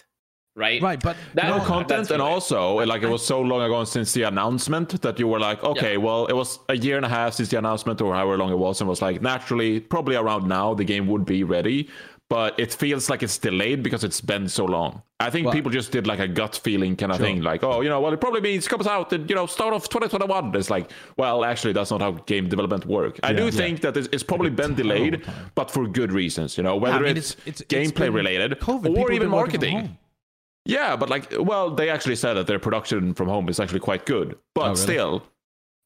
[0.57, 0.81] right?
[0.83, 4.13] right, but That- no content and really- also like it was so long ago since
[4.13, 7.35] the announcement that you were like okay well it was a year and a half
[7.35, 10.73] since the announcement or however long it was and was like naturally probably around now
[10.75, 11.89] the game would be ready
[12.31, 15.71] but it feels like it's delayed because it's been so long i think Well- people
[15.71, 18.21] just did like a gut feeling kind of thing like oh you know well it
[18.21, 21.73] probably means it comes out in you know start of 2021 it's like well actually
[21.75, 23.51] that's not how game development work i do Yeah.
[23.51, 25.23] think that it's, it's probably been delayed
[25.55, 29.13] but for good reasons you know whether I mean, it's, it's- gameplay related COVID, or
[29.13, 29.99] even been working from marketing
[30.67, 34.07] yeah, but like, well, they actually said that their production from home is actually quite
[34.07, 34.39] good.
[34.55, 34.77] But Oh, really?
[34.77, 35.23] still,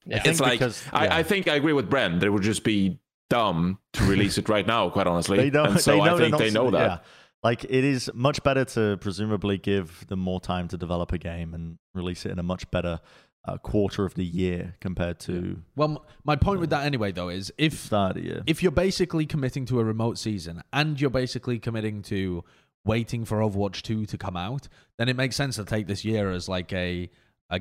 [0.06, 0.22] Yeah.
[0.24, 1.18] it's like because- I.
[1.18, 2.22] I think I agree with Bren.
[2.22, 2.96] It would just be
[3.30, 4.88] dumb to release it right now.
[4.90, 5.64] Quite honestly, They know.
[5.64, 6.80] and so they know I they're think not they know that.
[6.90, 6.98] Yeah.
[7.42, 11.54] Like it is much better to presumably give them more time to develop a game
[11.54, 13.00] and release it in a much better
[13.44, 17.52] uh, quarter of the year compared to Well, my point with that anyway, though, is
[17.56, 18.42] if start of year.
[18.46, 22.42] if you're basically committing to a remote season and you're basically committing to
[22.84, 24.66] waiting for Overwatch 2 to come out,
[24.98, 27.08] then it makes sense to take this year as like a
[27.50, 27.60] a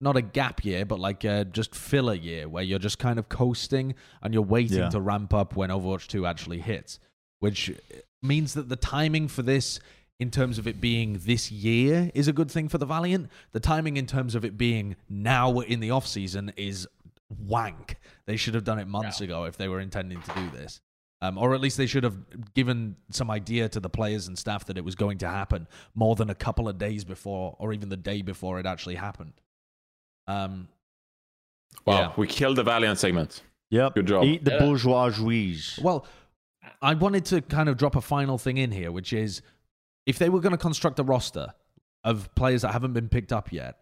[0.00, 3.28] not a gap year, but like a just filler year where you're just kind of
[3.28, 4.90] coasting and you're waiting Yeah.
[4.90, 6.98] to ramp up when Overwatch 2 actually hits,
[7.40, 7.70] which
[8.22, 9.80] means that the timing for this
[10.18, 13.28] in terms of it being this year is a good thing for the Valiant.
[13.52, 16.86] The timing in terms of it being now in the off season is
[17.28, 17.96] wank.
[18.26, 20.80] They should have done it months ago if they were intending to do this.
[21.22, 24.66] Um, or at least they should have given some idea to the players and staff
[24.66, 27.88] that it was going to happen more than a couple of days before, or even
[27.88, 29.32] the day before it actually happened.
[30.26, 30.68] Um,
[31.84, 32.12] Wow, Yeah.
[32.16, 33.42] we killed the Valiant segment.
[33.70, 33.94] Yep.
[33.94, 34.24] Good job.
[34.24, 34.58] Eat the Yeah.
[34.58, 35.80] bourgeoisie.
[35.82, 36.04] well,
[36.82, 39.40] I wanted to kind of drop a final thing in here, which is
[40.04, 41.54] if they were going to construct a roster
[42.02, 43.78] of players that haven't been picked up yet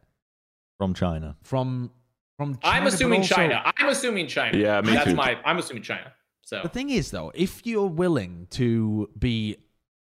[0.79, 1.37] from China.
[1.43, 1.93] from
[2.37, 3.73] from China, I'm assuming also- China.
[3.77, 4.59] I'm assuming China.
[4.59, 5.15] Yeah, me That's too.
[5.15, 5.39] my.
[5.45, 6.13] I'm assuming China.
[6.43, 9.57] So The thing is, though, if you're willing to be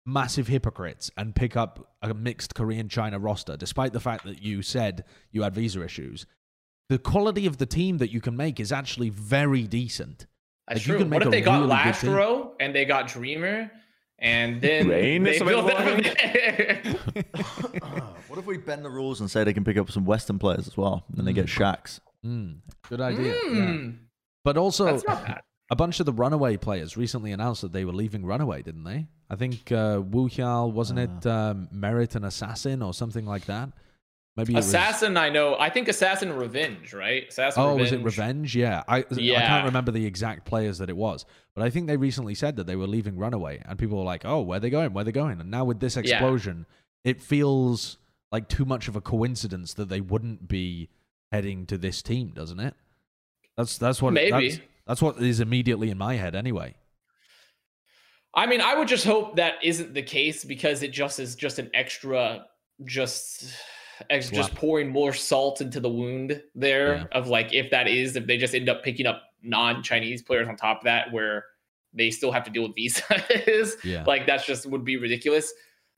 [0.07, 4.63] massive hypocrites and pick up a mixed Korean China roster, despite the fact that you
[4.63, 6.27] said you had visa issues,
[6.89, 10.27] the quality of the team that you can make is actually very decent.
[10.69, 12.11] that's Like, you can make What if a they got really good team.
[12.11, 13.71] Lastro and they got Dreamer,
[14.19, 16.11] and then Rain they is built available,
[18.29, 20.67] what if we bend the rules and say they can pick up some Western players
[20.69, 22.01] as well, and they get Shax?
[22.25, 22.59] Mm,
[22.89, 23.33] good idea.
[23.33, 23.51] yeah.
[23.51, 23.97] Mm,
[24.45, 25.43] But also, That's not bad.
[25.71, 29.07] A bunch of the Runaway players recently announced that they were leaving Runaway, didn't they?
[29.31, 33.71] I think uh, Wu Hyal, wasn't it um, Merit and Assassin or something like that?
[34.37, 35.57] Maybe it was- Assassin, I know.
[35.59, 37.29] I think Assassin Revenge, right?
[37.29, 37.81] Assassin Oh, Revenge.
[37.81, 38.57] was it Revenge?
[38.57, 38.83] Yeah.
[38.89, 41.25] I, I can't remember the exact players that it was,
[41.55, 44.25] but I think they recently said that they were leaving Runaway, and people were like,
[44.25, 44.93] "Oh, where they going?
[44.93, 46.67] Where they going?" And now with this explosion,
[47.05, 47.97] it feels
[48.33, 50.89] like too much of a coincidence that they wouldn't be
[51.31, 52.75] heading to this team, doesn't it?
[53.57, 54.51] That's that's what Maybe.
[54.51, 56.75] that's, that's what is immediately in my head anyway.
[58.35, 61.59] I mean, I would just hope that isn't the case because it just is just
[61.59, 62.47] an extra,
[62.85, 63.55] just
[64.11, 67.05] ex, just pouring more salt into the wound there Yeah.
[67.13, 70.57] of like if that is if they just end up picking up non-Chinese players on
[70.57, 71.45] top of that where
[71.93, 73.77] they still have to deal with visas.
[73.85, 74.03] Yeah.
[74.05, 75.53] like that's just would be ridiculous.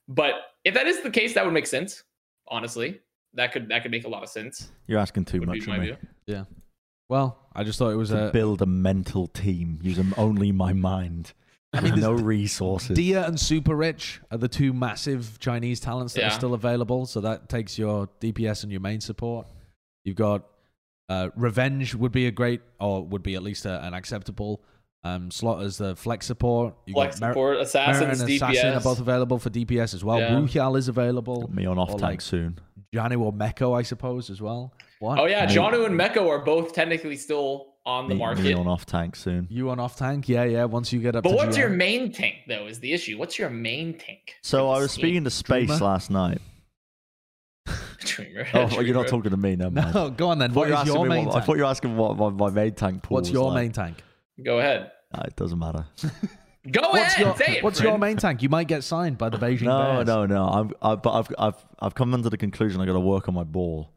[0.07, 2.03] But if that is the case, that would make sense.
[2.49, 2.99] Honestly,
[3.33, 4.69] that could that could make a lot of sense.
[4.85, 5.79] You're asking too Would much of me.
[5.79, 5.97] view.
[6.27, 6.43] Yeah.
[7.09, 10.73] Well, I just thought it was To a build a mental team using only my
[10.73, 11.33] mind.
[11.73, 12.97] I mean, mean, no resources.
[12.97, 16.27] Diya and Super Rich are the two massive Chinese talents that Yeah.
[16.27, 17.05] are still available.
[17.05, 19.47] So that takes your DPS and your main support.
[20.05, 20.43] You've got
[21.09, 24.61] uh, Revenge would be a great, or would be at least a, an acceptable
[25.03, 26.73] um, slot as the flex support.
[26.85, 28.35] You've Flex Mer- support, Merit assassins, and DPS.
[28.51, 30.19] Assassin are both available for DPS as well.
[30.19, 30.31] Yeah.
[30.31, 31.49] Wuhyal is available.
[31.53, 32.59] me on off Or tank like- soon.
[32.93, 34.73] Janu or Meko, I suppose, as well.
[34.99, 35.19] What?
[35.19, 38.43] Oh yeah, Me- Jonu and Meko are both technically still on the Me, market.
[38.43, 39.47] me on off tank soon.
[39.49, 40.27] You on off tank?
[40.27, 40.65] Yeah, yeah.
[40.65, 42.65] Once you get up But to what's your main tank though?
[42.67, 43.17] Is the issue?
[43.17, 44.35] What's your main tank?
[44.41, 45.85] So I this was speaking to Space Dreamer?
[45.85, 46.41] last night.
[47.99, 48.47] Dreamer.
[48.53, 49.93] Oh, well, you're not talking to me, never mind.
[49.93, 50.51] No, go on then.
[50.51, 51.97] I thought What you were is asking your main what- I thought you were asking
[51.97, 53.55] what my, my main tank pool What's your like.
[53.55, 53.97] main tank?
[54.43, 54.91] Go ahead.
[55.13, 55.85] Nah, it doesn't matter.
[56.71, 57.19] Go What's ahead.
[57.25, 57.63] your say it.
[57.63, 58.41] What's your main tank?
[58.43, 60.07] You might get signed by the Beijing no, Bears.
[60.07, 60.43] no, no.
[60.47, 63.33] I'm, I, but I've, I've, I've come under the conclusion I got to work on
[63.33, 63.89] my ball.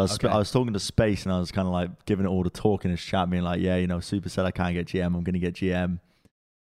[0.00, 0.28] I was, Okay.
[0.28, 2.50] I was talking to Space and I was kind of like giving it all the
[2.50, 5.06] talk in his chat, being like, "Yeah, you know, Super said I can't get GM.
[5.06, 5.98] I'm going to get GM." And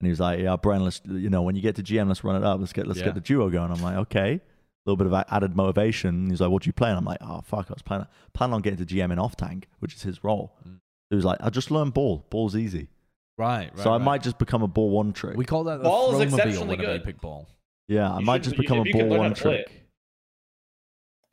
[0.02, 2.36] he was like, "Yeah, Bren, let's, you know, when you get to GM, let's run
[2.36, 2.60] it up.
[2.60, 3.06] Let's get, let's Yeah.
[3.06, 6.30] get the duo going." I'm like, "Okay." A little bit of added motivation.
[6.30, 8.62] He's like, "What do you plan?" I'm like, "Oh fuck, I was planning planning on
[8.62, 10.80] getting to GM in off tank, which is his role." Mm.
[11.10, 12.26] He was like, "I just learned ball.
[12.30, 12.90] Ball's easy."
[13.38, 13.80] Right, right.
[13.84, 14.02] so I right.
[14.06, 15.36] might just become a ball one trick.
[15.36, 17.04] We call that the Ball is throwmobile exceptionally whenever you good.
[17.04, 17.48] pick ball.
[17.90, 19.85] yeah, I You might just become a ball one to play trick.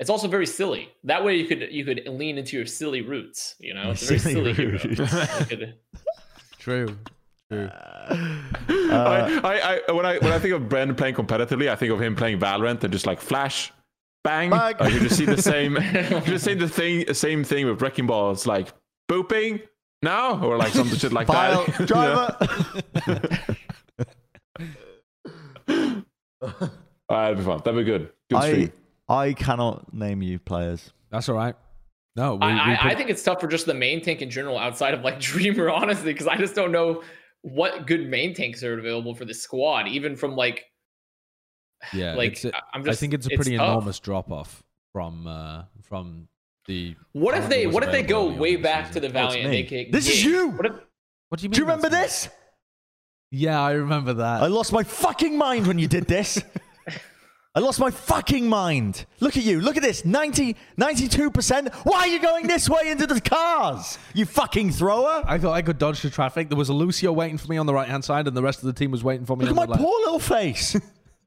[0.03, 0.05] It.
[0.05, 0.91] It's also very silly.
[1.05, 3.55] That way you could you could lean into your silly roots.
[3.59, 4.73] You know, it's a very silly silly, hero.
[4.73, 5.49] roots.
[5.49, 5.75] Could
[6.59, 6.97] True.
[7.51, 7.69] True.
[7.71, 12.01] I, I, I, when I when I think of Bren playing competitively, I think of
[12.01, 13.73] him playing Valorant and just like flash,
[14.25, 14.51] bang.
[14.51, 14.75] Bang.
[14.79, 18.07] Like, you just see the same, you just see the thing, same thing with wrecking
[18.07, 18.73] balls, like
[19.11, 19.63] booping
[20.03, 21.87] now or like some shit like File that.
[21.87, 22.37] driver.
[26.43, 27.61] Uh, that'd be fun.
[27.65, 28.11] That'd be good.
[28.31, 28.73] Good I stream.
[28.75, 28.82] I
[29.35, 30.93] cannot name you players.
[31.11, 31.55] That's all right.
[32.17, 34.29] No, we, I, we I, I think it's tough for just the main tank in
[34.31, 37.03] general outside of like Dreamer, honestly, because I just don't know
[37.43, 40.65] what good main tanks are available for the squad, even from like
[41.93, 43.69] yeah, like it's a- I- I'm I think it's a it's pretty tough.
[43.69, 44.63] enormous drop off
[44.93, 46.29] from uh, from
[46.67, 46.95] the.
[47.13, 49.13] What if they what if they go way on in the back to the Oh,
[49.13, 49.51] Valiant?
[49.51, 49.63] me.
[49.63, 50.49] They can This is you!
[50.51, 50.73] What if
[51.29, 51.55] What do you mean?
[51.55, 52.35] Do you remember that's- this?
[53.35, 54.43] Yeah, I remember that.
[54.43, 56.43] I lost my fucking mind when you did this.
[57.55, 59.05] I lost my fucking mind.
[59.21, 59.61] Look at you.
[59.61, 60.07] Look at this.
[60.07, 61.75] 90, 92%.
[61.85, 63.99] Why are you going this way into the cars?
[64.15, 65.23] You fucking thrower.
[65.27, 66.49] I thought I could dodge the traffic.
[66.49, 68.61] There was a Lucio waiting for me on the right hand side, and the rest
[68.61, 70.75] of the team was waiting for me Look at my poor little face.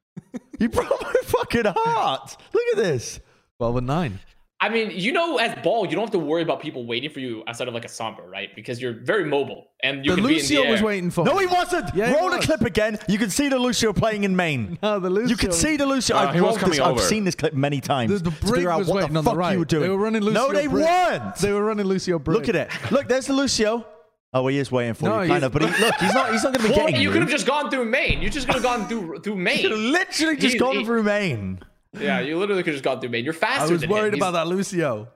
[0.58, 2.36] you broke my fucking heart.
[2.52, 3.20] Look at this.
[3.58, 4.18] Twelve and nine.
[4.58, 7.20] I mean, you know, as ball, you don't have to worry about people waiting for
[7.20, 8.48] you outside of like a Sombra, right?
[8.56, 10.72] Because you're very mobile and you The can be in Lucio the air.
[10.72, 11.94] was waiting for No, he wasn't.
[11.94, 12.98] Yeah, he Roll the clip again.
[13.06, 14.78] You can see the Lucio playing in main.
[14.82, 15.28] No, the Lucio.
[15.28, 16.16] You can see the Lucio.
[16.16, 18.22] Uh, I've, he was coming this, I've seen this clip many times.
[18.22, 19.52] The, the to brig out was what waiting the on the right.
[19.52, 19.82] you were doing.
[19.82, 20.46] They were running Lucio.
[20.46, 20.84] no, they brig.
[20.84, 21.36] weren't.
[21.36, 22.18] They were running Lucio.
[22.18, 22.38] Brig.
[22.38, 22.70] Look at it.
[22.90, 23.86] Look, there's the Lucio.
[24.32, 25.52] Oh, he is waiting for No, you, he's- kind of.
[25.52, 26.32] But he, look, he's not.
[26.32, 27.12] He's not going to be Well, getting you you.
[27.12, 28.22] could have just gone through main.
[28.22, 30.84] You just could have gone through through You could have literally just He's- gone he-
[30.86, 31.60] through main.
[31.92, 33.24] Yeah, you literally could have just gone through main.
[33.24, 33.68] You're faster.
[33.68, 34.18] I was than worried him.
[34.18, 35.08] about that Lucio.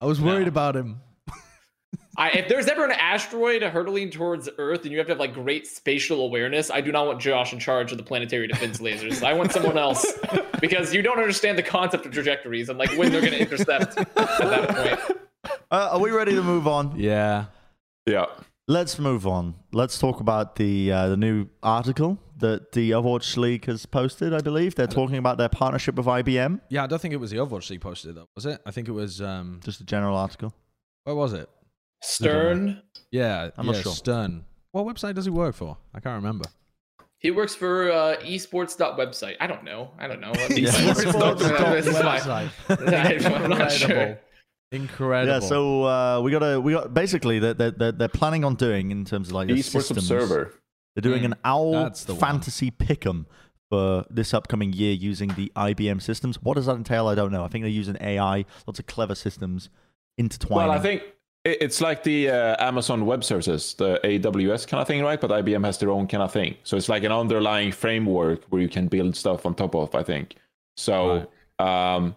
[0.00, 0.48] I was worried No.
[0.48, 1.00] about him.
[2.18, 5.32] I, if there's ever an asteroid hurtling towards Earth and you have to have like
[5.32, 9.22] great spatial awareness, I do not want Josh in charge of the planetary defense lasers.
[9.22, 10.04] I want someone else
[10.60, 13.96] because you don't understand the concept of trajectories and like when they're going to intercept
[13.96, 14.68] at that
[15.08, 15.18] point.
[15.70, 16.98] Uh, are we ready to move on?
[16.98, 17.46] Yeah.
[18.06, 18.26] Yeah.
[18.68, 19.54] Let's move on.
[19.72, 24.32] Let's talk about the uh, the new article that the Overwatch League has posted.
[24.34, 26.60] I believe they're talking about their partnership with IBM.
[26.68, 28.60] Yeah, I don't think it was the Overwatch League posted though, was it?
[28.66, 29.20] I think it was.
[29.22, 30.52] um Just a general article.
[31.04, 31.48] Where was it?
[32.02, 33.92] Stern, Yeah, I'm not yeah, sure.
[33.92, 34.44] Stern.
[34.72, 35.76] What website does he work for?
[35.94, 36.44] I can't remember.
[37.18, 39.36] he works for uh, esports.website.
[39.40, 39.90] I don't know.
[39.98, 40.30] I don't know.
[40.30, 40.70] What Yeah.
[40.70, 41.38] esports.
[41.38, 41.84] Esports.
[41.84, 42.50] This is fine.
[43.42, 43.90] I'm not sure.
[43.90, 44.18] Incredible.
[44.72, 45.32] Incredible.
[45.34, 48.54] Yeah, so uh, we got a we got basically that they're, they're, they're planning on
[48.54, 50.10] doing in terms of like Esports systems.
[50.10, 50.54] Observer.
[50.94, 53.26] They're doing an owl the fantasy pick'em
[53.70, 56.42] for this upcoming year using the IBM systems.
[56.42, 57.08] What does that entail?
[57.08, 57.44] I don't know.
[57.44, 59.70] I think they're using AI, lots of clever systems
[60.18, 60.68] intertwining.
[60.68, 61.02] Well, I think
[61.44, 65.20] it's like the uh, Amazon Web Services, the AWS kind of thing, right?
[65.20, 66.56] But IBM has their own kind of thing.
[66.64, 69.94] So it's like an underlying framework where you can build stuff on top of.
[69.94, 70.36] I think.
[70.76, 71.28] So,
[71.58, 72.16] um,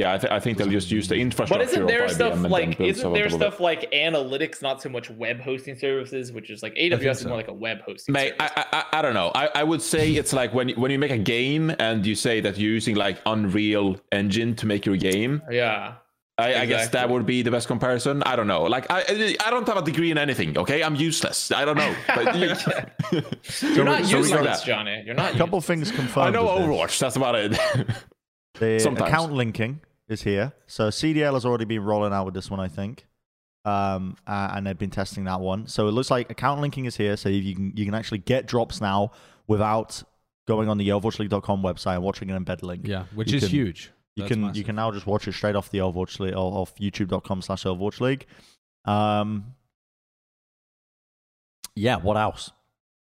[0.00, 1.64] yeah, I, th- I think they'll just use the infrastructure.
[1.64, 3.46] But isn't there IBM stuff and like isn't there top of it.
[3.46, 7.36] stuff like analytics, not so much web hosting services, which is like AWS is more
[7.36, 8.12] like a web hosting.
[8.12, 8.52] Mate, service.
[8.56, 9.30] I, I, I- I don't know.
[9.34, 12.14] I, I would say it's like when you, when you make a game and you
[12.14, 15.42] say that you're using like Unreal Engine to make your game.
[15.50, 15.94] yeah.
[16.38, 18.22] I, I guess that would be the best comparison.
[18.22, 18.62] I don't know.
[18.62, 20.56] Like I, I don't have a degree in anything.
[20.56, 21.52] Okay, I'm useless.
[21.52, 21.94] I don't know.
[22.06, 22.34] But
[23.74, 24.62] You're not so useless, got that.
[24.64, 25.02] Johnny.
[25.04, 26.28] You're not a couple of things confirmed.
[26.28, 26.66] I know with this.
[26.66, 26.98] Overwatch.
[26.98, 27.58] That's about it.
[28.58, 29.08] The Sometimes.
[29.10, 29.80] account linking
[30.10, 30.52] is here.
[30.66, 33.06] So CDL has already been rolling out with this one, I think.
[33.64, 35.66] Um, uh, and they've been testing that one.
[35.66, 37.16] So it looks like account linking is here.
[37.16, 39.12] So you can you can actually get drops now
[39.46, 40.02] without
[40.48, 42.86] going on the overwatchleague.com website and watching an embed link.
[42.86, 43.90] yeah, which You is can- huge.
[44.16, 44.56] You That's can massive.
[44.56, 47.62] you can now just watch it straight off the Overwatch League or off youtube.com slash
[47.62, 48.26] Overwatch League.
[48.84, 49.54] Um,
[51.76, 52.50] yeah, what else?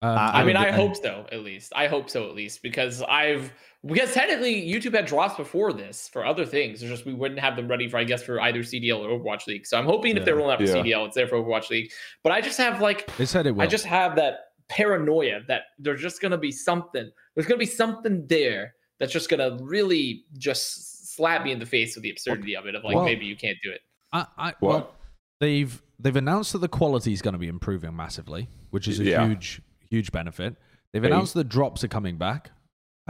[0.02, 1.26] Um, I mean, I hope so.
[1.30, 2.28] At least I hope so.
[2.28, 3.52] At least because I've
[3.86, 6.82] because technically YouTube had drops before this for other things.
[6.82, 9.46] It's just we wouldn't have them ready for I guess for either CDL or Overwatch
[9.46, 9.66] League.
[9.66, 10.82] So I'm hoping if they're rolling out for Yeah.
[10.82, 11.90] CDL, it's there for Overwatch League.
[12.22, 13.62] But I just have like they said it will.
[13.62, 17.10] I just have that paranoia that there's just gonna be something.
[17.34, 21.94] There's gonna be something there that's just gonna really just slap me in the face
[21.96, 22.74] with the absurdity of it.
[22.74, 23.80] Of like Well- maybe you can't do it.
[24.12, 24.62] I, I, What?
[24.62, 24.94] well,
[25.40, 29.04] they've they've announced that the quality is going to be improving massively, which is a
[29.04, 29.26] Yeah.
[29.26, 30.56] huge huge benefit.
[30.92, 31.08] They've Hey.
[31.08, 32.50] announced that drops are coming back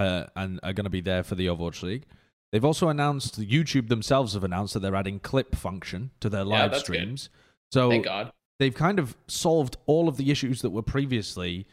[0.00, 2.06] uh, and are going to be there for the Overwatch League.
[2.52, 6.72] They've also announced YouTube themselves have announced that they're adding clip function to their live
[6.72, 6.80] good.
[6.80, 7.28] streams.
[7.70, 8.32] So Thank God.
[8.58, 11.66] they've kind of solved all of the issues that were previously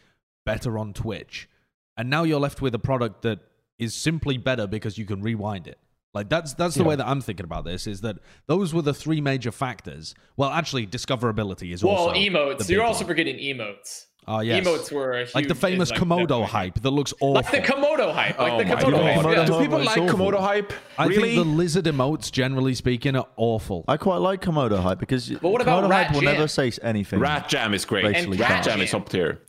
[0.45, 1.49] better on Twitch.
[1.97, 3.39] And now you're left with a product that
[3.79, 5.79] is simply better because you can rewind it.
[6.13, 6.89] Like that's that's the Yeah.
[6.89, 8.17] way that I'm thinking about this is that
[8.47, 10.15] those were the three major factors.
[10.35, 12.67] Well, actually discoverability is Well, also emotes.
[12.69, 13.07] You're also one.
[13.07, 14.05] forgetting emotes.
[14.29, 14.65] Oh yes.
[14.65, 17.33] Emotes were a like the famous like, Komodo definitely- hype that looks awful.
[17.33, 18.37] Like the Komodo hype.
[18.37, 19.19] Like Oh the Komodo hype.
[19.25, 19.45] Komodo yeah.
[19.45, 20.17] Do people like awful.
[20.17, 20.73] Komodo hype?
[20.97, 21.35] I really?
[21.35, 23.85] think the lizard emotes, generally speaking, are awful.
[23.87, 26.33] I quite like Komodo hype because But what about Komodo Rat hype will Jam?
[26.33, 27.19] never say anything.
[27.19, 28.03] Rat Jam is great.
[28.03, 28.81] Basically, Rat Rat Jam Jam.
[28.81, 29.39] is up tier.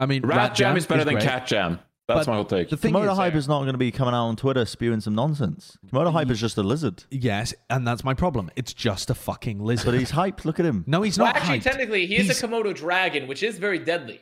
[0.00, 1.18] I mean, Rat, Jam, is better than.
[1.20, 1.78] Cat Jam.
[2.06, 2.68] That's But my whole take.
[2.68, 5.00] The thing Komodo is, hype is not going to be coming out on Twitter spewing
[5.00, 5.78] some nonsense.
[5.90, 8.50] Komodo hype is just a lizard, yes, and that's my problem.
[8.56, 9.86] It's just a fucking lizard.
[9.86, 10.44] but he's hyped.
[10.44, 10.84] Look at him.
[10.86, 11.36] no, he's Well, not.
[11.36, 11.62] actually, hyped.
[11.62, 14.20] technically, he is a Komodo dragon, which is very deadly.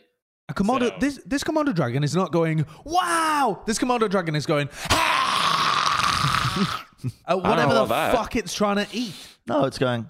[0.48, 2.64] A Komodo, So- this this Komodo dragon is not going.
[2.84, 4.68] Wow, this Komodo dragon is going.
[4.90, 6.86] "Ah!"
[7.26, 8.14] uh, whatever the that.
[8.14, 9.14] fuck it's trying to eat.
[9.46, 10.08] No, it's going.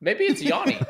[0.00, 0.84] Maybe it's yawning.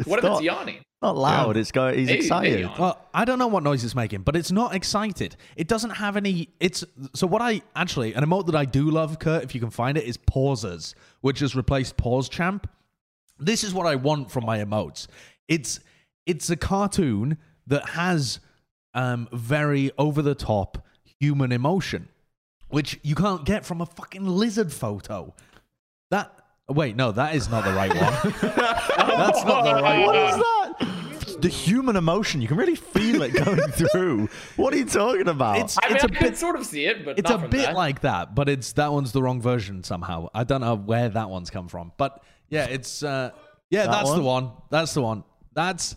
[0.00, 0.82] It's what if not, it's yawning?
[1.02, 1.56] Not loud.
[1.56, 1.98] It's going.
[1.98, 2.60] He's Maybe excited.
[2.60, 2.74] yawn.
[2.78, 5.36] Well, I don't know what noise it's making, but it's not excited.
[5.56, 6.48] It doesn't have any.
[6.58, 9.70] It's so what I actually an emote that I do love, Kurt, if you can
[9.70, 12.68] find it, is pauses, which has replaced pause champ.
[13.38, 15.06] This is what I want from my emotes.
[15.48, 15.80] It's
[16.26, 18.40] it's a cartoon that has
[18.94, 22.08] um, very over the top human emotion,
[22.68, 25.34] which you can't get from a fucking lizard photo.
[26.70, 28.34] That wait, no, that is not the right one.
[28.42, 30.28] That's not the right What one.
[30.28, 31.42] is that?
[31.42, 32.40] The human emotion.
[32.42, 34.28] You can really feel it going through.
[34.56, 35.58] What are you talking about?
[35.58, 37.38] It's I mean, it's I a can bit sort of see it, but it's not
[37.38, 37.74] a from bit that.
[37.74, 40.28] like that, but it's that one's the wrong version somehow.
[40.34, 43.30] I don't know where that one's come from, but yeah, it's uh,
[43.70, 44.44] yeah, That that's the one?
[44.44, 44.52] one.
[44.70, 45.24] That's the one.
[45.54, 45.96] That's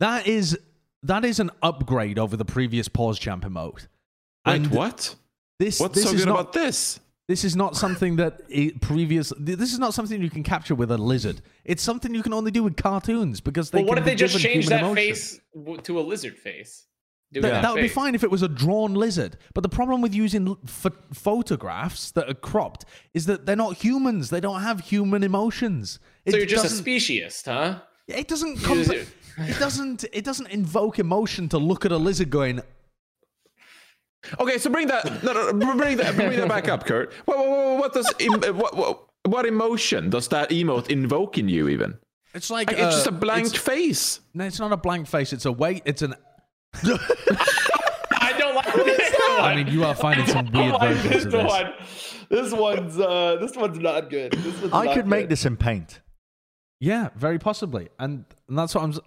[0.00, 0.58] that is
[1.02, 3.74] that is an upgrade over the previous pause champ emote.
[4.46, 5.14] Wait, And what?
[5.58, 7.00] This What's this so is good not about this?
[7.28, 9.32] This is not something that it previous.
[9.38, 11.42] This is not something you can capture with a lizard.
[11.64, 13.80] It's something you can only do with cartoons because they.
[13.80, 14.96] Well, what can if they just change that emotion.
[14.96, 15.40] face
[15.82, 16.86] to a lizard face?
[17.32, 19.36] Do That, would be fine if it was a drawn lizard.
[19.52, 22.84] But the problem with using ph- photographs that are cropped
[23.14, 24.30] is that they're not humans.
[24.30, 25.98] They don't have human emotions.
[26.24, 27.80] It So you're just a speciesist, huh?
[28.06, 28.58] It doesn't.
[28.62, 30.04] Comp- it doesn't.
[30.12, 32.60] It doesn't invoke emotion to look at a lizard going.
[34.40, 35.22] Okay, so bring that.
[35.22, 36.14] No, no, no, bring that.
[36.16, 37.12] Bring that back up, Kurt.
[37.24, 41.36] What, what, what, what does em- uh, what, what what emotion does that emote invoke
[41.38, 41.68] in you?
[41.68, 41.98] Even
[42.34, 44.20] It's like, like, it's just uh, a blank face.
[44.34, 45.32] no, it's not a blank face.
[45.32, 45.82] It's a wait.
[45.84, 46.14] It's an.
[46.74, 49.40] I don't like this one.
[49.40, 51.46] I mean, you are finding some I weird like versions of this this.
[51.46, 51.72] one.
[52.28, 54.32] This one's uh, this one's not good.
[54.32, 56.00] This one's I not could make this in paint.
[56.80, 58.90] Yeah, very possibly, and, and that's what I'm.
[58.90, 59.00] s-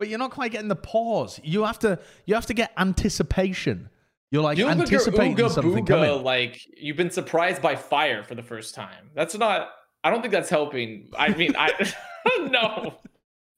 [0.00, 1.38] but you're not quite getting the pause.
[1.44, 2.00] You have to.
[2.26, 3.88] You have to get anticipation.
[4.32, 6.24] You're like You look like you're anticipating Ooga something Booga, coming.
[6.24, 9.10] like you've been surprised by fire for the first time.
[9.14, 9.68] That's not.
[10.02, 11.10] I don't think that's helping.
[11.18, 11.70] I mean, I
[12.50, 12.94] no.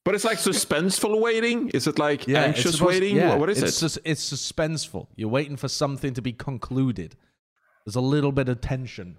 [0.05, 1.69] But it's like suspenseful waiting.
[1.69, 3.15] Is it like Yeah, anxious supposed- waiting?
[3.15, 3.75] yeah, What- what is it's it?
[3.75, 5.07] sus- it's suspenseful.
[5.15, 7.15] You're waiting for something to be concluded.
[7.85, 9.17] There's a little bit of tension.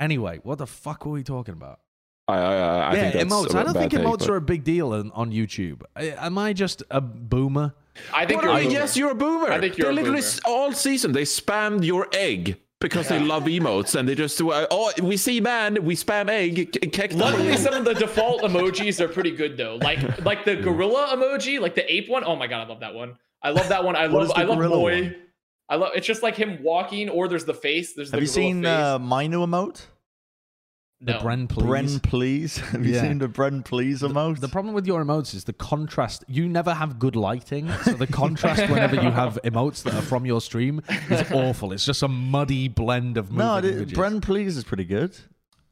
[0.00, 1.80] Anyway, what the fuck were we talking about?
[2.26, 3.54] I, I, I yeah, think that's emotes.
[3.54, 5.82] a I don't bad think take, emotes but- are a big deal on, on YouTube.
[5.94, 7.74] I, am I just a boomer?
[8.12, 8.54] I think What you're.
[8.54, 8.72] are a boomer.
[8.72, 9.50] Yes, you're a boomer.
[9.52, 10.40] I think you're they a literally boomer.
[10.46, 15.16] all season they spammed your egg because they love emotes and they just oh we
[15.16, 17.20] see man we spam egg k- kick them.
[17.20, 19.76] Luckily, some of the default emojis are pretty good though.
[19.80, 22.24] Like like the gorilla emoji, like the ape one.
[22.24, 23.16] Oh my god, I love that one.
[23.42, 23.94] I love that one.
[23.96, 25.02] I love is I love boy.
[25.02, 25.16] one?
[25.68, 25.92] I love.
[25.94, 27.92] It's just like him walking, or there's the face.
[27.94, 28.70] There's the Have you seen face.
[28.70, 29.42] uh, my new
[31.04, 31.18] emote?
[31.20, 31.64] The Bren, please.
[31.98, 32.56] Bren, please.
[32.72, 33.02] Have you Yeah.
[33.02, 34.40] seen the Bren, please emote?
[34.40, 36.24] The problem with your emotes is the contrast.
[36.28, 40.26] You never have good lighting, so the contrast whenever you have emotes that are from
[40.26, 41.72] your stream is awful.
[41.72, 43.98] It's just a muddy blend of no, the, images.
[43.98, 45.16] Bren, please is pretty good.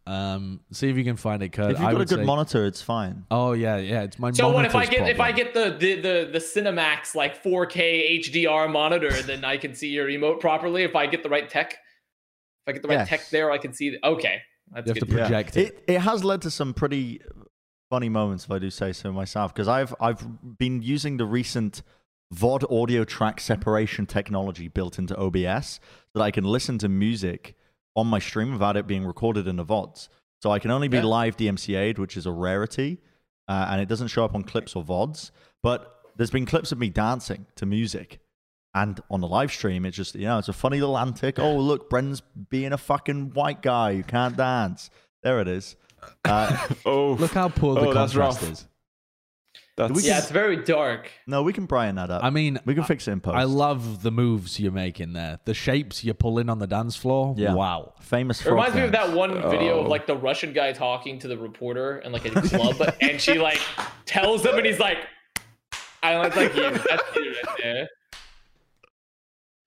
[0.05, 1.73] Um, see if you can find it, Kurt.
[1.73, 3.25] If you've I got a good say- monitor, it's fine.
[3.31, 4.03] Oh yeah, yeah.
[4.03, 4.33] It's my.
[4.33, 7.41] So what if I monitor's get if I get the, the the the Cinemax like
[7.41, 10.83] 4K HDR monitor, then I can see your emote properly.
[10.83, 11.79] If I get the right tech, if
[12.67, 13.09] I get the right Yes.
[13.11, 13.91] tech there, I can see.
[13.91, 14.43] The, okay,
[14.75, 15.09] that's You have good.
[15.09, 15.67] to project it.
[15.67, 17.21] It it has led to some pretty
[17.91, 21.83] funny moments, if I do say so myself, because I've I've been using the recent
[22.35, 25.81] VOD audio track separation technology built into OBS so
[26.19, 27.55] that I can listen to music
[27.95, 30.09] on my stream without it being recorded in the VODs.
[30.43, 31.05] So I can only be Yeah.
[31.05, 32.99] live DMCA'd, which is a rarity,
[33.49, 35.31] uh, and it doesn't show up on clips or VODs.
[35.63, 38.19] But there's been clips of me dancing to music.
[38.75, 41.39] And on the live stream, it's just, you know, it's a funny little antic.
[41.39, 44.89] Oh, look, Brendan's being a fucking white guy who can't dance.
[45.23, 45.77] There it is.
[46.25, 48.51] Uh, oh Look how poor the Oh, that's contrast rough.
[48.53, 48.67] is.
[49.77, 51.11] that's We Yeah, it's very dark.
[51.27, 52.25] no, we can Brian that up.
[52.25, 53.37] I mean, we can fix it in post.
[53.37, 55.39] I love the moves you're making there.
[55.45, 57.35] The shapes you're pulling on the dance floor.
[57.37, 57.53] Yeah.
[57.55, 57.93] Wow.
[58.01, 58.45] famous.
[58.45, 59.91] It reminds me of that one video of Oh.
[59.91, 63.61] like the Russian guy talking to the reporter in like a club, and she like
[64.07, 64.99] tells him, and he's like,
[66.03, 67.89] "I don't like you." That's you right there.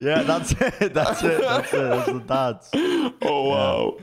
[0.00, 0.52] Yeah, that's
[0.82, 0.94] it.
[0.94, 1.40] That's it.
[1.40, 1.78] That's it.
[1.78, 3.14] That's the dance.
[3.22, 3.96] oh wow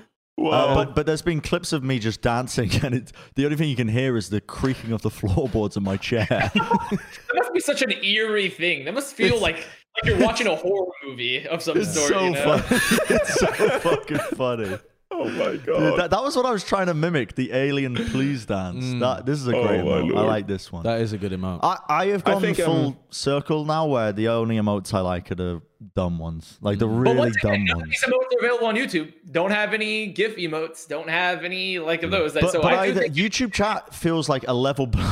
[0.51, 3.69] Uh, but but there's been clips of me just dancing, and it's the only thing
[3.69, 6.25] you can hear is the creaking of the floorboards in my chair.
[6.29, 8.85] That must be such an eerie thing.
[8.85, 12.09] That must feel like like you're watching a horror movie of some It's sort.
[12.11, 12.57] so you know?
[12.57, 12.81] funny.
[13.11, 13.47] It's so
[13.79, 14.77] fucking funny.
[15.13, 15.99] Oh my god.
[15.99, 18.85] That, that was what I was trying to mimic the alien please dance.
[18.85, 18.99] Mm.
[18.99, 20.17] That this is a Oh great my emote.
[20.17, 20.83] I like this one.
[20.83, 21.59] That is a good emote.
[21.63, 25.01] I, I have I gone think, full um, circle now where the only emotes I
[25.01, 25.61] like are the
[25.95, 26.57] dumb ones.
[26.61, 27.03] Like the mm.
[27.03, 27.89] But really once again, dumb none of ones.
[27.91, 29.13] these emotes are available on YouTube.
[29.31, 30.87] Don't have any GIF emotes.
[30.87, 32.13] Don't have any like of mm.
[32.13, 32.33] those.
[32.33, 35.03] But, so but I I, think YouTube chat feels like a level below.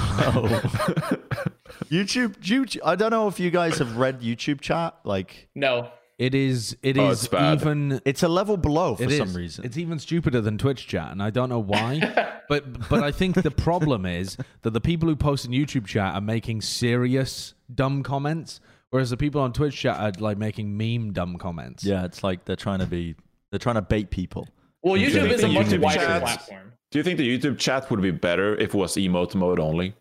[1.89, 4.95] YouTube, YouTube, I don't know if you guys have read YouTube chat.
[5.03, 5.91] Like, no.
[6.21, 6.77] It is.
[6.83, 7.99] It Oh, is it's even.
[8.05, 9.17] it's a level below for It is.
[9.17, 9.65] some reason.
[9.65, 11.99] It's even stupider than Twitch chat, and I don't know why.
[12.47, 16.13] but but I think the problem is that the people who post in YouTube chat
[16.13, 18.59] are making serious dumb comments,
[18.91, 21.83] whereas the people on Twitch chat are like making meme dumb comments.
[21.83, 23.15] yeah, it's like they're trying to be,
[23.49, 24.47] they're trying to bait people.
[24.83, 26.73] Well, you YouTube is a the much YouTube wider chats- platform.
[26.91, 29.95] Do you think the YouTube chat would be better if it was emote mode only?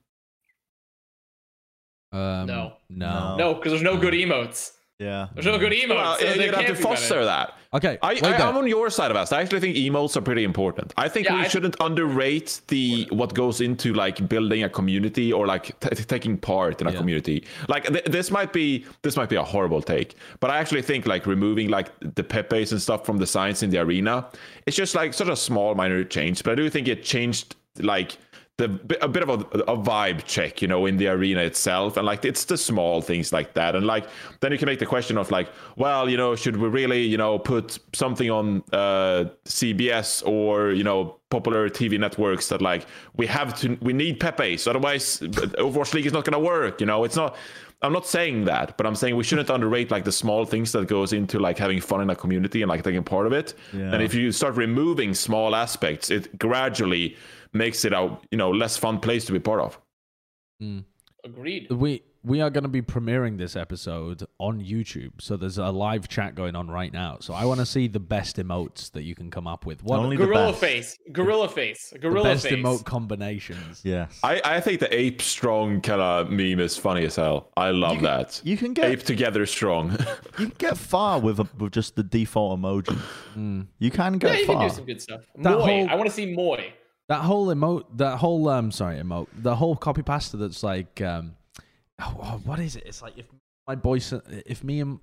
[2.12, 2.72] Um, No.
[2.90, 3.36] No.
[3.36, 4.72] No, because there's no good emotes.
[5.00, 5.28] Yeah.
[5.32, 5.88] There's no good emotes.
[5.96, 7.54] Well, so they you'd have to foster that.
[7.72, 7.96] Okay.
[8.02, 9.32] I, I, I'm on your side of us.
[9.32, 10.92] I actually think emotes are pretty important.
[10.98, 15.32] I think Yeah, we I- shouldn't underrate the what goes into like building a community
[15.32, 16.98] or like t- taking part in a Yeah.
[16.98, 17.44] community.
[17.68, 21.06] Like th- this might be this might be a horrible take, but I actually think
[21.06, 24.26] like removing like the pepes and stuff from the signs in the arena,
[24.66, 26.42] it's just like such a small minor change.
[26.44, 28.18] But I do think it changed like
[28.60, 32.04] the a bit of a, a vibe check, you know, in the arena itself, and
[32.06, 34.06] like it's the small things like that, and like
[34.40, 37.16] then you can make the question of like, well, you know, should we really, you
[37.16, 43.26] know, put something on uh, CBS or you know popular TV networks that like we
[43.26, 46.80] have to, we need Pepe's, otherwise Overwatch League is not going to work.
[46.80, 47.36] You know, it's not.
[47.82, 50.86] I'm not saying that, but I'm saying we shouldn't underrate like the small things that
[50.86, 53.54] goes into like having fun in a community and like taking part of it.
[53.72, 53.94] Yeah.
[53.94, 57.16] And if you start removing small aspects, it gradually
[57.52, 59.78] makes it a you know less fun place to be part of.
[60.60, 60.80] Hmm.
[61.24, 61.70] Agreed.
[61.70, 66.06] we we are going to be premiering this episode on YouTube, so there's a live
[66.08, 67.16] chat going on right now.
[67.20, 69.82] So I want to see the best emotes that you can come up with.
[69.82, 70.98] What Only Gorilla face.
[71.12, 71.90] Gorilla face.
[71.90, 72.52] the Gorilla best face.
[72.54, 73.80] emote combinations?
[73.84, 74.18] Yes.
[74.22, 77.52] I, I think the ape strong kind of meme is funny as hell.
[77.56, 78.40] I love that.
[78.44, 79.92] you can get ape together strong.
[80.38, 82.96] you can get far with a, with just the default emoji.
[83.32, 83.62] Hmm.
[83.78, 84.68] You can Yeah, get you can far.
[84.68, 85.20] do some good stuff.
[85.36, 85.64] That Moy.
[85.64, 86.72] whole- I want to see Moy.
[87.10, 91.34] That whole emote, that whole um, sorry, emote, the whole copy pasta that's like, um,
[92.00, 92.84] oh, oh, what is it?
[92.86, 93.26] It's like if
[93.66, 93.98] my boy,
[94.46, 95.00] if me and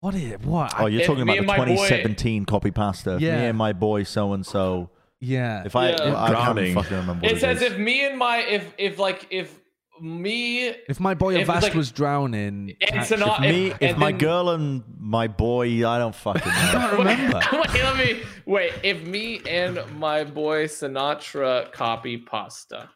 [0.00, 0.40] what is it?
[0.44, 0.74] What?
[0.78, 3.18] Oh, you're If talking me about the and my boy- 2017 copy pasta.
[3.20, 3.40] Yeah.
[3.40, 4.90] Me and my boy so and so.
[5.20, 5.62] yeah.
[5.64, 5.94] If I, Yeah.
[5.96, 6.74] I can't Drowning.
[6.74, 7.22] fucking remember.
[7.26, 7.72] What It says is.
[7.72, 9.54] if me and my if if like if
[10.00, 13.82] me if my boy if it's Avast like- was drowning, and catch- Sonata- me, if-
[13.82, 16.80] if my then- girl and my boy, I don't fucking I know.
[16.90, 17.40] don't remember.
[17.52, 18.72] wait, let me wait.
[18.82, 22.88] If me and my boy Sinatraa copy pasta,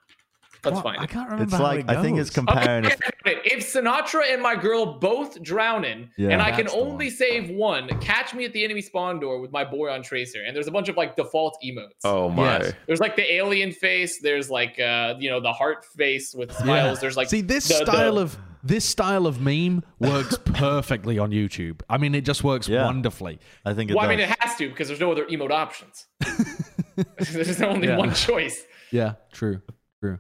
[0.63, 0.83] that's What?
[0.85, 0.99] fine.
[0.99, 1.45] I can't remember.
[1.45, 2.47] it's how like it I think it's goes.
[2.47, 2.87] comparing.
[2.87, 7.15] Okay, if, if Sinatraa and my girl both drowning, Yeah, and I can only one.
[7.15, 10.55] save one, catch me at the enemy spawn door with my boy on Tracer, and
[10.57, 11.91] there's a bunch of like default emotes.
[12.05, 12.59] oh my.
[12.59, 12.73] Yes.
[12.87, 14.21] There's like the alien face.
[14.21, 17.01] There's like uh you know the heart face with smiles.
[17.01, 21.31] There's like see this the- the- style of this style of meme works perfectly on
[21.31, 21.81] YouTube.
[21.89, 22.87] I mean, it just works Yeah.
[22.87, 23.39] wonderfully.
[23.65, 26.07] I think it Well, I mean, it has to because there's no other emote options.
[27.31, 27.97] there's only Yeah.
[27.97, 28.65] one choice.
[28.91, 29.61] Yeah, true,
[30.01, 30.19] true.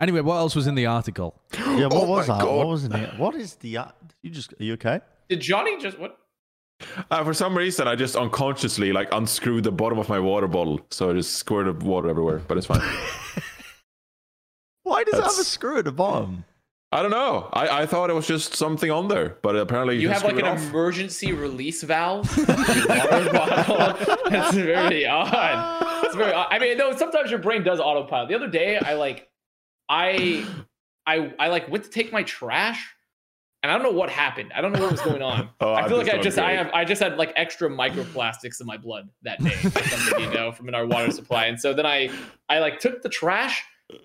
[0.00, 1.40] Anyway, what else was in the article?
[1.54, 2.40] yeah, what Oh was that?
[2.40, 2.56] God.
[2.58, 3.18] What was in it?
[3.18, 3.68] What is the?
[4.22, 5.00] You just are you okay?
[5.28, 6.18] Did Johnny just what?
[7.10, 10.80] Uh, for some reason, I just unconsciously like unscrewed the bottom of my water bottle,
[10.90, 12.42] so I just squirted water everywhere.
[12.46, 12.80] But it's fine.
[14.82, 16.44] Why does it have a screw at the bottom?
[16.92, 17.48] I don't know.
[17.52, 20.36] I, I thought it was just something on there, but apparently you, You have like
[20.38, 20.62] an off.
[20.70, 22.30] emergency release valve.
[22.38, 24.30] in your water bottle.
[24.30, 26.04] That's very odd.
[26.04, 26.46] It's very odd.
[26.50, 26.94] I mean, no.
[26.96, 28.28] Sometimes your brain does autopilot.
[28.28, 29.28] The other day, I like,
[29.88, 30.46] I,
[31.06, 32.94] I, I like went to take my trash,
[33.62, 34.52] and I don't know what happened.
[34.54, 35.50] I don't know what was going on.
[35.60, 38.60] Oh, I feel this like I just, I have, I just had like extra microplastics
[38.60, 41.46] in my blood that day, something, you know, from in our water supply.
[41.46, 42.10] And so then I,
[42.48, 43.62] I like took the trash.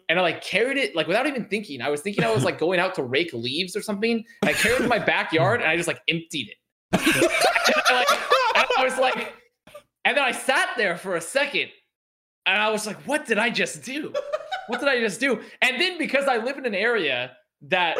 [0.09, 1.81] And I like carried it like without even thinking.
[1.81, 4.23] I was thinking I was like going out to rake leaves or something.
[4.43, 6.57] And I carried it in my backyard and I just like emptied it.
[6.93, 8.11] I, like,
[8.55, 9.33] and I was like,
[10.05, 11.69] and then I sat there for a second
[12.45, 14.13] and I was like, what did I just do?
[14.71, 15.41] What did I just do?
[15.61, 17.31] And then because I live in an area
[17.63, 17.97] that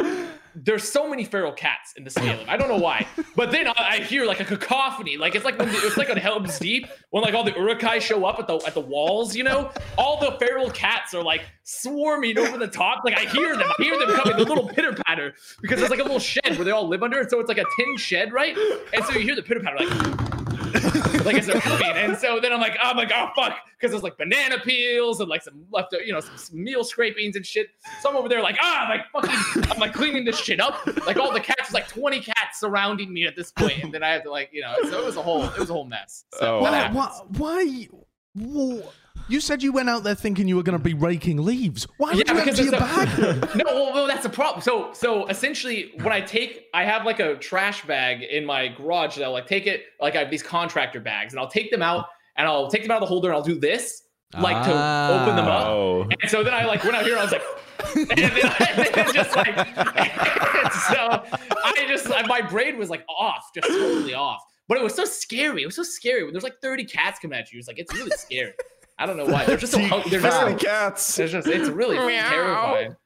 [0.54, 2.46] there's so many feral cats in the Salem.
[2.48, 3.06] I don't know why.
[3.36, 5.18] But then I, hear like a cacophony.
[5.18, 7.98] Like it's like when the, it's like on Helm's Deep when like all the Uruk-hai
[7.98, 9.70] show up at the at the walls, you know?
[9.98, 13.04] All the feral cats are like swarming over the top.
[13.04, 13.70] Like I hear them.
[13.78, 15.34] I hear them coming, the little pitter patter.
[15.60, 17.28] Because there's like a little shed where they all live under.
[17.28, 18.56] So it's like a tin shed, right?
[18.94, 20.41] And so you hear the pitter patter like
[21.24, 21.60] like as they're.
[21.96, 25.28] And so then I'm like, I'm like, oh fuck, because there's like banana peels and
[25.28, 27.68] like some left, you know, some, meal scrapings and shit.
[28.00, 30.86] So I'm over there like, ah, I'm like fucking, I'm like cleaning this shit up.
[31.06, 34.10] Like all the cats, like 20 cats surrounding me at this point, and then I
[34.10, 36.24] have to like, you know, so it was a whole, it was a whole mess.
[36.34, 37.88] So Oh, Why, why, why,
[38.38, 38.86] wh-
[39.28, 41.86] You said you went out there thinking you were going to be raking leaves.
[41.96, 43.56] Why would Yeah, you because empty your a- bag?
[43.56, 44.62] no, well, well, that's a problem.
[44.62, 49.16] So, so essentially, when I take, I have like a trash bag in my garage
[49.16, 51.82] that I'll like take it, like I have these contractor bags, and I'll take them
[51.82, 52.06] out
[52.36, 54.02] and I'll take them out of the holder and I'll do this,
[54.38, 55.66] like to open them up.
[55.68, 56.08] Oh.
[56.20, 57.42] And so then I like went out here and I was like,
[57.96, 59.54] and then I then just like,
[60.90, 61.22] so
[61.64, 64.42] I just my brain was like off, just totally off.
[64.68, 65.62] But it was so scary.
[65.62, 67.58] It was so scary when there's like 30 cats coming at you.
[67.58, 68.52] It's like it's really scary.
[68.98, 69.44] I don't know why.
[69.44, 71.18] They're just so hung- they're just so Fat cats.
[71.18, 72.96] it's just it's really terrifying.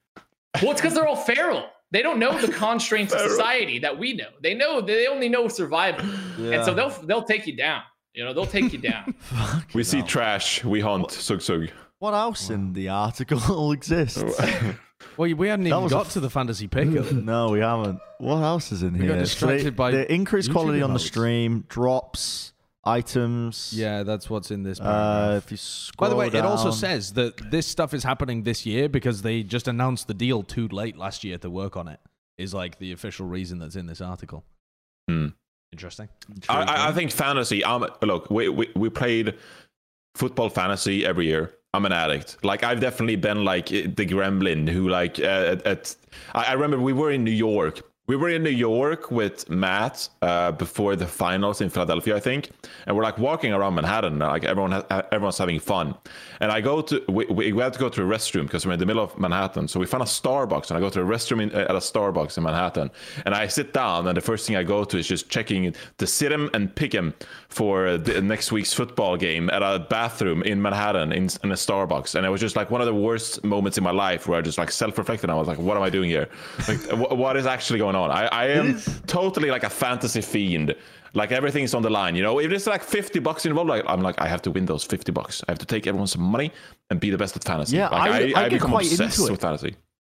[0.62, 1.66] Well, it's because they're all feral.
[1.92, 4.28] They don't know the constraints of society that we know.
[4.42, 6.04] They know they only know survival,
[6.38, 7.82] and so they'll they'll take you down.
[8.14, 9.14] You know, they'll take you down.
[9.74, 10.64] We see trash.
[10.64, 11.10] We hunt.
[11.10, 11.68] Sug sug.
[11.98, 14.22] What else in the article exists?
[14.22, 14.74] Oh.
[15.18, 17.12] Well, we hadn't even was a got to the fantasy pickup.
[17.12, 18.00] no, we haven't.
[18.18, 19.08] What else is in We here?
[19.10, 22.52] got distracted they, by the increased YouTube quality on the stream, drops,
[22.86, 23.72] items.
[23.74, 24.80] yeah, that's what's in this.
[24.80, 25.44] Uh, paragraph.
[25.44, 28.88] if you By the way, it also says that this stuff is happening this year
[28.88, 32.00] because they just announced the deal too late last year to work on it.
[32.38, 34.44] Is like the official reason that's in this article.
[35.08, 35.28] Hmm.
[35.72, 36.08] Interesting.
[36.48, 37.64] I, I, I think fantasy.
[37.64, 39.34] Um, look, we, we we played
[40.14, 41.52] football fantasy every year.
[41.74, 42.42] I'm an addict.
[42.44, 45.96] Like I've definitely been like the gremlin who like uh, at, at
[46.34, 47.82] I, I remember we were in New York.
[48.08, 52.50] We were in New York with Matt uh, before the finals in Philadelphia, I think,
[52.86, 55.96] and we're like walking around Manhattan, like everyone, everyone's having fun.
[56.38, 58.78] And I go to, we, we had to go to a restroom because we're in
[58.78, 59.66] the middle of Manhattan.
[59.66, 62.36] So we found a Starbucks, and I go to a restroom in, at a Starbucks
[62.38, 62.92] in Manhattan,
[63.24, 66.06] and I sit down, and the first thing I go to is just checking the
[66.06, 67.12] sit 'em and pick 'em
[67.48, 72.14] for the next week's football game at a bathroom in Manhattan in, in a Starbucks,
[72.14, 74.42] and it was just like one of the worst moments in my life where I
[74.42, 75.28] just like self-reflected.
[75.28, 76.28] I was like, what am I doing here?
[76.68, 78.10] Like, wh- what is actually going on?
[78.10, 80.74] I, I am totally like a fantasy fiend.
[81.14, 82.38] Like everything's on the line, you know.
[82.38, 85.12] If there's like 50 bucks involved, like I'm like, I have to win those 50
[85.12, 85.42] bucks.
[85.48, 86.52] I have to take everyone's money
[86.90, 87.76] and be the best at fantasy.
[87.76, 89.32] Yeah, like, I- I get become quite obsessed into it.
[89.32, 89.76] with fantasy.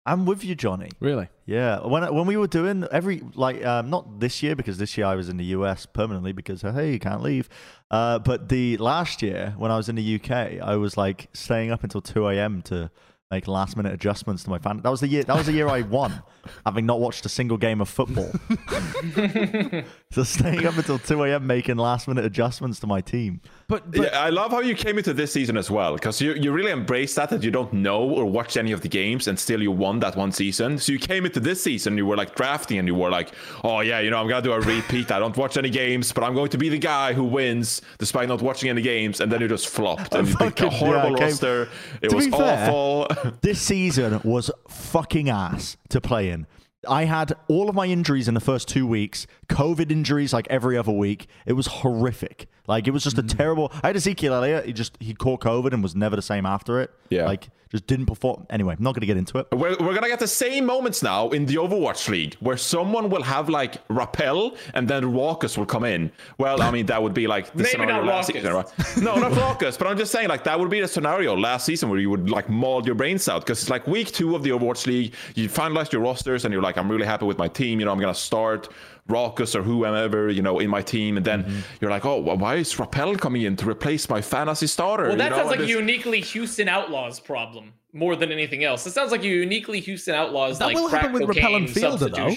[0.07, 0.89] I'm with you, Johnny.
[1.01, 1.27] Really?
[1.45, 5.05] Yeah, when when we were doing every like um, not this year because this year
[5.05, 7.49] I was in the US permanently because hey you can't leave,
[7.91, 10.31] uh, but the last year when I was in the UK
[10.63, 12.61] I was like staying up until two a.m.
[12.63, 12.89] to
[13.31, 14.79] make last minute adjustments to my fan.
[14.81, 15.23] That was the year.
[15.23, 16.23] That was the year I won,
[16.65, 18.31] having not watched a single game of football.
[20.11, 21.45] so staying up until two a.m.
[21.45, 23.41] making last minute adjustments to my team.
[23.67, 26.33] But, but yeah, I love how you came into this season as well because you,
[26.35, 29.37] you really embraced that that you don't know or watch any of the games and
[29.37, 30.77] still you won that one season.
[30.77, 33.33] So you came into this season, you were like drafting and you were like,
[33.65, 35.11] oh yeah, you know I'm gonna do a repeat.
[35.11, 38.29] I don't watch any games, but I'm going to be the guy who wins despite
[38.29, 39.19] not watching any games.
[39.19, 41.67] And then you just flopped and you picked a fucking- yeah, horrible roster.
[42.01, 43.07] It To was be fair, awful.
[43.41, 46.47] this season was fucking ass to play in.
[46.87, 50.77] I had all of my injuries in the first two weeks, COVID injuries like every
[50.77, 51.27] other week.
[51.45, 52.47] It was horrific.
[52.67, 53.37] Like it was just a mm.
[53.37, 53.71] terrible.
[53.83, 54.65] I had Ezekiel Elliott.
[54.65, 56.91] He just he caught COVID and was never the same after it.
[57.09, 57.25] Yeah.
[57.25, 58.45] like just didn't perform.
[58.49, 59.47] Anyway, I'm not going to get into it.
[59.51, 63.23] We're, we're gonna get the same moments now in the Overwatch League where someone will
[63.23, 66.11] have like Rapel and then Rawkus will come in.
[66.37, 68.33] Well, I mean that would be like the Maybe scenario not last Rawkus.
[68.33, 68.67] season, right?
[69.01, 71.89] No, not Rawkus, but I'm just saying like that would be the scenario last season
[71.89, 74.49] where you would like maul your brains out because it's like week two of the
[74.51, 75.13] Overwatch League.
[75.35, 77.79] You finalize your rosters and you're like, I'm really happy with my team.
[77.79, 78.69] You know, I'm gonna start
[79.07, 81.59] Rawkus or whoever you know in my team, and then Mm-hmm.
[81.81, 85.07] you're like, oh, why is Rapel coming in to replace my fantasy starter?
[85.07, 85.35] Well, that you know?
[85.37, 88.85] sounds like a uniquely Houston Outlaws problem more than anything else.
[88.85, 91.69] It sounds like a uniquely Houston Outlaws That like will crack happen with cocaine and
[91.69, 92.35] Fielder, though.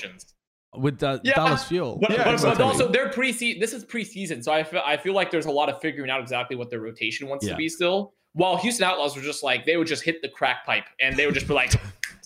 [0.77, 1.99] with uh, Yeah, Dallas Fuel.
[2.01, 5.13] But, Yeah, but, but also they're pre This is preseason, so I feel I feel
[5.15, 7.53] like there's a lot of figuring out exactly what their rotation wants Yeah.
[7.53, 8.15] to be still.
[8.35, 11.27] While Houston Outlaws were just like they would just hit the crack pipe and they
[11.27, 11.73] would just be like.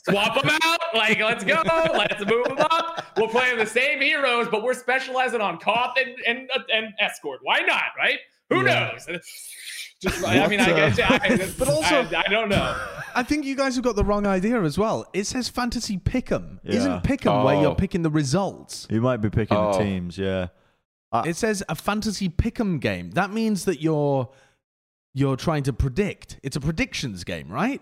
[0.08, 3.04] Swap them out, like let's go, let's move them up.
[3.16, 7.40] We're playing the same heroes, but we're specializing on cop and and, and escort.
[7.42, 8.18] Why not, right?
[8.50, 8.92] Who Yeah.
[9.08, 9.20] knows?
[10.02, 12.78] Just, I mean, I What, uh, guess, I, But also- I, I don't know.
[13.14, 15.06] I think you guys have got the wrong idea as well.
[15.14, 16.58] It says fantasy pick'em.
[16.62, 16.74] Yeah.
[16.74, 17.62] Isn't pick'em where Oh.
[17.62, 18.86] you're picking the results?
[18.90, 19.78] You might be picking the Oh.
[19.78, 20.18] teams.
[20.18, 20.48] Yeah,
[21.24, 23.12] It says a fantasy pick'em game.
[23.12, 24.28] That means that you're
[25.14, 26.38] you're trying to predict.
[26.42, 27.80] It's a predictions game, right?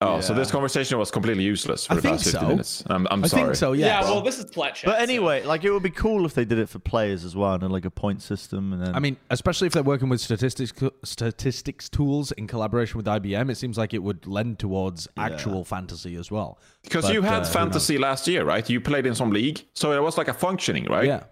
[0.00, 2.46] Oh, so this conversation was completely useless for I the think past 50 so.
[2.48, 2.84] minutes.
[2.86, 3.42] I'm, I'm I sorry.
[3.46, 3.72] think so.
[3.72, 4.04] Yeah, Yes.
[4.04, 4.86] well, this is flat chat.
[4.92, 7.54] but anyway, like it would be cool if they did it for players as well,
[7.54, 8.72] and like a point system.
[8.72, 10.72] And then I mean, especially if they're working with statistics
[11.02, 16.14] statistics tools in collaboration with IBM, it seems like it would lend towards actual fantasy
[16.14, 16.60] as well.
[16.84, 18.68] Because But, you uh, had who fantasy last year, right?
[18.70, 21.06] You played in some league, so it was like a functioning, right?
[21.06, 21.24] Yeah.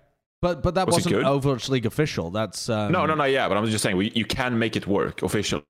[0.43, 1.25] But but that Was it wasn't?
[1.25, 2.31] Overwatch League official.
[2.33, 4.89] That's um, No, no, no, yeah, but I'm just saying we, you can make it
[4.89, 5.63] work officially.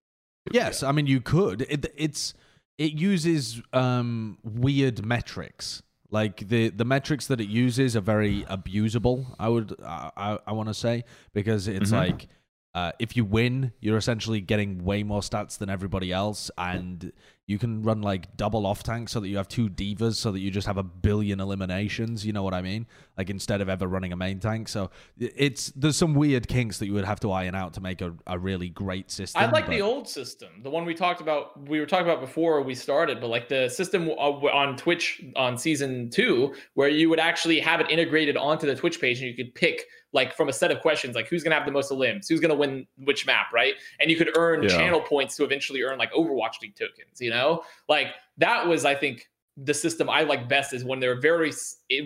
[0.50, 1.62] Yes, I mean you could.
[1.68, 2.32] It, it's
[2.78, 5.82] it uses um, weird metrics.
[6.10, 9.26] Like the the metrics that it uses are very abusable.
[9.38, 11.04] I would I I, want to say
[11.34, 12.28] because it's like
[12.74, 17.12] uh, if you win, you're essentially getting way more stats than everybody else, and
[17.46, 20.40] you can run like double off tank so that you have two D.Vas, so that
[20.40, 22.26] you just have a billion eliminations.
[22.26, 22.86] You know what I mean?
[23.16, 24.68] Like instead of ever running a main tank.
[24.68, 28.00] So it's there's some weird kinks that you would have to iron out to make
[28.00, 29.42] a, a really great system.
[29.42, 31.68] I like but- the old system, the one we talked about.
[31.68, 35.56] We were talking about before we started, but like the system uh, on Twitch on
[35.56, 39.36] season two, where you would actually have it integrated onto the Twitch page, and you
[39.36, 39.84] could pick
[40.16, 42.56] like from a set of questions, like who's gonna have the most limbs, who's gonna
[42.56, 43.74] win which map, right?
[44.00, 44.70] And you could earn Yeah.
[44.70, 47.20] channel points to eventually earn like Overwatch League tokens.
[47.20, 49.28] You know, like that was, I think.
[49.58, 51.50] The system I like best is when they're very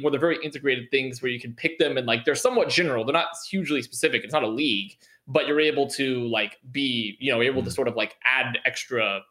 [0.03, 3.05] when they're very integrated things where you can pick them and like they're somewhat general.
[3.05, 4.23] They're not hugely specific.
[4.23, 4.97] It's not a league,
[5.27, 7.75] but you're able to like be you know able to mm.
[7.75, 9.23] sort of like add extra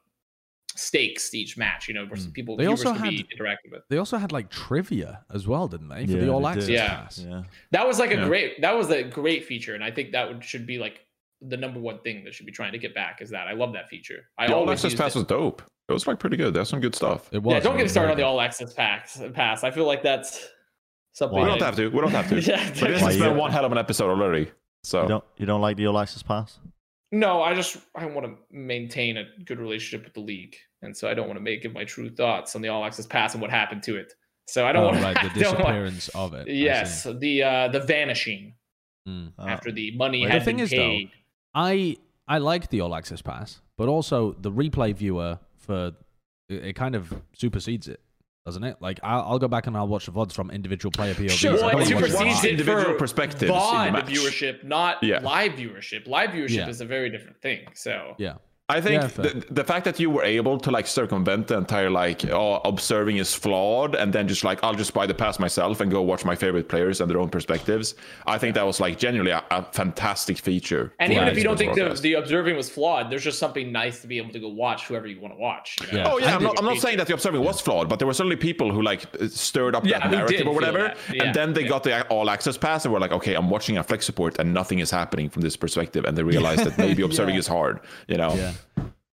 [0.79, 2.33] stakes to each match you know where Mm.
[2.33, 5.47] people They viewers also can be had- interacted with They also had like trivia as
[5.47, 6.05] well, didn't they?
[6.05, 6.73] For Yeah, the All Access did.
[6.73, 6.87] Yeah.
[6.95, 7.19] pass.
[7.27, 7.43] Yeah.
[7.71, 8.25] that was like a Yeah.
[8.27, 11.01] great that was a great feature and i think that would, should be like
[11.41, 13.73] the number one thing that should be trying to get back is that i love
[13.73, 15.19] that feature i The all access pass it.
[15.19, 15.61] was dope.
[15.89, 16.53] It was like pretty good.
[16.53, 17.29] There's some good stuff.
[17.33, 17.53] It was.
[17.53, 20.47] yeah don't it get started on the all access packs pass i feel like that's
[21.13, 21.89] something We don't have to.
[21.89, 22.39] We don't have to.
[22.51, 24.51] yeah, But this Why has been one hell of an episode already.
[24.83, 26.59] So You don't you don't like the all access pass?
[27.11, 31.09] No, I just I want to maintain a good relationship with the league, and so
[31.09, 33.41] I don't want to make give my true thoughts on the all access pass and
[33.41, 34.13] what happened to it.
[34.47, 36.47] So I don't Oh, want right, the I don't want- disappearance of it.
[36.47, 38.55] Yes, the uh the vanishing
[39.07, 39.31] Mm.
[39.39, 40.99] After the money Well, the thing been is, though.
[41.55, 41.97] I
[42.27, 45.93] I like the all access pass, but also the replay viewer for
[46.49, 48.01] it, it kind of supersedes it,
[48.45, 48.77] doesn't it?
[48.81, 51.31] Like I'll, I'll go back and I'll watch the vods from individual player POVs.
[51.31, 54.05] Sure, well, it but you watch watch supersedes it individual for perspectives in VOD match.
[54.05, 55.19] viewership, not Yeah.
[55.21, 56.05] live viewership.
[56.07, 56.67] Live viewership Yeah.
[56.69, 57.67] is a very different thing.
[57.75, 58.35] So Yeah.
[58.69, 61.89] I think Yeah, the, the fact that you were able to like circumvent the entire
[61.89, 65.81] like oh, observing is flawed and then just like I'll just buy the pass myself
[65.81, 67.95] and go watch my favorite players and their own perspectives.
[68.27, 70.93] I think that was like genuinely a, a fantastic feature.
[70.99, 74.01] And even if you don't think the, the observing was flawed, there's just something nice
[74.01, 75.77] to be able to go watch whoever you want to watch.
[75.81, 76.03] you know?
[76.03, 76.11] Yeah.
[76.11, 78.07] Oh yeah, I I'm not, I'm not saying that the observing was flawed, but there
[78.07, 80.93] were certainly people who like stirred up Yeah, that narrative or whatever.
[81.11, 81.69] Yeah, and then they yeah.
[81.69, 84.53] got the all access pass and were like, okay, I'm watching a flex support and
[84.53, 87.39] nothing is happening from this perspective, and they realized that maybe observing Yeah.
[87.39, 88.53] is hard, you know?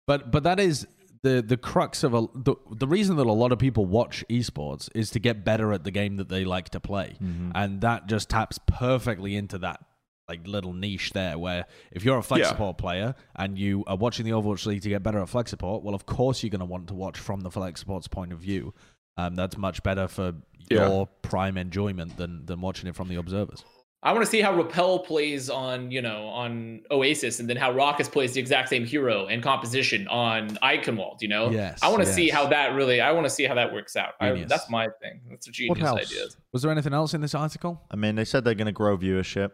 [0.08, 0.88] But but that is
[1.24, 4.90] the the crux of a the, the reason that a lot of people watch esports
[4.94, 7.16] is to get better at the game that they like to play.
[7.56, 9.80] And that just taps perfectly into that
[10.28, 12.50] like little niche there where if you're a flex Yeah.
[12.50, 15.84] support player and you are watching the Overwatch League to get better at flex support,
[15.84, 18.40] well of course you're going to want to watch from the flex support's point of
[18.40, 18.74] view.
[19.18, 20.34] Um, that's much better for
[20.70, 20.88] Yeah.
[20.88, 23.64] your prime enjoyment than than watching it from the observers.
[24.06, 27.73] I want to see how Rapel plays on, you know, on Oasis, and then how
[27.73, 31.22] Rawkus plays the exact same hero and composition on Eichenwalde.
[31.22, 33.02] You know, Yes, I want to see how that really.
[33.02, 34.14] I want to see how that works out.
[34.22, 35.22] I, that's my thing.
[35.30, 35.99] That's a What genius else?
[36.02, 36.26] idea.
[36.53, 37.82] Was there anything else in this article?
[37.90, 39.52] I mean, they said they're going to grow viewership.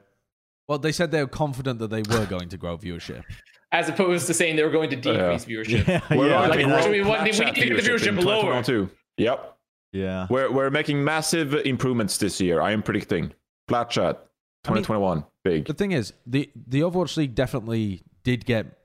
[0.68, 3.24] Well, they said they were confident that they were going to grow viewership.
[3.72, 5.88] As opposed to saying they were going to decrease viewership.
[6.14, 7.90] We're yeah, going like, to what grow do we want- we need to get the
[7.90, 8.62] viewership lower.
[8.62, 8.90] 2022.
[9.18, 9.58] Yep.
[9.94, 10.28] yeah.
[10.30, 12.60] We're, we're making massive improvements this year.
[12.62, 13.32] I am predicting.
[13.70, 14.26] Flat chat,
[14.66, 15.26] I mean- 2021.
[15.44, 15.66] Big.
[15.66, 18.78] The thing is, the the Overwatch League definitely did get.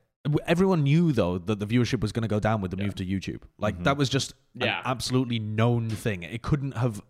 [0.46, 3.04] Everyone knew though that the viewership was going to go down with the move to
[3.06, 3.42] YouTube.
[3.58, 4.78] Like that was just Yeah.
[4.78, 6.22] an absolutely known thing.
[6.24, 7.00] It couldn't have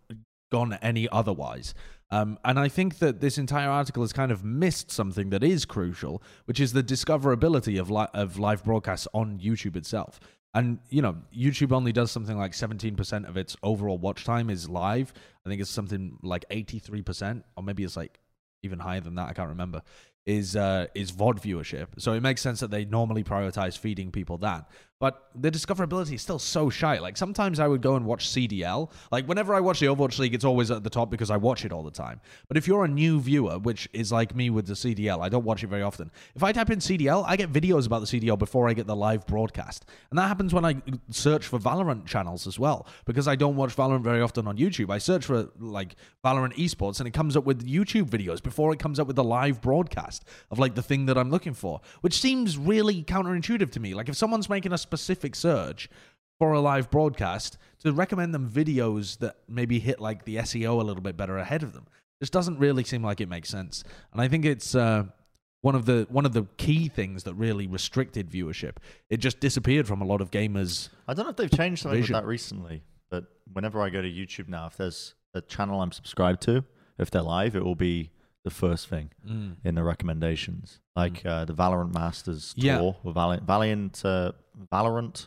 [0.53, 1.75] gone any otherwise.
[2.11, 5.65] Um, and I think that this entire article has kind of missed something that is
[5.65, 10.21] crucial, which is the discoverability of li- of live broadcasts on YouTube itself.
[10.55, 14.69] And you know, YouTube only does something like 17% of its overall watch time is
[14.69, 15.13] live.
[15.45, 18.19] I think it's something like 83%, or maybe it's like
[18.67, 19.29] even higher than that.
[19.29, 19.83] I can't remember.
[20.27, 21.87] Is uh, is VOD viewership?
[21.99, 24.69] So it makes sense that they normally prioritize feeding people that.
[24.99, 26.99] But the discoverability is still so shy.
[26.99, 28.91] Like sometimes I would go and watch CDL.
[29.13, 31.67] Like whenever I watch the Overwatch League, it's always at the top because I watch
[31.67, 32.21] it all the time.
[32.49, 35.45] But if you're a new viewer, which is like me with the CDL, I don't
[35.45, 36.11] watch it very often.
[36.35, 38.97] If I type in CDL, I get videos about the CDL before I get the
[38.97, 39.85] live broadcast.
[40.09, 40.77] And that happens when I
[41.11, 42.87] search for Valorant channels as well.
[43.05, 44.91] Because I don't watch Valorant very often on YouTube.
[44.91, 48.79] I search for like Valorant esports and it comes up with YouTube videos before it
[48.79, 52.19] comes up with the live broadcast of like the thing that I'm looking for, which
[52.19, 53.93] seems really counterintuitive to me.
[53.93, 55.89] Like if someone's making a specific search
[56.39, 60.85] for a live broadcast, to recommend them videos that maybe hit like the SEO a
[60.85, 61.87] little bit better ahead of them,
[62.21, 63.85] This doesn't really seem like it makes sense.
[64.13, 65.05] And I think it's uh,
[65.63, 68.77] one of the one of the key things that really restricted viewership.
[69.11, 70.89] It just disappeared from a lot of gamers.
[71.09, 72.15] I don't know if they've changed something Vision.
[72.15, 75.93] with that recently, but whenever I go to YouTube now, if there's a channel I'm
[75.93, 76.65] subscribed to,
[76.99, 78.11] if they're live, it will be
[78.47, 79.57] the first thing Mm.
[79.65, 82.79] in the recommendations, like uh, the Valorant Masters Yeah.
[82.79, 84.31] tour, or Valiant, Valiant, uh,
[84.73, 85.27] Valorant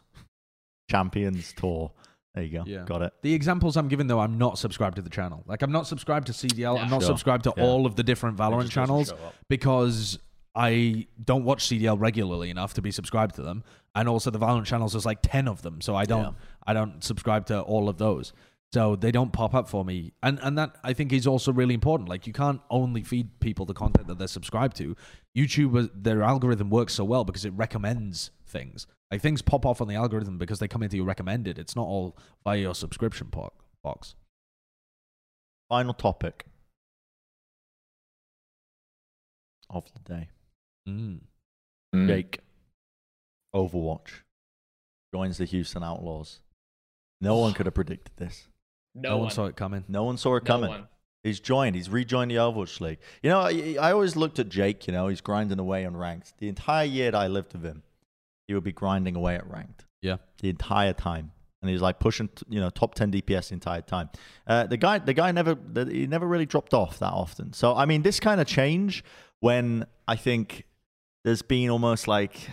[0.89, 1.91] Champions tour.
[2.33, 2.63] There you go.
[2.65, 2.85] Yeah.
[2.85, 3.13] Got it.
[3.21, 5.43] The examples I'm giving though, I'm not subscribed to the channel.
[5.47, 6.75] Like I'm not subscribed to CDL.
[6.75, 6.83] Yeah.
[6.83, 7.07] I'm not Sure.
[7.09, 7.63] subscribed to Yeah.
[7.63, 9.13] all of the different Valorant channels
[9.49, 10.17] because
[10.55, 13.63] I don't watch CDL regularly enough to be subscribed to them,
[13.95, 16.35] and also the Valorant channels there's like ten of them, so I don't.
[16.65, 18.31] I don't subscribe to all of those.
[18.71, 21.73] So they don't pop up for me, and and that I think is also really
[21.73, 22.07] important.
[22.07, 24.95] Like you can't only feed people the content that they're subscribed to.
[25.35, 28.85] YouTube, uh, their algorithm works so well because it recommends things.
[29.09, 31.57] Like things pop off on the algorithm because they come into your recommended.
[31.57, 33.31] It's not all via your subscription
[33.81, 34.13] box.
[35.67, 36.45] Final topic
[39.69, 40.29] of the day.
[40.87, 41.21] Mm.
[41.95, 42.07] Mm.
[42.07, 42.39] Jake,
[43.55, 44.21] Overwatch
[45.13, 46.39] joins the Houston Outlaws.
[47.19, 48.47] No one could have predicted this.
[48.95, 49.83] No, No, one one saw it coming.
[49.87, 50.69] No one saw it No coming.
[50.69, 50.87] one.
[51.23, 51.75] He's joined.
[51.75, 52.99] He's rejoined the Overwatch League.
[53.21, 54.87] You know, I, I always looked at Jake.
[54.87, 56.33] You know, he's grinding away on ranked.
[56.37, 57.83] The entire year that I lived with him,
[58.47, 59.85] he would be grinding away at ranked.
[60.01, 60.17] Yeah.
[60.41, 64.09] The entire time, and he's like pushing, you know, top ten DPS the entire time.
[64.47, 67.51] Uh, the guy, the guy never, the, he never really dropped off that often.
[67.51, 69.03] So I mean, this kind of change
[69.41, 70.63] when I think
[71.25, 72.49] there's been almost like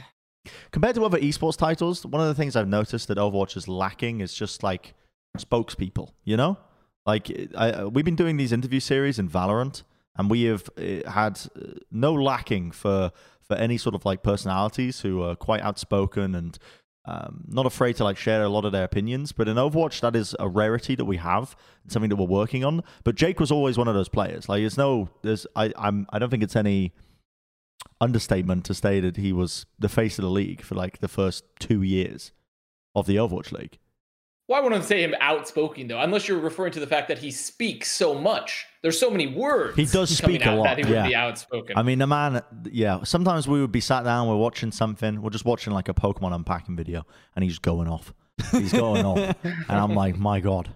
[0.72, 4.20] compared to other esports titles, one of the things I've noticed that Overwatch is lacking
[4.22, 4.94] is just like
[5.38, 6.10] spokespeople.
[6.24, 6.58] You know,
[7.04, 9.82] like I, we've been doing these interview series in Valorant,
[10.16, 15.00] and we have uh, had uh, no lacking for for any sort of like personalities
[15.00, 16.58] who are quite outspoken and
[17.06, 19.32] um, not afraid to like share a lot of their opinions.
[19.32, 21.54] But in Overwatch, that is a rarity that we have,
[21.84, 22.82] and something that we're working on.
[23.04, 24.48] But Jake was always one of those players.
[24.48, 26.92] Like, there's no, there's I I'm I don't think it's any
[28.00, 31.44] understatement to say that he was the face of the league for like the first
[31.58, 32.32] two years
[32.94, 33.78] of the Overwatch League.
[34.48, 37.30] Well, I wouldn't say him outspoken though, unless you're referring to the fact that he
[37.30, 38.66] speaks so much.
[38.82, 39.76] There's so many words.
[39.76, 41.08] He does speak a lot, That he would yeah.
[41.08, 41.76] be outspoken.
[41.76, 43.02] I mean, the man, yeah.
[43.02, 46.32] Sometimes we would be sat down, we're watching something, we're just watching like a Pokemon
[46.32, 47.04] unpacking video,
[47.34, 48.14] and he's going off.
[48.52, 50.68] He's going off, and I'm like, my god,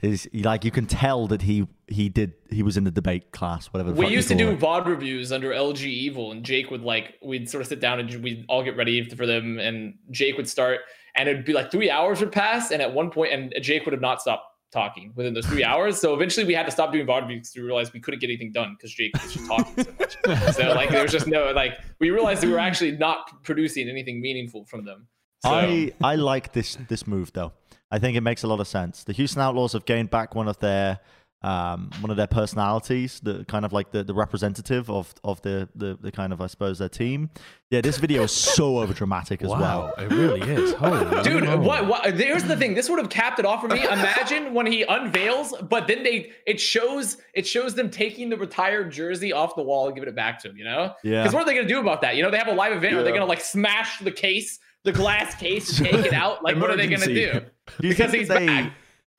[0.00, 3.32] he's he, like you can tell that he he did he was in the debate
[3.32, 3.90] class, whatever.
[3.90, 4.60] The we used to do it.
[4.60, 8.22] VOD reviews under LG Evil, and Jake would like, we'd sort of sit down and
[8.22, 10.80] we'd all get ready for them, and Jake would start,
[11.18, 13.92] and it'd be like three hours would pass, and at one point, and Jake would
[13.92, 15.98] have not stopped talking within those three hours.
[16.00, 18.52] So eventually, we had to stop doing VOD because we realized we couldn't get anything
[18.52, 20.16] done because Jake was just talking so much.
[20.54, 24.20] So like, there was just no like, we realized we were actually not producing anything
[24.20, 25.08] meaningful from them.
[25.42, 27.52] So, I I like this this move though.
[27.90, 29.04] I think it makes a lot of sense.
[29.04, 31.00] The Houston Outlaws have gained back one of their
[31.42, 35.68] um, one of their personalities, the kind of like the, the representative of of the,
[35.76, 37.30] the the kind of I suppose their team.
[37.70, 39.92] Yeah, this video is so overdramatic as well.
[39.98, 40.72] it really is.
[40.74, 41.64] Holy Dude, moly.
[41.64, 42.16] what, what?
[42.16, 42.74] There's the thing.
[42.74, 43.84] This would have capped it off for me.
[43.84, 48.90] Imagine when he unveils, but then they it shows it shows them taking the retired
[48.90, 50.56] jersey off the wall and giving it back to him.
[50.56, 50.94] You know?
[51.04, 51.22] Yeah.
[51.22, 52.16] Because what are they gonna do about that?
[52.16, 52.94] You know, they have a live event.
[52.96, 56.42] Are they gonna like smash the case, the glass case, and take it out?
[56.42, 57.12] Like, what are they gonna do?
[57.12, 58.72] Do you Because think he's they, back.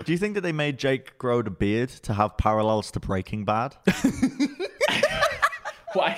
[0.06, 3.44] Do you think that they made Jake grow the beard to have parallels to Breaking
[3.46, 3.76] Bad?
[5.94, 6.18] Why?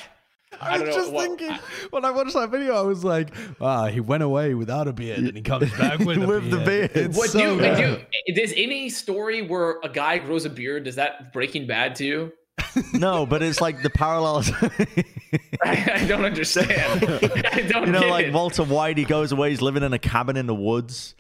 [0.64, 1.10] I, don't know.
[1.10, 1.60] what- I-
[1.90, 5.18] when I watched that video, I was like, "Ah, he went away without a beard,
[5.20, 7.16] and he comes back with, a With the beard." beard.
[7.16, 8.06] What so do, good.
[8.28, 12.06] do does any story where a guy grows a beard does that Breaking Bad to
[12.06, 12.32] you?
[12.94, 14.52] no, but it's like the parallels.
[15.64, 17.04] I, I don't understand.
[17.52, 18.34] I don't you know, get like it.
[18.34, 21.16] Walter White, he goes away, he's living in a cabin in the woods,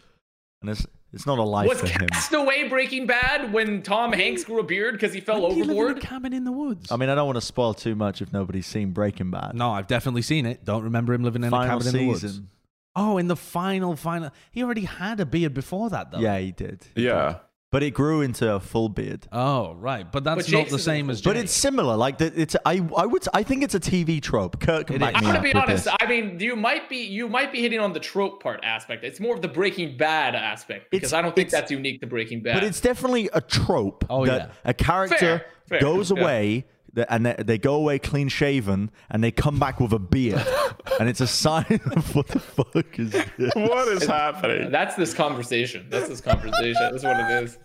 [0.62, 2.08] and it's it's not a life Was for him.
[2.10, 5.70] Castaway Breaking Bad when Tom Hanks grew a beard because he fell Like, he in
[5.70, 6.92] a cabin in the woods.
[6.92, 9.56] I mean, I don't want to spoil too much if nobody's seen Breaking Bad.
[9.56, 10.64] no, I've definitely seen it.
[10.66, 12.22] Don't remember him living in a Final cabin in the woods.
[12.22, 12.50] season.
[12.96, 16.20] Oh, in the final, final, he already had a beard before that, though.
[16.20, 16.86] Yeah, he did.
[16.96, 17.38] Yeah.
[17.72, 19.27] But it grew into a full beard.
[19.31, 21.22] Oh, right, but that's But not the is same as.
[21.22, 21.26] Jake.
[21.34, 21.95] But it's similar.
[21.95, 24.60] Like the, it's I I would I think it's a TV trope.
[24.60, 25.18] Kurt can It back is.
[25.19, 25.85] I'm gonna up be with honest.
[25.85, 25.95] this.
[26.02, 29.06] I mean, you might be you might be hitting on the trope part aspect.
[29.06, 32.02] It's more of the Breaking Bad aspect because It's- I don't think it's- that's unique
[32.02, 32.56] to Breaking Bad.
[32.56, 34.69] But it's definitely a trope Oh, that yeah.
[34.69, 36.19] a character Fair, fair, goes yeah.
[36.22, 36.65] away th-
[37.10, 40.46] and they, they go away clean shaven and they come back with a beard.
[41.00, 43.54] and it's a sign of what the fuck is this?
[43.56, 44.72] What is happening?
[44.72, 45.88] That's this conversation.
[45.90, 46.76] That's this conversation.
[46.92, 47.58] That's what it is.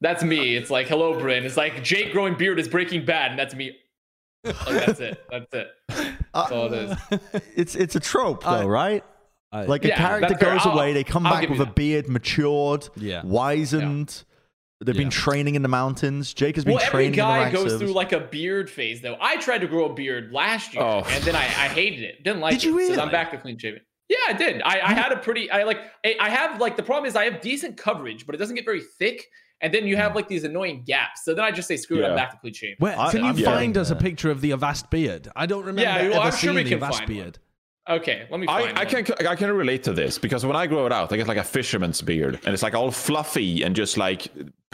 [0.00, 0.56] That's me.
[0.56, 1.42] It's like, hello, Bren.
[1.42, 3.76] It's like Jake growing beard is Breaking Bad, and that's me.
[4.44, 4.56] Like,
[4.86, 5.24] that's it.
[5.30, 5.68] That's it.
[5.88, 6.04] Uh,
[6.34, 6.98] that's all it
[7.32, 7.42] is.
[7.56, 9.02] It's it's a trope though, right?
[9.52, 12.88] I- Like a Yeah, character goes away, they come I'll back with a beard, matured,
[12.96, 13.22] Yeah.
[13.24, 14.24] wizened.
[14.84, 16.34] They've been training in the mountains.
[16.34, 18.68] Jake has been Well, every training in the guy goes of- through like a beard
[18.70, 19.16] phase, though.
[19.20, 21.02] I tried to grow a beard last year, Oh.
[21.08, 22.22] and then I, I hated it.
[22.22, 22.82] Didn't like Did you it.
[22.82, 23.02] So really?
[23.02, 23.80] I'm back to clean shaving.
[24.08, 24.60] Yeah, I did.
[24.62, 25.50] I, I had a pretty.
[25.50, 25.80] I like.
[26.04, 28.66] I I have like the problem is I have decent coverage, but it doesn't get
[28.66, 29.24] very thick,
[29.62, 30.16] and then you have mm.
[30.16, 31.24] like these annoying gaps.
[31.24, 32.06] So then I just say screw it.
[32.06, 32.76] I'm back to clean shave.
[32.78, 35.28] Where, I- can you I'm find getting us a picture of the Avast beard?
[35.34, 37.34] I don't remember Yeah, well, ever I'm sure seeing we the can Avast find one.
[37.86, 38.00] Beard.
[38.00, 38.78] Okay, let me I, find.
[38.78, 39.04] I one.
[39.04, 41.38] can I can relate to this because when I grow it out, I get like
[41.38, 44.28] a fisherman's beard, and it's like all fluffy and just like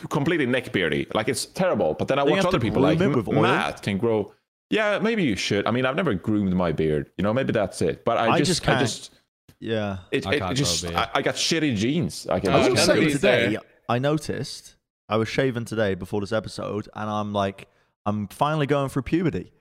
[0.08, 1.06] completely neck beardy.
[1.14, 1.94] Like it's terrible.
[1.94, 3.42] But then I you watch other people like it with oil?
[3.42, 4.32] Matt can grow.
[4.70, 5.66] Yeah, maybe you should.
[5.66, 7.10] I mean, I've never groomed my beard.
[7.18, 8.04] You know, maybe that's it.
[8.04, 8.80] But I, I just, just I can't.
[8.80, 9.10] just,
[9.58, 9.98] Yeah.
[10.12, 11.08] it, I it can't just, grow a beard.
[11.12, 12.28] I, I got shitty genes.
[12.28, 13.60] I can I will none say today, there.
[13.88, 14.76] I noticed
[15.08, 17.66] I was shaven today before this episode, and I'm like,
[18.06, 19.52] I'm finally going through puberty.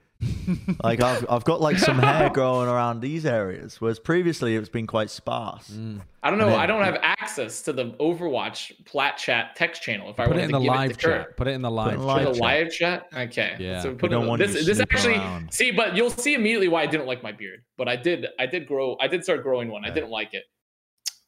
[0.84, 4.88] Like I've I've got like some hair growing around these areas, whereas previously it's been
[4.88, 5.70] quite sparse.
[5.70, 6.02] Mm.
[6.22, 6.50] I don't know.
[6.50, 10.10] Then- I don't have access to the Overwatch Plat Chat text channel.
[10.10, 11.28] If I Put wanted it in to the give live it to Kurt.
[11.28, 11.38] chat.
[11.38, 12.06] Put it in the live in chat.
[12.08, 12.42] live For the chat.
[12.42, 13.08] live chat?
[13.16, 13.56] Okay.
[13.60, 15.54] Yeah, So put don't it, want you this, this actually around.
[15.54, 17.64] see, but you'll see immediately why I didn't like my beard.
[17.78, 19.86] But I did I did grow I did start growing one.
[19.86, 20.44] I didn't like it.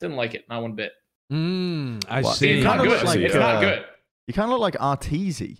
[0.01, 0.91] Didn't like it, not one bit.
[1.31, 2.35] Mm, I What?
[2.35, 2.51] See, see.
[2.57, 2.91] it's not kinda good.
[2.91, 3.85] looks like, it's uh, not good.
[4.27, 5.59] You kind of look like Arteezy,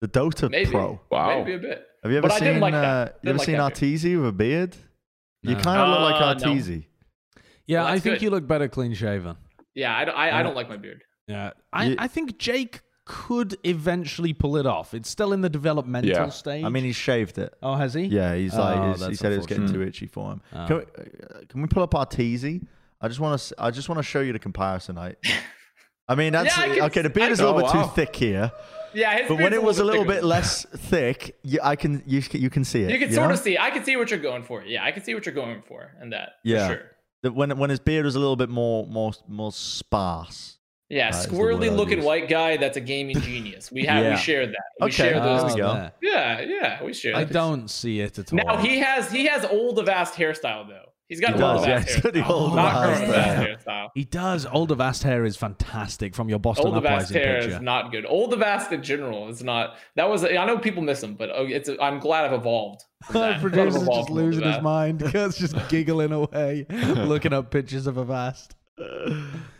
[0.00, 0.70] the Dota Maybe.
[0.70, 1.00] pro.
[1.10, 1.38] Wow.
[1.38, 1.84] Maybe a bit.
[2.02, 2.46] Have you ever But I seen?
[2.48, 2.84] didn't like that.
[3.08, 4.76] uh, you ever like seen that Arteezy with a beard?
[5.42, 6.82] You kind of look like Uh, no.
[7.66, 8.22] Yeah, Well, I think good.
[8.22, 9.36] you look better clean shaven.
[9.74, 10.38] Yeah, I, don't- I, Yeah.
[10.38, 11.02] I don't like my beard.
[11.26, 14.94] Yeah, I, You- I think Jake could eventually pull it off.
[14.94, 16.28] It's still in the developmental Yeah.
[16.30, 16.64] stage.
[16.64, 17.54] I mean, he's shaved it.
[17.62, 18.02] oh, has he?
[18.04, 20.40] Yeah, he's Oh, like he's- he said it was getting too itchy for him.
[20.52, 20.66] Oh.
[20.66, 22.66] Can, we, uh, can we pull up Arteezy?
[23.00, 24.98] I just want to I just want to show you the comparison.
[24.98, 25.14] I,
[26.08, 27.02] I mean that's Yeah, I can- okay.
[27.02, 28.50] The beard I is a little can- bit Oh, too thick here,
[28.94, 30.14] Yeah, his but when it was a little thicker.
[30.16, 32.90] bit less thick, you, I can you you can see it.
[32.90, 33.34] You can you sort know?
[33.34, 33.58] of see.
[33.58, 34.62] I can see what you're going for.
[34.64, 36.32] Yeah, I can see what you're going for, and that.
[36.44, 36.66] Yeah.
[36.68, 36.82] For sure.
[37.22, 40.56] that when when his beard was a little bit more more more sparse.
[40.90, 42.56] Yeah, That is the word squirrely looking white guy.
[42.56, 43.70] That's a gaming genius.
[43.70, 44.10] We have Yeah.
[44.12, 44.56] we share that.
[44.80, 44.92] We Okay.
[44.96, 45.54] share those.
[45.54, 45.90] There we Oh, go.
[46.00, 47.14] Yeah, yeah, we share.
[47.14, 47.32] I that.
[47.32, 48.38] don't see it at all.
[48.38, 50.87] Now he has he has old vast hairstyle though.
[51.08, 53.34] He's got He old does, yeah, Avast he's got the old not Avast current hair.
[53.52, 53.88] Avast hairstyle.
[53.94, 54.46] He does.
[54.46, 57.56] Old Avast hair is fantastic from your Boston Old Avast Uprising hair picture.
[57.56, 58.04] is not good.
[58.06, 59.76] Old Avast in general is not.
[59.96, 60.22] That was.
[60.24, 61.70] I know people miss him, but oh, it's.
[61.80, 62.84] I'm glad I've evolved.
[63.04, 63.32] from that.
[63.36, 65.00] I've producer's evolved just losing his mind.
[65.12, 68.54] Kurt's just giggling away, looking up pictures of Avast.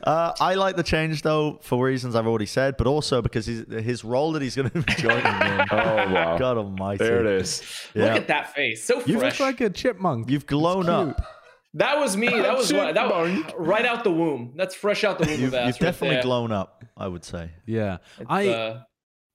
[0.05, 3.65] Uh, I like the change though for reasons I've already said, but also because his
[3.69, 5.61] his role that he's going to be joining in.
[5.71, 6.39] Oh wow.
[6.39, 6.99] God Almighty!
[7.05, 7.63] There it is.
[7.95, 8.05] Yeah.
[8.05, 9.09] Look at that face, so fresh.
[9.09, 9.41] You fresh.
[9.41, 10.31] look like a chipmunk.
[10.31, 11.09] You've glown It's cute.
[11.19, 11.38] up.
[11.75, 12.29] That was me.
[12.29, 14.53] That was what, that was right out the womb.
[14.57, 15.41] That's fresh out the womb.
[15.41, 16.23] You've, Avast you've definitely there.
[16.23, 16.85] glown up.
[16.97, 17.51] I would say.
[17.67, 17.99] Yeah.
[18.19, 18.83] It's, I uh,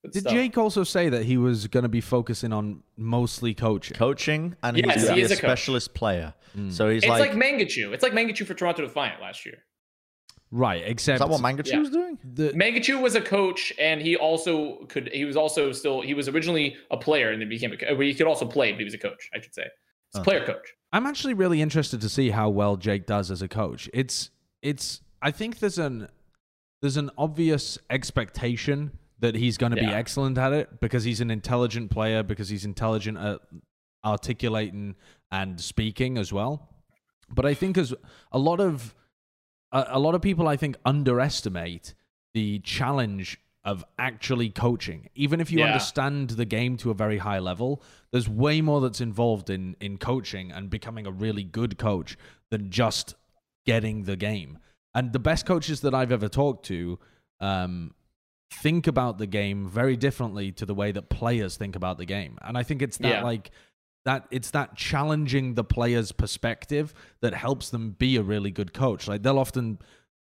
[0.03, 0.19] good did.
[0.21, 0.33] stuff.
[0.33, 3.95] Jake also say that he was going to be focusing on mostly coaching.
[3.95, 6.33] Coaching and Yes, he's he is a a specialist player.
[6.69, 7.93] So he's It's like, like, Mangachu.
[7.93, 9.63] It's like Mangachu for Toronto Defiant last year.
[10.51, 10.83] Right.
[10.85, 11.79] Except is that what Mangachu Yeah.
[11.79, 12.19] was doing?
[12.23, 15.09] the, Mangachu was a coach, and he also could.
[15.11, 16.01] He was also still.
[16.01, 17.77] He was originally a player, and then became a.
[17.77, 19.31] co- He could also play, but he was a coach.
[19.33, 19.65] I should say,
[20.13, 20.23] a Huh.
[20.23, 20.73] player coach.
[20.91, 23.89] I'm actually really interested to see how well Jake does as a coach.
[23.93, 24.29] It's
[24.61, 26.07] it's I think there's an
[26.81, 31.31] there's an obvious expectation that he's going to be excellent at it because he's an
[31.31, 33.39] intelligent player because he's intelligent at
[34.05, 34.95] articulating
[35.31, 36.69] and speaking as well.
[37.29, 37.93] But I think as
[38.31, 38.93] a lot of
[39.71, 41.93] a, a lot of people I think underestimate
[42.33, 45.09] the challenge of actually coaching.
[45.15, 45.67] Even if you Yeah.
[45.67, 47.81] understand the game to a very high level,
[48.11, 52.17] there's way more that's involved in in coaching and becoming a really good coach
[52.49, 53.15] than just
[53.65, 54.59] getting the game.
[54.93, 56.99] And the best coaches that I've ever talked to
[57.39, 57.93] um,
[58.51, 62.37] think about the game very differently to the way that players think about the game.
[62.41, 63.23] And I think it's that Yeah.
[63.23, 63.51] like
[64.05, 69.07] that it's that challenging the player's perspective that helps them be a really good coach.
[69.07, 69.79] Like they'll often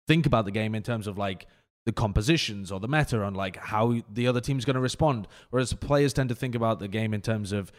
[0.09, 1.47] think about the game in terms of like
[1.86, 5.73] the compositions or the meta on like how the other team's going to respond, whereas
[5.74, 7.73] players tend to think about the game in terms of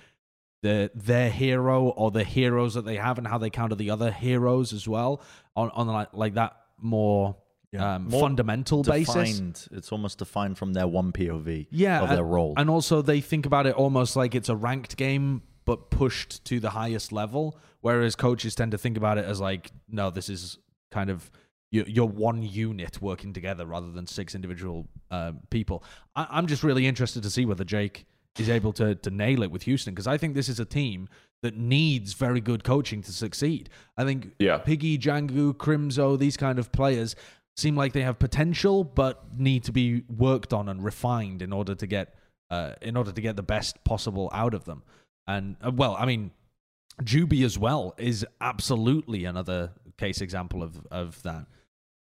[0.63, 4.11] the their hero or the heroes that they have and how they counter the other
[4.11, 5.21] heroes as well
[5.55, 7.35] on on like like that more,
[7.71, 7.95] Yeah.
[7.95, 9.67] um, More fundamental basis.
[9.71, 11.67] It's almost defined from their one POV.
[11.71, 12.53] Yeah, of their role.
[12.57, 16.59] and also they think about it almost like it's a ranked game but pushed to
[16.59, 20.57] the highest level, whereas coaches tend to think about it as like, no, this is
[20.91, 21.29] kind of
[21.71, 25.83] your, your one unit working together rather than six individual um, people.
[26.15, 28.05] I, I'm just really interested to see whether Jake
[28.39, 31.09] is able to to nail it with Houston because I think this is a team
[31.43, 33.69] that needs very good coaching to succeed.
[33.97, 34.59] I think Yeah.
[34.59, 37.15] Piggy, Django, Crimzo, these kind of players
[37.57, 41.75] seem like they have potential but need to be worked on and refined in order
[41.75, 42.15] to get
[42.49, 44.83] uh, in order to get the best possible out of them.
[45.27, 46.31] And uh, well, I mean,
[47.01, 51.47] Juby as well is absolutely another case example of of that.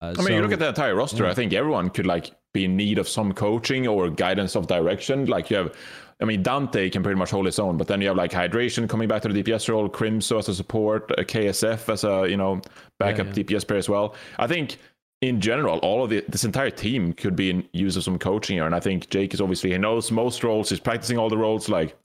[0.07, 1.27] Uh, I mean, you look at the entire roster.
[1.27, 5.27] I think everyone could like be in need of some coaching or guidance of direction.
[5.27, 5.75] Like you have,
[6.21, 8.89] I mean, Danteh can pretty much hold his own, but then you have like hydration
[8.89, 12.37] coming back to the DPS role, Crimzo as a support, a KSF as a you
[12.37, 12.61] know
[12.99, 14.15] backup Yeah, DPS player as well.
[14.39, 14.79] I think
[15.23, 18.57] in general, all of the, this entire team could be in use of some coaching
[18.57, 20.69] here, and I think Jake is obviously he knows most roles.
[20.69, 21.97] He's practicing all the roles like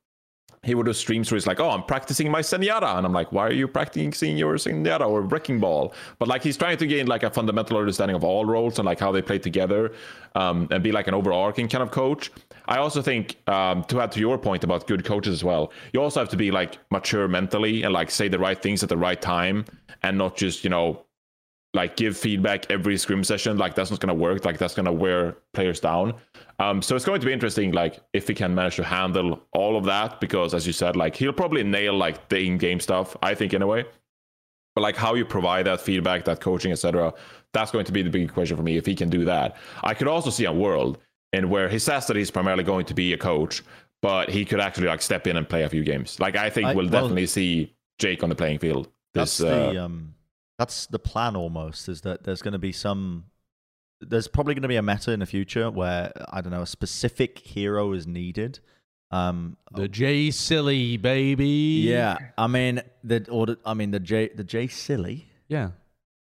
[0.63, 3.31] he would do streams where he's like, "Oh, I'm practicing my Zenyatta," and I'm like,
[3.31, 7.07] "Why are you practicing your Zenyatta or Wrecking Ball?" But like, he's trying to gain
[7.07, 9.93] like a fundamental understanding of all roles and like how they play together,
[10.35, 12.31] um, and be like an overarching kind of coach.
[12.67, 16.01] I also think um, to add to your point about good coaches as well, you
[16.01, 18.97] also have to be like mature mentally and like say the right things at the
[18.97, 19.65] right time,
[20.03, 21.05] and not just you know
[21.73, 25.37] like give feedback every scrim session like that's not to work like that's to wear
[25.53, 26.13] players down
[26.61, 29.75] um, so it's going to be interesting like if he can manage to handle all
[29.77, 33.33] of that because as you said like he'll probably nail like the in-game stuff i
[33.33, 33.83] think in a way
[34.75, 37.13] but like how you provide that feedback that coaching etc
[37.53, 39.93] that's going to be the big question for me if he can do that i
[39.93, 40.97] could also see a world
[41.33, 43.63] in where he says that he's primarily going to be a coach
[44.01, 46.67] but he could actually like step in and play a few games like i think
[46.67, 50.15] I- we'll well- definitely see jake on the playing field That's this the uh, um,
[50.61, 51.89] that's the plan almost.
[51.89, 53.25] Is that there's going to be some.
[54.01, 56.67] There's probably going to be a meta in the future where I don't know a
[56.67, 58.59] specific hero is needed.
[59.11, 61.83] Um, the J silly baby.
[61.85, 65.27] yeah, I mean the or the, I mean the J the J silly.
[65.47, 65.71] yeah.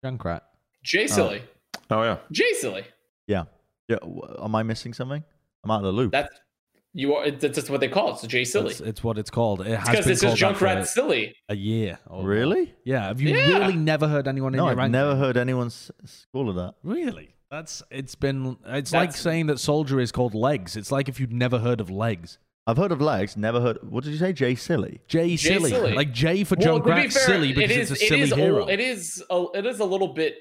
[0.03, 0.41] Junkrat.
[0.83, 1.41] J Silly.
[1.89, 2.85] oh yeah J Silly.
[3.27, 3.43] Yeah,
[3.89, 3.97] yeah.
[4.41, 5.21] Am I missing something?
[5.63, 6.13] I'm out of the loop.
[6.13, 6.33] That's
[6.93, 7.29] you are.
[7.29, 8.23] That's just what they call it.
[8.23, 8.71] It's J Silly.
[8.71, 9.59] It's, it's what it's called.
[9.61, 11.35] It has because it's just Junkrat Silly.
[11.49, 11.99] a year.
[12.07, 12.73] or really?
[12.85, 13.07] Yeah.
[13.07, 13.57] Have you Yeah.
[13.59, 14.91] really never heard anyone in No, your I've rank?
[14.93, 16.75] never heard anyone s- s- call it that.
[16.81, 17.35] Really?
[17.51, 20.75] That's it's been it's like saying that soldier is called legs.
[20.75, 22.37] It's like if you'd never heard of legs.
[22.67, 23.79] I've heard of legs, never heard.
[23.89, 24.31] What did you say?
[24.33, 25.01] J silly.
[25.07, 25.69] J Jay silly.
[25.71, 25.93] Silly.
[25.93, 27.91] Like J for Well, to be Junkrat fair, silly because it is.
[27.91, 28.61] it's a it silly is hero.
[28.61, 29.23] Old, it is.
[29.31, 30.35] A, it is a little bit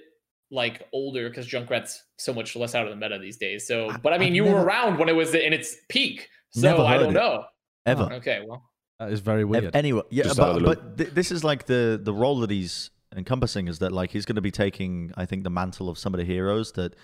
[0.51, 3.67] like older because Junkrat's so much less out of the meta these days.
[3.67, 6.29] So, but I mean, I've you never- were around when it was in its peak.
[6.51, 7.45] So I don't know.
[7.87, 8.13] Ever.
[8.15, 8.63] Okay, well,
[8.99, 9.75] that is very weird.
[9.75, 13.69] Anyway, yeah, Just but, but th- this is like the the role that he's encompassing
[13.69, 16.19] is that like he's going to be taking, I think, the mantle of some of
[16.19, 16.95] the heroes that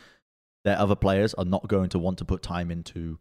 [0.65, 3.19] their other players are not going to want to put time into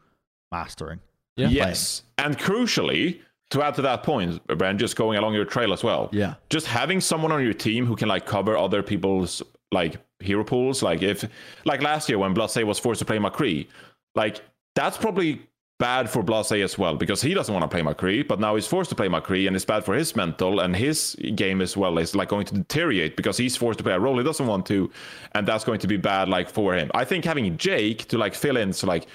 [0.52, 1.00] mastering.
[1.36, 1.48] Yeah.
[1.48, 2.04] Yes.
[2.18, 3.20] And crucially,
[3.50, 6.10] to add to that point, Brand, just going along your trail as well.
[6.12, 6.36] Yeah.
[6.50, 9.42] Just having someone on your team who can like cover other people's
[9.72, 10.82] like hero pools.
[10.82, 11.26] Like if
[11.66, 13.68] like last year when Blase was forced to play McCree,
[14.16, 14.42] like
[14.76, 15.42] that's probably
[15.80, 18.68] bad for Blase as well because he doesn't want to play McCree, but now he's
[18.68, 21.98] forced to play McCree and it's bad for his mental and his game as well
[21.98, 24.66] is like going to deteriorate because he's forced to play a role he doesn't want
[24.68, 24.90] to,
[25.34, 26.90] and that's going to be bad like for him.
[26.94, 29.08] I think having Jake to like fill in so like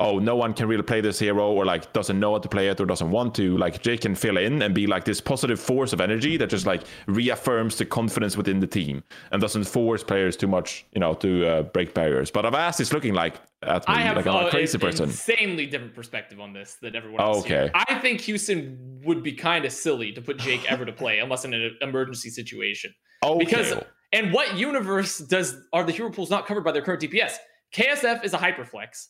[0.00, 2.68] oh, no one can really play this hero or like doesn't know how to play
[2.68, 5.60] it or doesn't want to, like Jake can fill in and be like this positive
[5.60, 10.02] force of energy that just like reaffirms the confidence within the team and doesn't force
[10.02, 12.30] players too much, you know, to uh, break barriers.
[12.30, 15.04] But Avast is looking like at me I have like I'm a crazy an person.
[15.04, 17.44] insanely different perspective on this than everyone else.
[17.44, 17.48] Okay.
[17.48, 17.70] here.
[17.74, 21.44] I think Houston would be kind of silly to put Jake ever to play unless
[21.44, 22.94] in an emergency situation.
[23.22, 23.44] Okay.
[23.44, 23.74] Because
[24.12, 27.34] and what universe does are the hero pools not covered by their current DPS?
[27.74, 29.08] KSF is a hyperflex.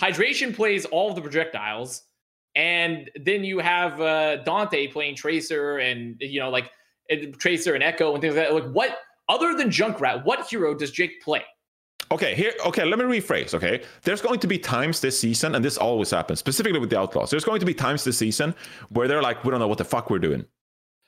[0.00, 2.02] Hydration plays all of the projectiles,
[2.54, 6.70] and then you have uh, Danteh playing Tracer and you know like
[7.38, 8.54] Tracer and Echo and things like that.
[8.54, 8.98] Like what
[9.28, 11.42] other than Junkrat, what hero does Jake play?
[12.12, 12.52] Okay, here.
[12.66, 13.54] Okay, let me rephrase.
[13.54, 16.98] Okay, there's going to be times this season, and this always happens, specifically with the
[16.98, 17.30] Outlaws.
[17.30, 18.54] There's going to be times this season
[18.90, 20.44] where they're like, we don't know what the fuck we're doing.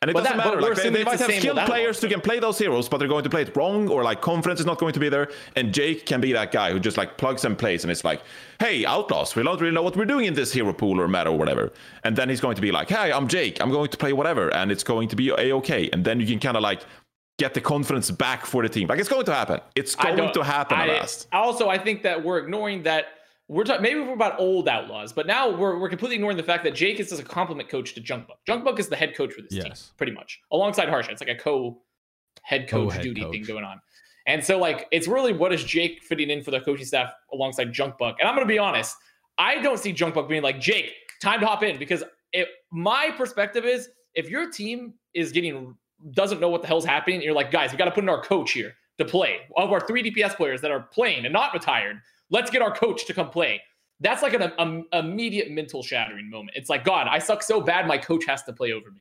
[0.02, 0.60] And it But doesn't that- matter.
[0.60, 3.09] Like, they, they might the have skilled players who can play those heroes, but they're
[3.09, 5.31] going to play it wrong, or like confidence is not going to be there.
[5.56, 8.20] And Jake can be that guy who just like plugs and plays, and it's like,
[8.60, 11.31] hey, Outlaws, we don't really know what we're doing in this hero pool or meta
[11.31, 11.73] or whatever.
[12.05, 14.52] And then he's going to be like, hey, I'm Jake, I'm going to play whatever,
[14.55, 15.89] and it's going to be a okay.
[15.93, 16.82] And then you can kind of like
[17.39, 18.89] get the confidence back for the team.
[18.89, 19.60] Like it's going to happen.
[19.74, 20.77] It's going to happen.
[20.78, 21.06] I.
[21.32, 23.06] Also, I think that we're ignoring that
[23.48, 26.64] we're talking maybe we're about old outlaws, but now we're, we're completely ignoring the fact
[26.64, 28.39] that Jake is as a compliment coach to Junkbuck.
[28.48, 31.12] Junkbuck is the head coach for this team, pretty much, alongside Harsha.
[31.12, 31.78] It's like a co
[32.43, 33.32] head coach Co-head duty coach.
[33.32, 33.81] thing going on.
[34.27, 37.73] And so, like, it's really what is Jake fitting in for the coaching staff alongside
[37.73, 38.16] Junk Junkbuck?
[38.18, 38.97] And I'm going to be honest,
[39.39, 40.93] I don't see Junk Junkbuck being like, Jake,
[41.23, 42.02] time to hop in because
[42.32, 45.77] it, my perspective is if your team is getting
[46.10, 48.20] doesn't know what the hell's happening, you're like, guys, we got to put in our
[48.23, 49.40] coach here to play.
[49.56, 52.01] Of our three DPS players that are playing and not retired,
[52.31, 53.61] let's get our coach to come play.
[54.01, 56.51] That's like an um, immediate mental shattering moment.
[56.57, 59.01] It's like, God, I suck so bad, my coach has to play over me.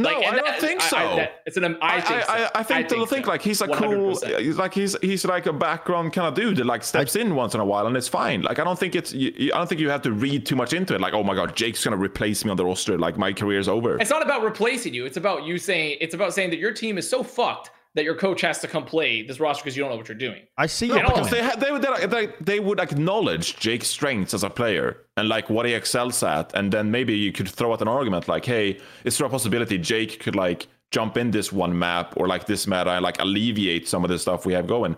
[0.00, 0.96] No, Like, I don't that- think so.
[0.96, 1.76] I, that- it's an.
[1.82, 2.22] I think.
[2.22, 2.32] so.
[2.32, 3.30] I, I, I think think so.
[3.32, 4.38] like he's a cool, 100%.
[4.38, 7.54] he's like he's he's like a background kind of dude that like steps in once
[7.54, 8.42] in a while and it's fine.
[8.42, 10.72] Like I don't think it's you- I don't think you have to read too much
[10.72, 11.00] into it.
[11.00, 12.96] Like oh my god, Jake's gonna replace me on the roster.
[12.96, 13.98] Like my career's over.
[13.98, 15.04] It's not about replacing you.
[15.04, 15.96] It's about you saying.
[16.00, 18.84] It's about saying that your team is so fucked that your coach has to come
[18.84, 20.42] play this roster because you don't know what you're doing.
[20.56, 21.30] I see No, your because point.
[21.32, 25.28] they, ha- they, would, uh, they, they would acknowledge Jake's strengths as a player and
[25.28, 28.44] like what he excels at, and then maybe you could throw out an argument like,
[28.44, 32.46] "Hey, is there a possibility Jake could like jump in this one map or like
[32.46, 34.96] this meta and like alleviate some of the stuff we have going?"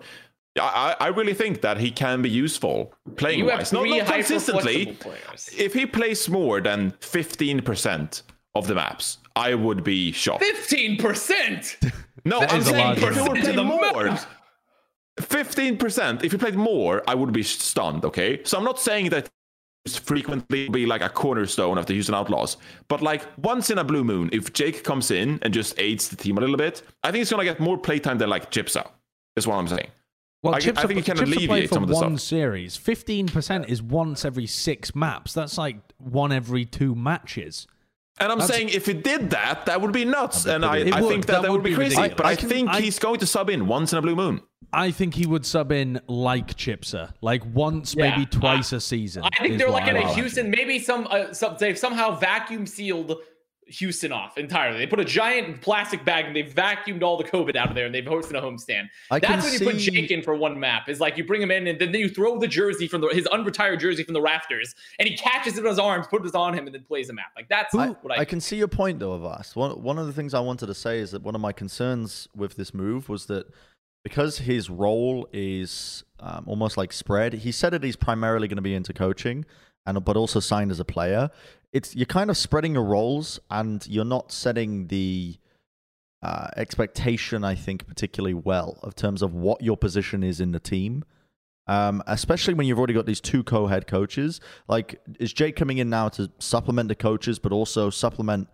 [0.59, 3.71] I, I I really think that he can be useful playing You have wise.
[3.73, 4.97] Not, not consistently.
[5.57, 8.23] If he plays more than fifteen percent
[8.53, 10.43] of the maps, I would be shocked.
[10.43, 11.77] Fifteen percent.
[12.25, 13.31] No, That I'm saying large if he number.
[13.31, 14.17] would play the more,
[15.19, 16.23] fifteen percent.
[16.23, 18.05] If you played more, I would be stunned.
[18.05, 19.29] Okay, so I'm not saying that
[19.85, 22.57] he's frequently be like a cornerstone of the Houston Outlaws,
[22.87, 26.15] but like once in a blue moon, if Jake comes in and just aids the
[26.15, 28.87] team a little bit, I think he's gonna get more playtime than like Gypsa.
[29.35, 29.87] Is what I'm saying.
[30.43, 32.27] Well, I- chips I think he can chips alleviate for some of the one stuff.
[32.29, 32.75] series.
[32.75, 35.33] Fifteen percent is once every six maps.
[35.33, 37.67] That's like one every two matches.
[38.19, 40.45] And I'm That's- saying if he did that, that would be nuts.
[40.45, 41.95] And I, I It think that, That that, would would be be crazy.
[41.95, 42.17] ridiculous.
[42.17, 44.15] But I, I can- think I- he's going to sub in once in a blue
[44.15, 44.41] moon.
[44.73, 49.23] I think he would sub in like Chipser, like once, Yeah, maybe twice a season.
[49.23, 50.49] I think they're like in I a would Houston.
[50.49, 53.15] Maybe some, uh, some they've somehow vacuum sealed
[53.73, 54.77] Houston off entirely.
[54.77, 57.85] They put a giant plastic bag and they vacuumed all the COVID out of there
[57.85, 58.89] and they've hosted a homestand.
[59.09, 60.89] I That's when you put Jake in for one map.
[60.89, 63.25] Is like you bring him in and then you throw the jersey from the his
[63.25, 66.53] unretired jersey from the rafters and he catches it in his arms, puts it on
[66.53, 67.31] him, and then plays a map.
[67.35, 69.55] Like that's I, what I, I can see your point though, Avast.
[69.55, 72.27] One one of the things I wanted to say is that one of my concerns
[72.35, 73.47] with this move was that
[74.03, 78.61] because his role is um, almost like spread, he said that he's primarily going to
[78.61, 79.45] be into coaching,
[79.85, 81.29] and but also signed as a player.
[81.73, 85.37] It's you're kind of spreading your roles, and you're not setting the
[86.21, 90.59] uh, expectation, I think, particularly well of terms of what your position is in the
[90.59, 91.03] team.
[91.67, 94.41] Um, especially when you've already got these two co-head coaches.
[94.67, 98.49] Like, is Jake coming in now to supplement the coaches, but also supplement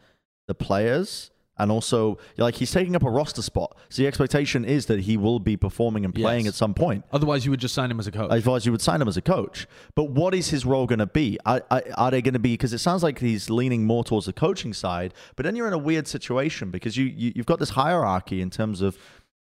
[0.48, 1.32] the players?
[1.60, 3.76] And also, like, he's taking up a roster spot.
[3.90, 6.54] So the expectation is that he will be performing and playing Yes.
[6.54, 7.04] at some point.
[7.12, 8.30] Otherwise, you would just sign him as a coach.
[8.32, 9.68] Otherwise, you would sign him as a coach.
[9.96, 11.40] But what is his role going to be?
[11.46, 12.54] Are, are, are they going to be?
[12.54, 15.14] Because it sounds like he's leaning more towards the coaching side.
[15.36, 18.50] But then you're in a weird situation because you, you you've got this hierarchy in
[18.50, 18.98] terms of,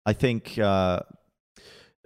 [0.05, 1.01] I think, uh,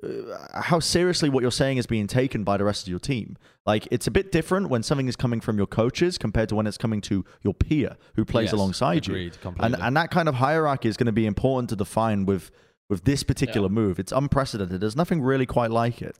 [0.04, 3.38] Uh, how seriously what you're saying is being taken by the rest of your team.
[3.66, 6.68] Like it's a bit different when something is coming from your coaches compared to when
[6.68, 9.14] it's coming to your peer who plays Yes, alongside you.
[9.14, 9.80] agreed, And completely.
[9.82, 12.52] and that kind of hierarchy is going to be important to define with
[12.90, 14.00] with this particular move.
[14.00, 14.82] It's unprecedented.
[14.82, 16.18] There's nothing really quite like it.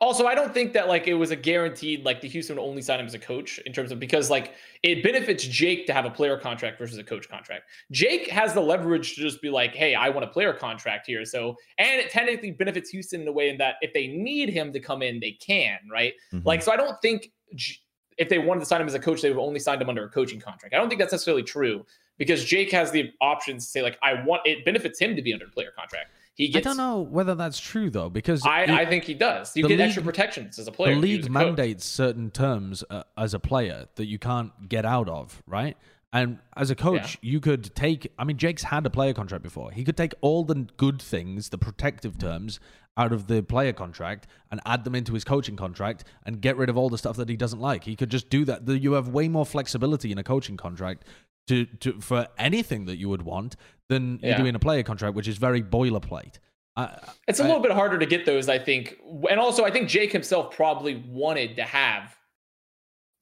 [0.00, 2.82] Also, I don't think that like it was a guaranteed like the Houston would only
[2.82, 6.04] sign him as a coach in terms of because like it benefits Jake to have
[6.04, 7.64] a player contract versus a coach contract.
[7.92, 11.24] Jake has the leverage to just be like, hey, I want a player contract here.
[11.24, 14.72] So and it technically benefits Houston in a way in that if they need him
[14.72, 16.14] to come in, they can, right?
[16.32, 16.44] Mhm.
[16.44, 17.76] Like, so I don't think J-
[18.18, 20.04] if they wanted to sign him as a coach, they would only signed him under
[20.04, 20.74] a coaching contract.
[20.74, 21.86] I don't think that's necessarily true
[22.18, 25.32] because Jake has the options to say like, I want it benefits him to be
[25.32, 26.10] under a player contract.
[26.46, 29.56] He I don't know whether that's true though, because I, it- I think he does.
[29.56, 30.94] You get league- extra protections as a player.
[30.94, 35.42] the league mandates certain terms uh, as a player that you can't get out of,
[35.46, 35.76] right?
[36.14, 38.12] And as a coach, you could take.
[38.18, 39.70] I mean, Jake's had a player contract before.
[39.70, 42.60] He could take all the good things, the protective terms,
[42.98, 46.68] out of the player contract and add them into his coaching contract and get rid
[46.68, 47.84] of all the stuff that he doesn't like.
[47.84, 48.68] He could just do that.
[48.68, 51.06] You have way more flexibility in a coaching contract
[51.48, 53.56] to, to for anything that you would want
[53.88, 54.38] than you Yeah.
[54.38, 56.38] do in a player contract, which is very boilerplate.
[56.76, 56.98] I,
[57.28, 58.96] It's a I- little bit harder to get those, I think.
[59.30, 62.16] And also, I think Jake himself probably wanted to have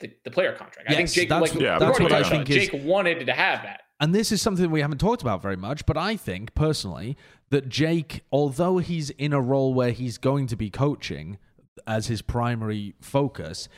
[0.01, 0.88] the, the player contract.
[0.90, 2.56] I think Jake, that's- like, Yeah, that's what I think it.
[2.56, 3.82] is- Jake wanted to have that.
[4.02, 7.18] And this is something we haven't talked about very much, but I think personally
[7.51, 11.36] that Jake, although he's in a role where he's going to be coaching
[11.86, 13.68] as his primary focus,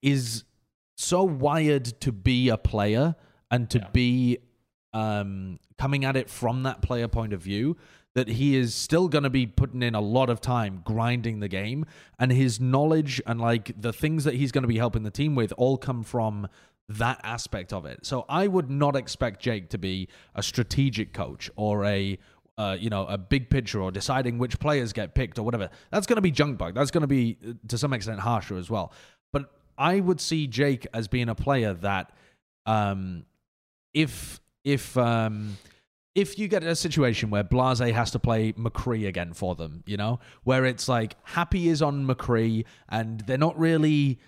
[0.00, 0.44] is
[0.96, 3.16] so wired to be a player
[3.50, 3.88] and to Yeah.
[3.92, 4.38] be
[4.92, 7.76] um, coming at it from that player point of view
[8.14, 11.48] that he is still going to be putting in a lot of time grinding the
[11.48, 11.84] game
[12.18, 15.34] and his knowledge and like the things that he's going to be helping the team
[15.34, 16.46] with all come from
[16.88, 18.06] that aspect of it.
[18.06, 22.18] So I would not expect Jake to be a strategic coach or a
[22.56, 25.70] uh, you know a big picture or deciding which players get picked or whatever.
[25.90, 26.74] That's going to be Junkbuck.
[26.74, 28.92] That's going to be uh, to some extent Harsha as well.
[29.32, 32.12] But I would see Jake as being a player that
[32.64, 33.24] um,
[33.94, 35.56] if if um,
[36.14, 39.96] if you get a situation where Blase has to play McCree again for them, you
[39.96, 44.18] know, where it's like Happy is on McCree and they're not really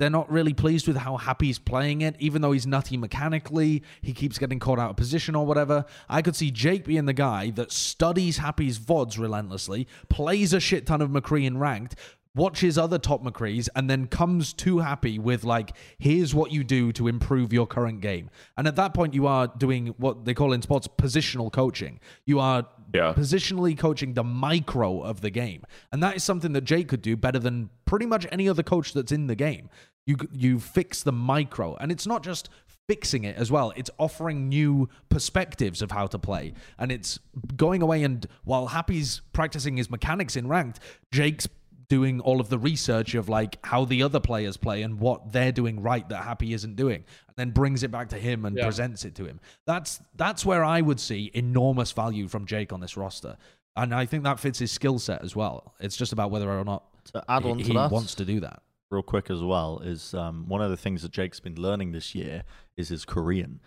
[0.00, 3.82] they're not really pleased with how Happy's playing it, even though he's nutty mechanically.
[4.00, 5.84] He keeps getting caught out of position or whatever.
[6.08, 10.86] I could see Jake being the guy that studies Happy's VODs relentlessly, plays a shit
[10.86, 11.96] ton of McCree in ranked,
[12.34, 16.92] watches other top McCrees and then comes to happy with like, here's what you do
[16.92, 18.30] to improve your current game.
[18.56, 21.98] And at that point, you are doing what they call in sports positional coaching.
[22.26, 23.12] You are Yeah.
[23.14, 25.62] positionally coaching the micro of the game,
[25.92, 28.92] and that is something that Jake could do better than pretty much any other coach
[28.92, 29.68] that's in the game.
[30.06, 32.48] You you fix the micro, and it's not just
[32.88, 33.72] fixing it as well.
[33.76, 37.20] It's offering new perspectives of how to play, and it's
[37.56, 40.80] going away and while Happy's practicing his mechanics in ranked,
[41.12, 41.46] Jake's
[41.90, 45.52] doing all of the research of like how the other players play and what they're
[45.52, 48.64] doing right that Happy isn't doing, and then brings it back to him and Yeah.
[48.64, 49.40] presents it to him.
[49.66, 53.36] That's that's where I would see enormous value from Jake on this roster,
[53.76, 55.74] and I think that fits his skill set as well.
[55.80, 58.24] It's just about whether or not To add he, on to he that, wants to
[58.24, 58.62] do that.
[58.90, 62.14] real quick as well is um, one of the things that Jake's been learning this
[62.14, 62.44] year
[62.76, 63.60] is his Korean.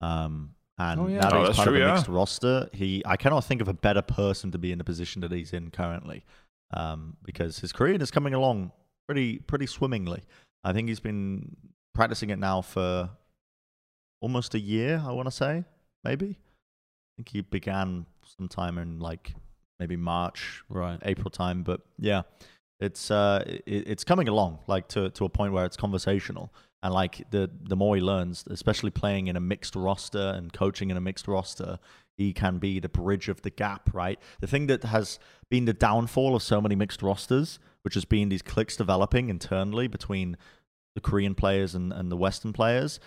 [0.00, 1.20] Um, and Oh, yeah.
[1.20, 1.94] now that Oh, he's that's part true, of a yeah.
[1.94, 5.20] mixed roster, he I cannot think of a better person to be in the position
[5.22, 6.24] that he's in currently,
[6.72, 8.72] um, because his Korean is coming along
[9.06, 10.22] pretty pretty swimmingly.
[10.64, 11.56] I think he's been
[11.94, 13.10] practicing it now for
[14.20, 15.02] almost a year.
[15.06, 15.64] I want to say
[16.04, 16.36] maybe.
[16.36, 18.06] I think he began
[18.38, 19.34] sometime in like
[19.78, 20.98] maybe March, Right.
[21.02, 21.62] April time.
[21.62, 22.22] But yeah,
[22.80, 26.52] it's uh, it, it's coming along like to to a point where it's conversational,
[26.82, 30.90] and like the the more he learns, especially playing in a mixed roster and coaching
[30.90, 31.78] in a mixed roster,
[32.16, 33.90] he can be the bridge of the gap.
[33.92, 35.18] Right, the thing that has
[35.50, 39.86] been the downfall of so many mixed rosters, which has been these cliques developing internally
[39.88, 40.36] between
[40.94, 42.98] the Korean players and, and the Western players,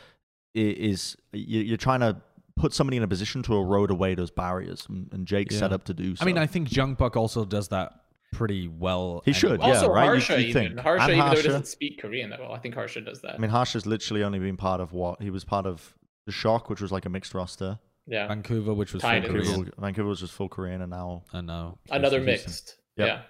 [0.56, 2.22] is you- you're trying to
[2.56, 5.86] put somebody in a position to erode away those barriers, and, and Jake's set up
[5.86, 6.22] to do so.
[6.22, 7.94] I mean, I think Junkbuck also does that
[8.34, 9.22] pretty well.
[9.26, 9.68] He should, anyway.
[9.70, 10.04] yeah, also, right?
[10.04, 10.68] You- Harsha you even.
[10.76, 10.80] think.
[10.80, 13.36] Harsha, And even though he doesn't speak Korean that well, I think Harsha does that.
[13.36, 15.96] I mean, Harsh has literally only been part of what he was part of
[16.26, 17.80] the Shock, which was like a mixed roster.
[18.10, 19.46] Yeah, Vancouver, which was full Korean.
[19.46, 21.78] Vancouver, Vancouver was just full Korean, and now I know.
[21.92, 22.78] another mixed.
[22.98, 23.08] Yep.
[23.08, 23.22] Yeah.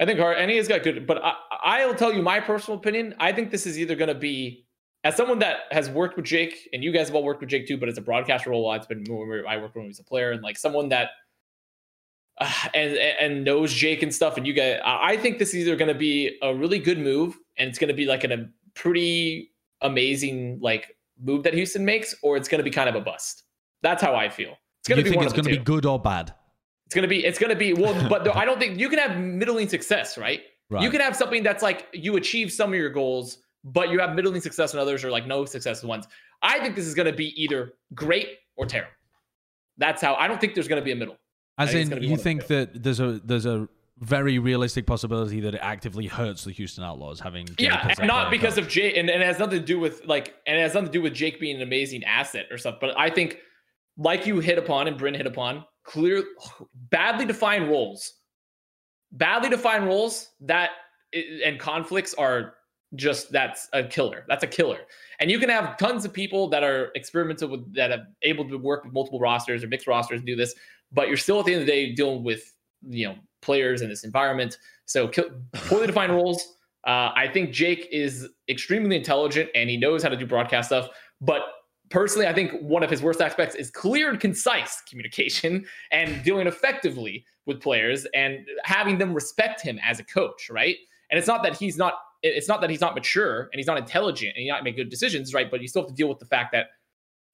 [0.00, 2.78] I think Har- and he has got good, but I, I'll tell you my personal
[2.78, 3.14] opinion.
[3.18, 4.64] I think this is either going to be,
[5.04, 7.66] as someone that has worked with Jake, and you guys have all worked with Jake
[7.66, 8.72] too, but it's a broadcaster role.
[8.72, 11.10] It's been more, I worked when him was a player, and like someone that,
[12.40, 14.36] uh, and and knows Jake and stuff.
[14.38, 16.98] And you guys, I I think this is either going to be a really good
[16.98, 19.52] move, and it's going to be like an, a pretty
[19.82, 23.42] amazing like move that Houston makes, or it's going to be kind of a bust.
[23.82, 24.56] That's how I feel.
[24.80, 26.34] It's going to be think one it's going to be good or bad?
[26.88, 27.22] It's gonna be.
[27.22, 27.74] It's gonna be.
[27.74, 30.40] Well, but I don't think you can have middling success, right?
[30.70, 30.82] Right.
[30.82, 34.14] You can have something that's like you achieve some of your goals, but you have
[34.14, 36.06] middling success in others, or like no success in ones.
[36.40, 38.90] I think this is gonna be either great or terrible.
[39.76, 40.14] That's how.
[40.14, 41.18] I don't think there's gonna be a middle.
[41.58, 43.68] As in, you one of the think that there's a there's a
[43.98, 48.30] very realistic possibility that it actively hurts the Houston Outlaws having Jake yeah, and not
[48.30, 48.64] because coach.
[48.64, 50.86] of Jake, and, and it has nothing to do with like, and it has nothing
[50.86, 52.76] to do with Jake being an amazing asset or stuff.
[52.80, 53.40] But I think,
[53.98, 56.22] like you hit upon and Bren hit upon, clear,
[56.90, 58.14] badly defined roles,
[59.12, 60.70] badly defined roles that
[61.44, 62.54] and conflicts are
[62.94, 64.24] just that's a killer.
[64.28, 64.78] That's a killer.
[65.20, 68.56] And you can have tons of people that are experimental with that are able to
[68.56, 70.54] work with multiple rosters or mixed rosters and do this,
[70.92, 72.54] but you're still at the end of the day dealing with
[72.88, 74.56] you know players in this environment.
[74.86, 76.56] So kill, poorly defined roles.
[76.86, 80.88] Uh, I think Jake is extremely intelligent and he knows how to do broadcast stuff.
[81.20, 81.42] But
[81.90, 86.46] personally, I think one of his worst aspects is clear and concise communication and dealing
[86.46, 90.76] effectively with players and having them respect him as a coach, right?
[91.10, 93.78] And it's not that he's not it's not that he's not mature and he's not
[93.78, 95.50] intelligent and he's not make good decisions, right?
[95.50, 96.66] But you still have to deal with the fact that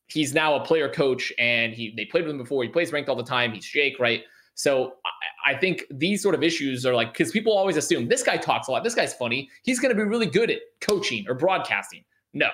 [0.09, 2.63] he's now a player coach and he they played with him before.
[2.63, 3.53] He plays ranked all the time.
[3.53, 4.23] He's Jake, right?
[4.55, 4.95] So
[5.47, 8.37] I, I think these sort of issues are like because people always assume this guy
[8.37, 11.35] talks a lot, this guy's funny, he's going to be really good at coaching or
[11.35, 12.05] broadcasting.
[12.35, 12.49] No,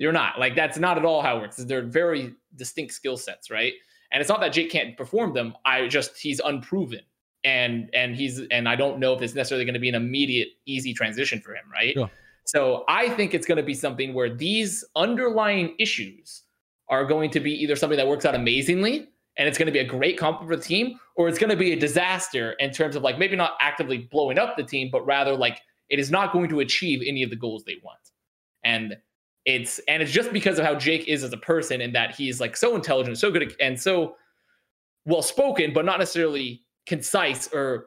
[0.00, 0.40] you're not.
[0.40, 1.56] Like that's not at all how it works.
[1.56, 3.74] They're very distinct skill sets, right?
[4.10, 5.54] And it's not that Jake can't perform them.
[5.64, 7.02] I just he's unproven,
[7.44, 10.48] and and he's and I don't know if it's necessarily going to be an immediate
[10.64, 11.92] easy transition for him, right?
[11.92, 12.10] Sure.
[12.46, 16.42] So I think it's going to be something where these underlying issues
[16.88, 19.06] are going to be either something that works out amazingly
[19.36, 21.56] and it's going to be a great compliment for the team, or it's going to
[21.56, 25.06] be a disaster in terms of like maybe not actively blowing up the team, but
[25.06, 27.98] rather like it is not going to achieve any of the goals they want.
[28.64, 28.96] And
[29.50, 32.40] it's and it's just because of how Jake is as a person and that he's
[32.40, 34.16] like so intelligent, so good and so
[35.04, 37.86] well spoken, but not necessarily concise or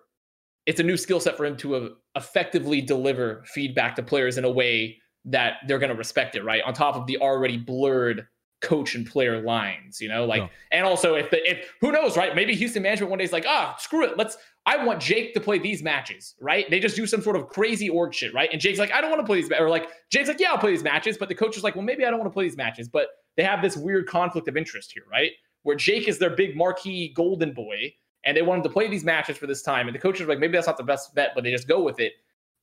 [0.65, 4.45] it's a new skill set for him to uh, effectively deliver feedback to players in
[4.45, 6.63] a way that they're going to respect it, right?
[6.63, 8.27] On top of the already blurred
[8.63, 10.47] coach and player lines, you know, like, Yeah.
[10.71, 12.35] and also if the, if who knows, right?
[12.35, 14.17] Maybe Houston management one day is like, ah, screw it.
[14.17, 16.67] Let's, I want Jake to play these matches, right?
[16.69, 18.49] They just do some sort of crazy org shit, right?
[18.51, 20.51] And Jake's like, I don't want to play these, ma-" or like, Jake's like, yeah,
[20.51, 21.17] I'll play these matches.
[21.17, 22.87] But the coach is like, well, maybe I don't want to play these matches.
[22.87, 23.07] But
[23.37, 25.31] they have this weird conflict of interest here, right?
[25.63, 27.93] Where Jake is their big marquee golden boy
[28.25, 29.87] and they want him to play these matches for this time.
[29.87, 31.81] And the coach is like, maybe that's not the best bet, but they just go
[31.83, 32.13] with it.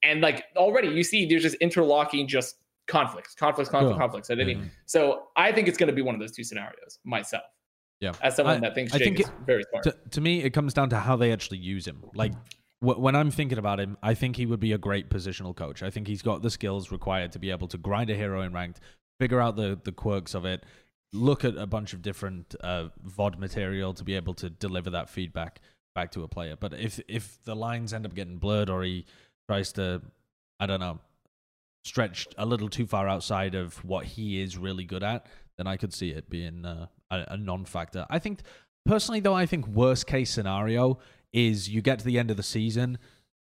[0.03, 2.57] and like already you see there's just interlocking just
[2.91, 3.99] conflicts, conflicts, conflicts, Sure.
[3.99, 4.31] conflicts.
[4.31, 4.71] At any, Mhm.
[4.87, 7.45] so I think it's going to be one of those two scenarios myself.
[8.01, 8.13] Yeah.
[8.23, 9.85] as someone I- that thinks I Jake think is it- very smart.
[9.85, 12.03] to, to me, it comes down to how they actually use him.
[12.15, 12.33] Like
[12.81, 15.83] wh- when I'm thinking about him, I think he would be a great positional coach.
[15.83, 18.55] I think he's got the skills required to be able to grind a hero in
[18.55, 18.81] ranked,
[19.19, 20.65] figure out the the quirks of it,
[21.13, 25.11] look at a bunch of different uh, VOD material to be able to deliver that
[25.11, 25.61] feedback
[25.95, 26.57] back to a player.
[26.57, 29.05] But if if the lines end up getting blurred or he
[29.47, 30.01] tries to,
[30.59, 31.01] I don't know,
[31.85, 35.27] stretch a little too far outside of what he is really good at,
[35.57, 38.07] then I could see it being uh, a, a non-factor.
[38.11, 38.41] I think
[38.87, 40.99] personally, though, I think worst case scenario
[41.33, 42.99] is you get to the end of the season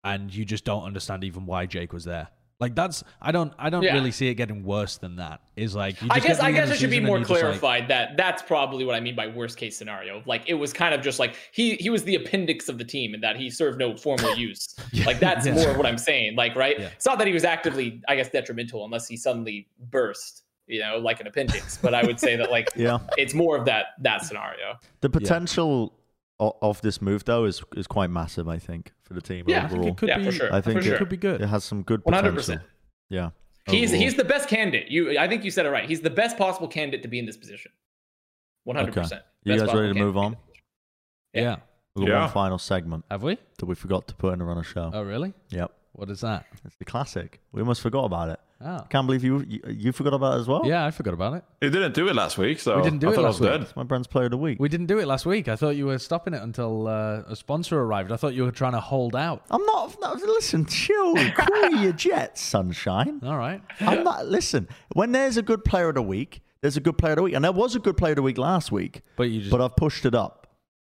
[0.04, 2.30] and you just don't understand even why Jake was there.
[2.60, 3.94] Like that's I don't I don't Yeah.
[3.94, 5.40] really see it getting worse than that.
[5.56, 8.18] Is like you I guess I guess it should be more you're like- clarified that
[8.18, 10.22] that's probably what I mean by worst case scenario.
[10.26, 13.14] Like it was kind of just like he he was the appendix of the team
[13.14, 14.76] and that he served no formal use.
[15.06, 15.54] Like that's Yeah.
[15.54, 16.36] more what I'm saying.
[16.36, 16.88] Like right, Yeah.
[16.88, 20.98] it's not that he was actively I guess detrimental unless he suddenly burst, you know,
[20.98, 21.78] like an appendix.
[21.78, 22.98] But I would say that like Yeah.
[23.18, 24.76] it's more of that that scenario.
[25.00, 25.99] The potential o-
[26.40, 28.48] of this move though is is quite massive.
[28.48, 29.92] I think for the team Yeah, I I think overall.
[29.94, 30.54] it could Yeah, be for sure.
[30.54, 30.98] I think for it- sure.
[30.98, 31.42] could be good.
[31.42, 32.56] It has some good One hundred potential.
[32.58, 32.70] percent.
[33.10, 33.30] Yeah.
[33.68, 34.02] He's overall.
[34.04, 34.90] he's the best candidate.
[34.90, 35.88] You I think you said it right.
[35.88, 37.72] He's the best possible candidate to be in this position.
[38.64, 39.22] One hundred percent.
[39.44, 40.38] You guys ready to move on?
[41.34, 41.58] Yeah.
[41.96, 42.20] We've got Yeah.
[42.22, 43.38] one final segment Have we?
[43.58, 44.92] that we forgot to put in the runner show.
[44.94, 45.34] Oh really?
[45.50, 45.72] Yep.
[45.94, 46.46] What is that?
[46.66, 47.42] It's the classic.
[47.52, 48.40] We almost forgot about it.
[48.62, 48.82] Oh.
[48.90, 50.64] Can't believe you you, you forgot about it as well.
[50.66, 51.44] Yeah, I forgot about it.
[51.62, 53.30] You didn't do it last week, so We didn't do I it thought last I
[53.30, 53.50] was week.
[53.52, 53.62] dead.
[53.62, 54.60] It's my Bren's player of the week.
[54.60, 55.48] We didn't do it last week.
[55.48, 58.12] I thought you were stopping it until uh, a sponsor arrived.
[58.12, 59.46] I thought you were trying to hold out.
[59.50, 59.96] I'm not.
[60.02, 61.16] No, listen, chill.
[61.36, 63.22] Cool your jets, sunshine.
[63.24, 63.62] All right.
[63.80, 64.28] I'm not.
[64.28, 67.24] Listen, when there's a good player of the week, there's a good player of the
[67.24, 69.52] week, and there was a good player of the week last week, But you just
[69.52, 70.48] but I've pushed it up.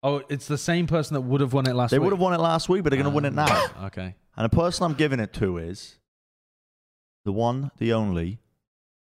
[0.03, 2.07] Oh, it's the same person that would have won it last They week.
[2.07, 3.47] would have won it last week, but they're going to win it now.
[3.49, 4.17] Ah, Okay.
[4.37, 5.99] And the person I'm giving it to is
[7.25, 8.39] the one, the only,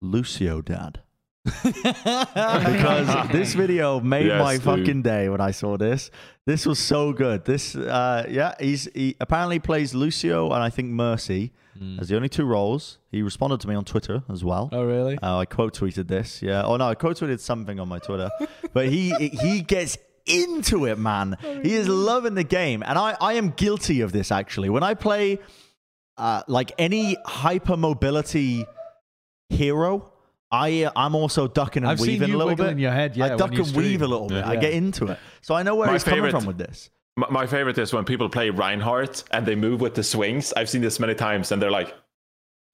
[0.02, 1.00] Lucio Dad.
[1.64, 4.64] because this video made Yes, my dude.
[4.64, 6.10] fucking day when I saw this.
[6.46, 7.44] This was so good.
[7.46, 11.52] This, uh, yeah, he's he apparently plays Lucio and I think Mercy
[12.00, 13.00] as the only two roles.
[13.12, 14.70] He responded to me on Twitter as well.
[14.72, 15.18] Oh, really?
[15.22, 16.42] Uh, I quote tweeted this.
[16.42, 16.64] Yeah.
[16.64, 18.30] Oh no, I quote tweeted something on my Twitter,
[18.74, 21.36] but he he gets into it, man.
[21.62, 24.70] He is loving the game, and I I am guilty of this actually.
[24.70, 25.40] When I play
[26.18, 28.66] uh, like any hyper mobility
[29.50, 30.12] hero.
[30.52, 32.82] I, uh, I'm also ducking and I've seen weaving you a little wiggling bit.
[32.82, 34.46] your head, yeah, I duck when you and weave a little bit.
[34.46, 34.50] Yeah.
[34.50, 36.92] I get into it, so I know where My he's coming from with this.
[37.16, 40.54] My, my favorite is when people play Reinhardt and they move with the swings.
[40.54, 41.96] I've seen this many times, and they're like,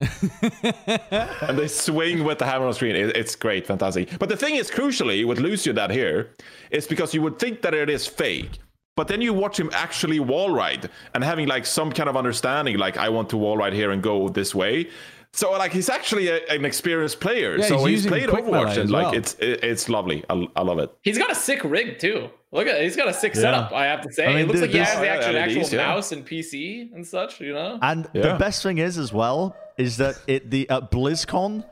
[0.00, 2.96] and they swing with the hammer on screen.
[2.96, 4.18] It, it's great, fantastic.
[4.18, 6.34] But the thing is, crucially, with Lucio that here,
[6.70, 8.58] is because you would think that it is fake.
[8.96, 12.76] But then you watch him actually wall ride and having like some kind of understanding,
[12.76, 14.88] like I want to wall ride here and go this way.
[15.32, 17.56] So like he's actually a, an experienced player.
[17.56, 20.24] Yeah, so he's he's, played Overwatch as and like it's it, it's lovely.
[20.28, 20.90] I, I love it.
[21.02, 22.30] He's got a sick rig too.
[22.52, 23.72] Look at he's got a sick setup.
[23.72, 25.56] I have to say, I mean, it looks th- like he has the actual, LEDs,
[25.56, 25.86] actual yeah.
[25.86, 27.40] mouse and PC and such.
[27.40, 31.64] You know, And the best thing is, as well, is that it the at BlizzCon,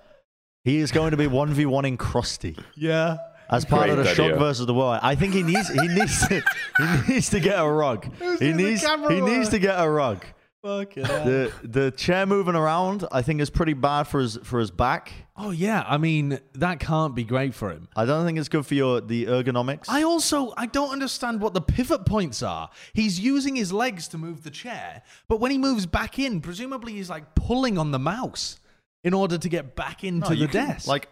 [0.62, 2.56] he is going to be one v one in Crusty.
[2.76, 3.16] yeah.
[3.50, 6.26] As part of Great the Shock versus the World, I think he needs he needs
[6.28, 6.42] to,
[7.06, 8.06] he needs to get a rug.
[8.38, 10.24] He needs he needs to get a rug.
[10.62, 14.72] Fucking The the chair moving around, I think, is pretty bad for his for his
[14.72, 15.12] back.
[15.36, 17.88] Oh yeah, I mean that can't be great for him.
[17.96, 19.84] I don't think it's good for your the ergonomics.
[19.88, 22.70] I also I don't understand what the pivot points are.
[22.92, 26.94] He's using his legs to move the chair, but when he moves back in, presumably
[26.94, 28.58] he's like pulling on the mouse
[29.04, 30.88] in order to get back into No, the can- desk.
[30.88, 31.08] like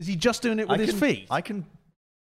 [0.00, 1.26] is he just doing it with I his can, feet?
[1.30, 1.66] I can.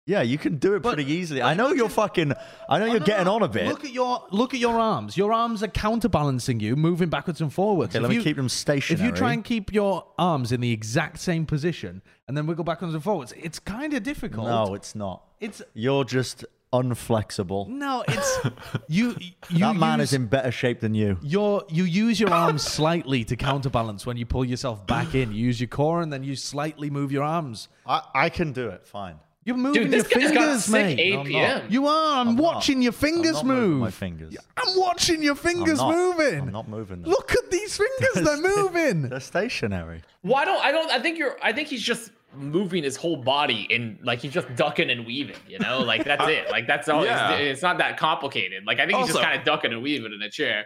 [0.06, 1.42] Yeah, you can do it But- pretty easily.
[1.42, 2.32] I know you're fucking.
[2.70, 3.68] I know you're No, getting on a bit.
[3.68, 5.18] Look at your look at your arms.
[5.18, 7.94] Your arms are counterbalancing you, moving backwards and forwards.
[7.94, 9.06] Okay, If let me keep them stationary.
[9.06, 12.64] If you try and keep your arms in the exact same position and then wiggle
[12.64, 14.48] backwards and forwards, it's kind of difficult.
[14.48, 15.24] no, it's not.
[15.42, 17.68] it's You're just unflexible.
[17.68, 18.40] no, it's
[18.88, 19.16] you.
[19.50, 21.18] You that man use, is in better shape than you.
[21.22, 25.32] Your you use your arms slightly to counterbalance when you pull yourself back in.
[25.32, 27.68] You use your core and then you slightly move your arms.
[27.86, 28.86] I, I can do it.
[28.88, 29.20] Fine.
[29.46, 31.14] You're moving dude, your fingers, got sick mate.
[31.14, 31.72] No, I'm APM.
[31.72, 32.20] You are.
[32.20, 32.44] I'm, I'm not.
[32.44, 33.80] watching your I'm fingers not move.
[33.80, 34.36] my fingers.
[34.58, 35.96] I'm watching your fingers I'm not.
[36.18, 36.42] moving.
[36.42, 37.10] I'm not moving them.
[37.10, 38.26] Look at these fingers.
[38.26, 39.04] They're moving.
[39.08, 40.02] They're stationary.
[40.22, 43.68] Why don't I don't I think you're I think he's just moving his whole body
[43.72, 45.80] and like he's just ducking and weaving, you know?
[45.80, 46.50] Like that's it.
[46.52, 47.32] Like that's all Yeah.
[47.34, 48.66] it's, it's not that complicated.
[48.66, 50.66] Like I think he's just kind of ducking and weaving in a chair.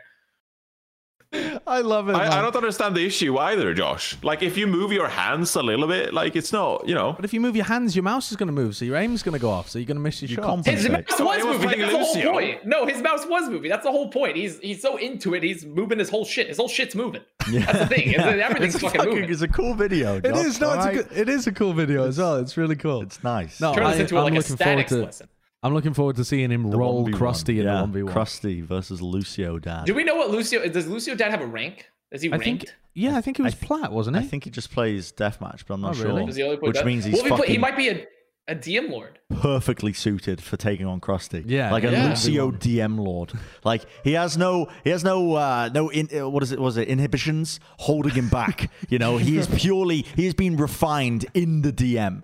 [1.68, 2.16] I love it.
[2.16, 4.18] I, I don't understand the issue either, Josh.
[4.24, 7.14] Like, if you move your hands a little bit, like it's not, you know.
[7.14, 9.24] But if you move your hands, your mouse is going to move, so your aim's
[9.24, 10.66] going to go off, so you're going to miss your You shot.
[10.66, 11.62] His mouse So was he moving.
[11.70, 12.66] fighting That's the whole point.
[12.66, 13.70] No, his mouse was moving.
[13.70, 14.36] That's the whole point.
[14.38, 15.44] He's he's so into it.
[15.44, 16.48] He's moving his whole shit.
[16.48, 17.22] His whole shit's moving.
[17.52, 17.66] Yeah.
[17.66, 18.14] That's the thing.
[18.14, 19.32] is Everything's It's, fucking, fucking, moving.
[19.32, 20.20] it's a cool video.
[20.22, 20.62] Josh, is.
[20.62, 22.38] No, it's a good, it is a cool video as well.
[22.38, 23.02] It's really cool.
[23.02, 23.60] It's nice.
[23.60, 25.28] No, Turn this I- into I'm like a looking forward statics to- lesson.
[25.64, 27.14] I'm looking forward to seeing him The roll 1v1.
[27.14, 28.12] Crusty in yeah, a 1v1.
[28.12, 29.86] Crusty versus Lucio Dad.
[29.86, 30.88] Do we know what Lucio does?
[30.88, 31.86] Lucio Dad have a rank?
[32.12, 32.46] Is he I ranked?
[32.46, 34.24] think, yeah, I think he was I th- plat, wasn't he?
[34.24, 36.32] I think he just plays deathmatch, but I'm not Oh, really?
[36.34, 36.46] sure.
[36.48, 36.86] Only Which that?
[36.86, 38.06] means he's Well, he, fucking he might be a,
[38.48, 39.20] a DM lord.
[39.40, 41.44] perfectly suited for taking on Crusty.
[41.46, 42.10] Yeah, like a yeah.
[42.10, 43.32] Lucio DM Lord.
[43.64, 45.90] Like he has no, he has no, uh, no.
[45.90, 46.60] In, uh, what is it?
[46.60, 48.72] Was it inhibitions holding him back?
[48.90, 50.02] you know, he is purely.
[50.16, 52.24] He has been refined in the DM.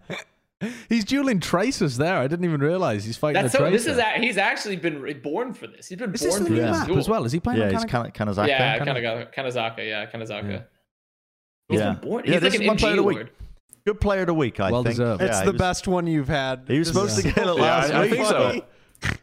[0.89, 2.17] He's dueling tracers there.
[2.17, 3.63] I didn't even realize he's fighting That's a so.
[3.69, 3.71] tracer.
[3.77, 5.87] This is a, he's actually been born for this.
[5.87, 6.67] He's been Is this born the for new Yeah.
[6.71, 6.97] this map duel.
[6.99, 7.25] as well?
[7.25, 9.33] Is he playing Yeah, on he's kind kind of kind of Yeah, Zaka.
[9.33, 9.77] Kanezaka.
[9.87, 10.49] Yeah, Kanezaka.
[10.51, 10.61] Yeah.
[11.69, 11.93] He's Yeah.
[11.93, 12.23] been born.
[12.25, 13.15] He's this like an one player of the MG week.
[13.17, 13.31] lord.
[13.85, 14.95] Good player of the week, I Well think.
[14.95, 15.21] deserved.
[15.21, 16.63] It's Yeah, the was- best one you've had.
[16.67, 18.11] He was supposed is- to get it Yeah, last I- I week.
[18.11, 18.61] think so.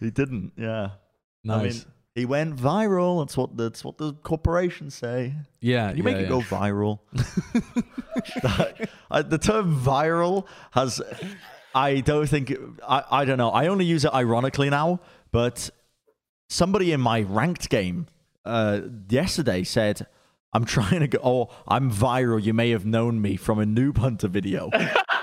[0.01, 0.53] He didn't.
[0.57, 0.91] Yeah.
[1.43, 1.59] Nice.
[1.61, 3.23] I mean, he went viral.
[3.25, 5.35] That's what that's what the corporations say.
[5.61, 6.29] yeah, You yeah, make it yeah.
[6.29, 7.01] go viral.
[8.43, 11.01] That- the term viral has,
[11.75, 12.53] I don't think,
[12.87, 13.51] I, I don't know.
[13.51, 15.01] I only use it ironically now,
[15.33, 15.71] but
[16.49, 18.07] somebody in my ranked game
[18.45, 20.07] uh, yesterday said,
[20.53, 22.43] I'm trying to go, oh, I'm viral.
[22.43, 24.71] You may have known me from a Noob Hunter video.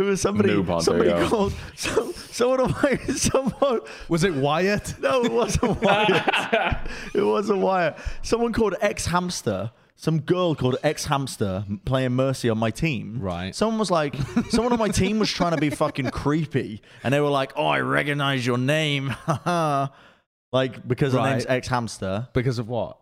[0.00, 1.28] It was somebody, Noob Hunter, somebody yeah.
[1.28, 4.98] called, so, someone of my, someone, Was it Wyatt?
[4.98, 6.78] no, it wasn't Wyatt.
[7.12, 7.98] it wasn't Wyatt.
[8.22, 9.72] Someone called X Hamster.
[9.96, 13.20] Some girl called X Hamster playing Mercy on my team.
[13.20, 13.54] Right.
[13.54, 14.14] Someone was like,
[14.48, 17.66] someone on my team was trying to be fucking creepy, and they were like, "Oh,
[17.66, 19.14] I recognize your name,"
[20.52, 22.28] like because her name's X Hamster.
[22.32, 22.99] Because of what?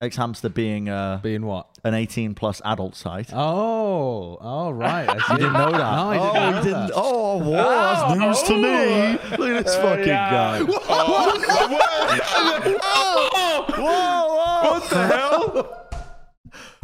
[0.00, 1.66] X Hamster being uh, Being what?
[1.82, 3.32] an 18 plus adult site.
[3.32, 5.08] Oh, oh, right.
[5.08, 5.14] I.
[5.32, 5.78] You didn't know that?
[5.78, 6.64] No, I didn't oh, know that.
[6.64, 6.92] didn't.
[6.94, 9.36] Oh, wow, that's Oh, news to me.
[9.38, 10.30] Look at this fucking yeah.
[10.30, 10.58] guy.
[10.90, 11.34] Oh,
[13.68, 15.87] Whoa, whoa, What the hell?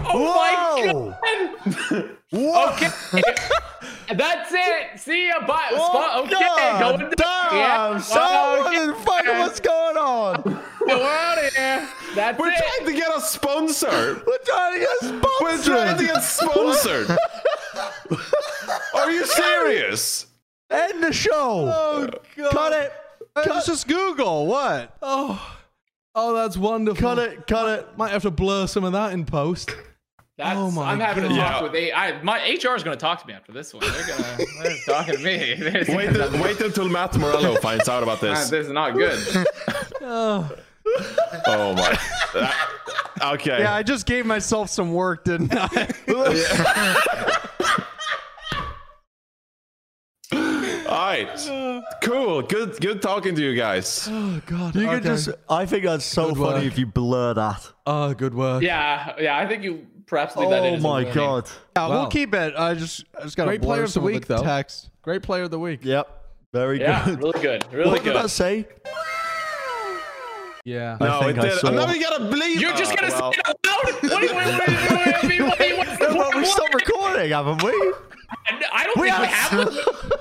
[0.06, 1.14] Oh my Whoa.
[1.90, 2.10] god!
[2.30, 2.72] Whoa.
[2.72, 2.88] Okay,
[4.14, 4.98] that's it.
[5.00, 5.46] See ya.
[5.46, 5.68] Bye.
[5.72, 6.24] Oh, Spot.
[6.24, 7.98] Okay, God going damn, Yeah.
[8.00, 9.00] son, Okay.
[9.04, 10.42] fuck, what's going on?
[10.86, 11.88] We're out of here.
[12.14, 12.56] That's We're it.
[12.58, 14.22] trying to get a sponsor.
[14.26, 15.40] We're trying to get sponsored.
[15.40, 17.18] We're trying to get sponsored.
[18.94, 20.26] Are you serious?
[20.70, 21.30] End the show.
[21.32, 22.50] Oh, God.
[22.50, 22.92] Cut it.
[23.36, 24.46] It's just Google.
[24.46, 24.96] What?
[25.02, 25.56] Oh,
[26.14, 27.00] oh, that's wonderful.
[27.00, 27.46] Cut it.
[27.46, 27.98] Cut it.
[27.98, 29.70] Might have to blur some of that in post.
[30.36, 31.36] That's, Oh my I'm having to God.
[31.36, 31.62] talk Yeah.
[31.62, 31.92] with a.
[31.92, 33.84] I, my HR is going to talk to me after this one.
[33.88, 34.36] They're gonna.
[34.64, 35.54] they're talking to me.
[35.58, 38.48] They're- Wait, till- wait until Matt Morello finds out about this.
[38.48, 39.18] Uh, this is not good.
[40.00, 40.50] Oh,
[41.46, 41.98] Oh my.
[42.34, 42.68] That-
[43.34, 43.60] okay.
[43.60, 45.88] Yeah, I just gave myself some work, didn't I?
[50.32, 50.40] All
[50.90, 51.82] right.
[52.02, 52.42] Cool.
[52.42, 52.80] Good.
[52.80, 54.08] Good talking to you guys.
[54.10, 54.74] oh God.
[54.74, 54.94] You okay.
[54.96, 55.28] could just.
[55.48, 56.64] I think that's so Good funny work.
[56.64, 57.70] if you blur that.
[57.86, 58.62] Oh, good work.
[58.62, 59.36] Yeah, yeah.
[59.38, 60.74] I think you perhaps leave that in.
[60.74, 61.12] Oh as a my warning.
[61.14, 61.50] god.
[61.76, 61.90] Yeah, Wow.
[62.00, 62.54] we'll keep it.
[62.56, 64.42] I just, I just got to Great blur player of the week, the though.
[64.42, 64.90] text.
[65.02, 65.80] Great player of the week.
[65.84, 66.08] Yep.
[66.52, 67.18] Very Yeah, good.
[67.18, 67.64] really good.
[67.72, 67.86] Really good.
[67.86, 68.16] what did good.
[68.16, 68.66] that say?
[70.64, 70.96] Yeah.
[71.00, 71.58] No, think it I did.
[71.58, 72.60] saw- I'm not even gonna believe.
[72.60, 73.32] You're just Oh, gonna well.
[73.32, 73.84] say it out loud?
[73.84, 74.34] What do you?
[74.34, 76.36] What, what, what, I what, what's the No, but point?
[76.36, 77.70] we stopped recording, haven't we?
[78.72, 80.12] I don't We think we haven't- have.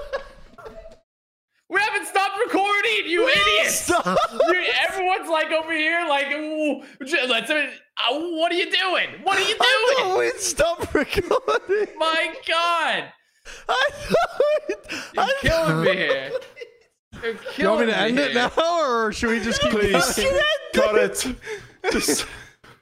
[1.74, 3.82] We haven't stopped recording, you idiots.
[3.82, 4.06] Stop.
[4.90, 6.28] Everyone's like over here, like,
[7.30, 7.50] let's.
[7.50, 7.68] Uh,
[8.10, 9.10] what are you doing?
[9.24, 10.10] What are you I doing?
[10.10, 11.96] thought we'd stop recording.
[11.98, 13.06] My God,
[13.70, 14.70] I thought.
[15.14, 16.32] you're I killing me here.
[17.22, 20.16] You're You want me killing to end it now, or should we just keep Please
[20.16, 20.40] going?
[20.74, 21.36] cut it.
[21.92, 22.26] Just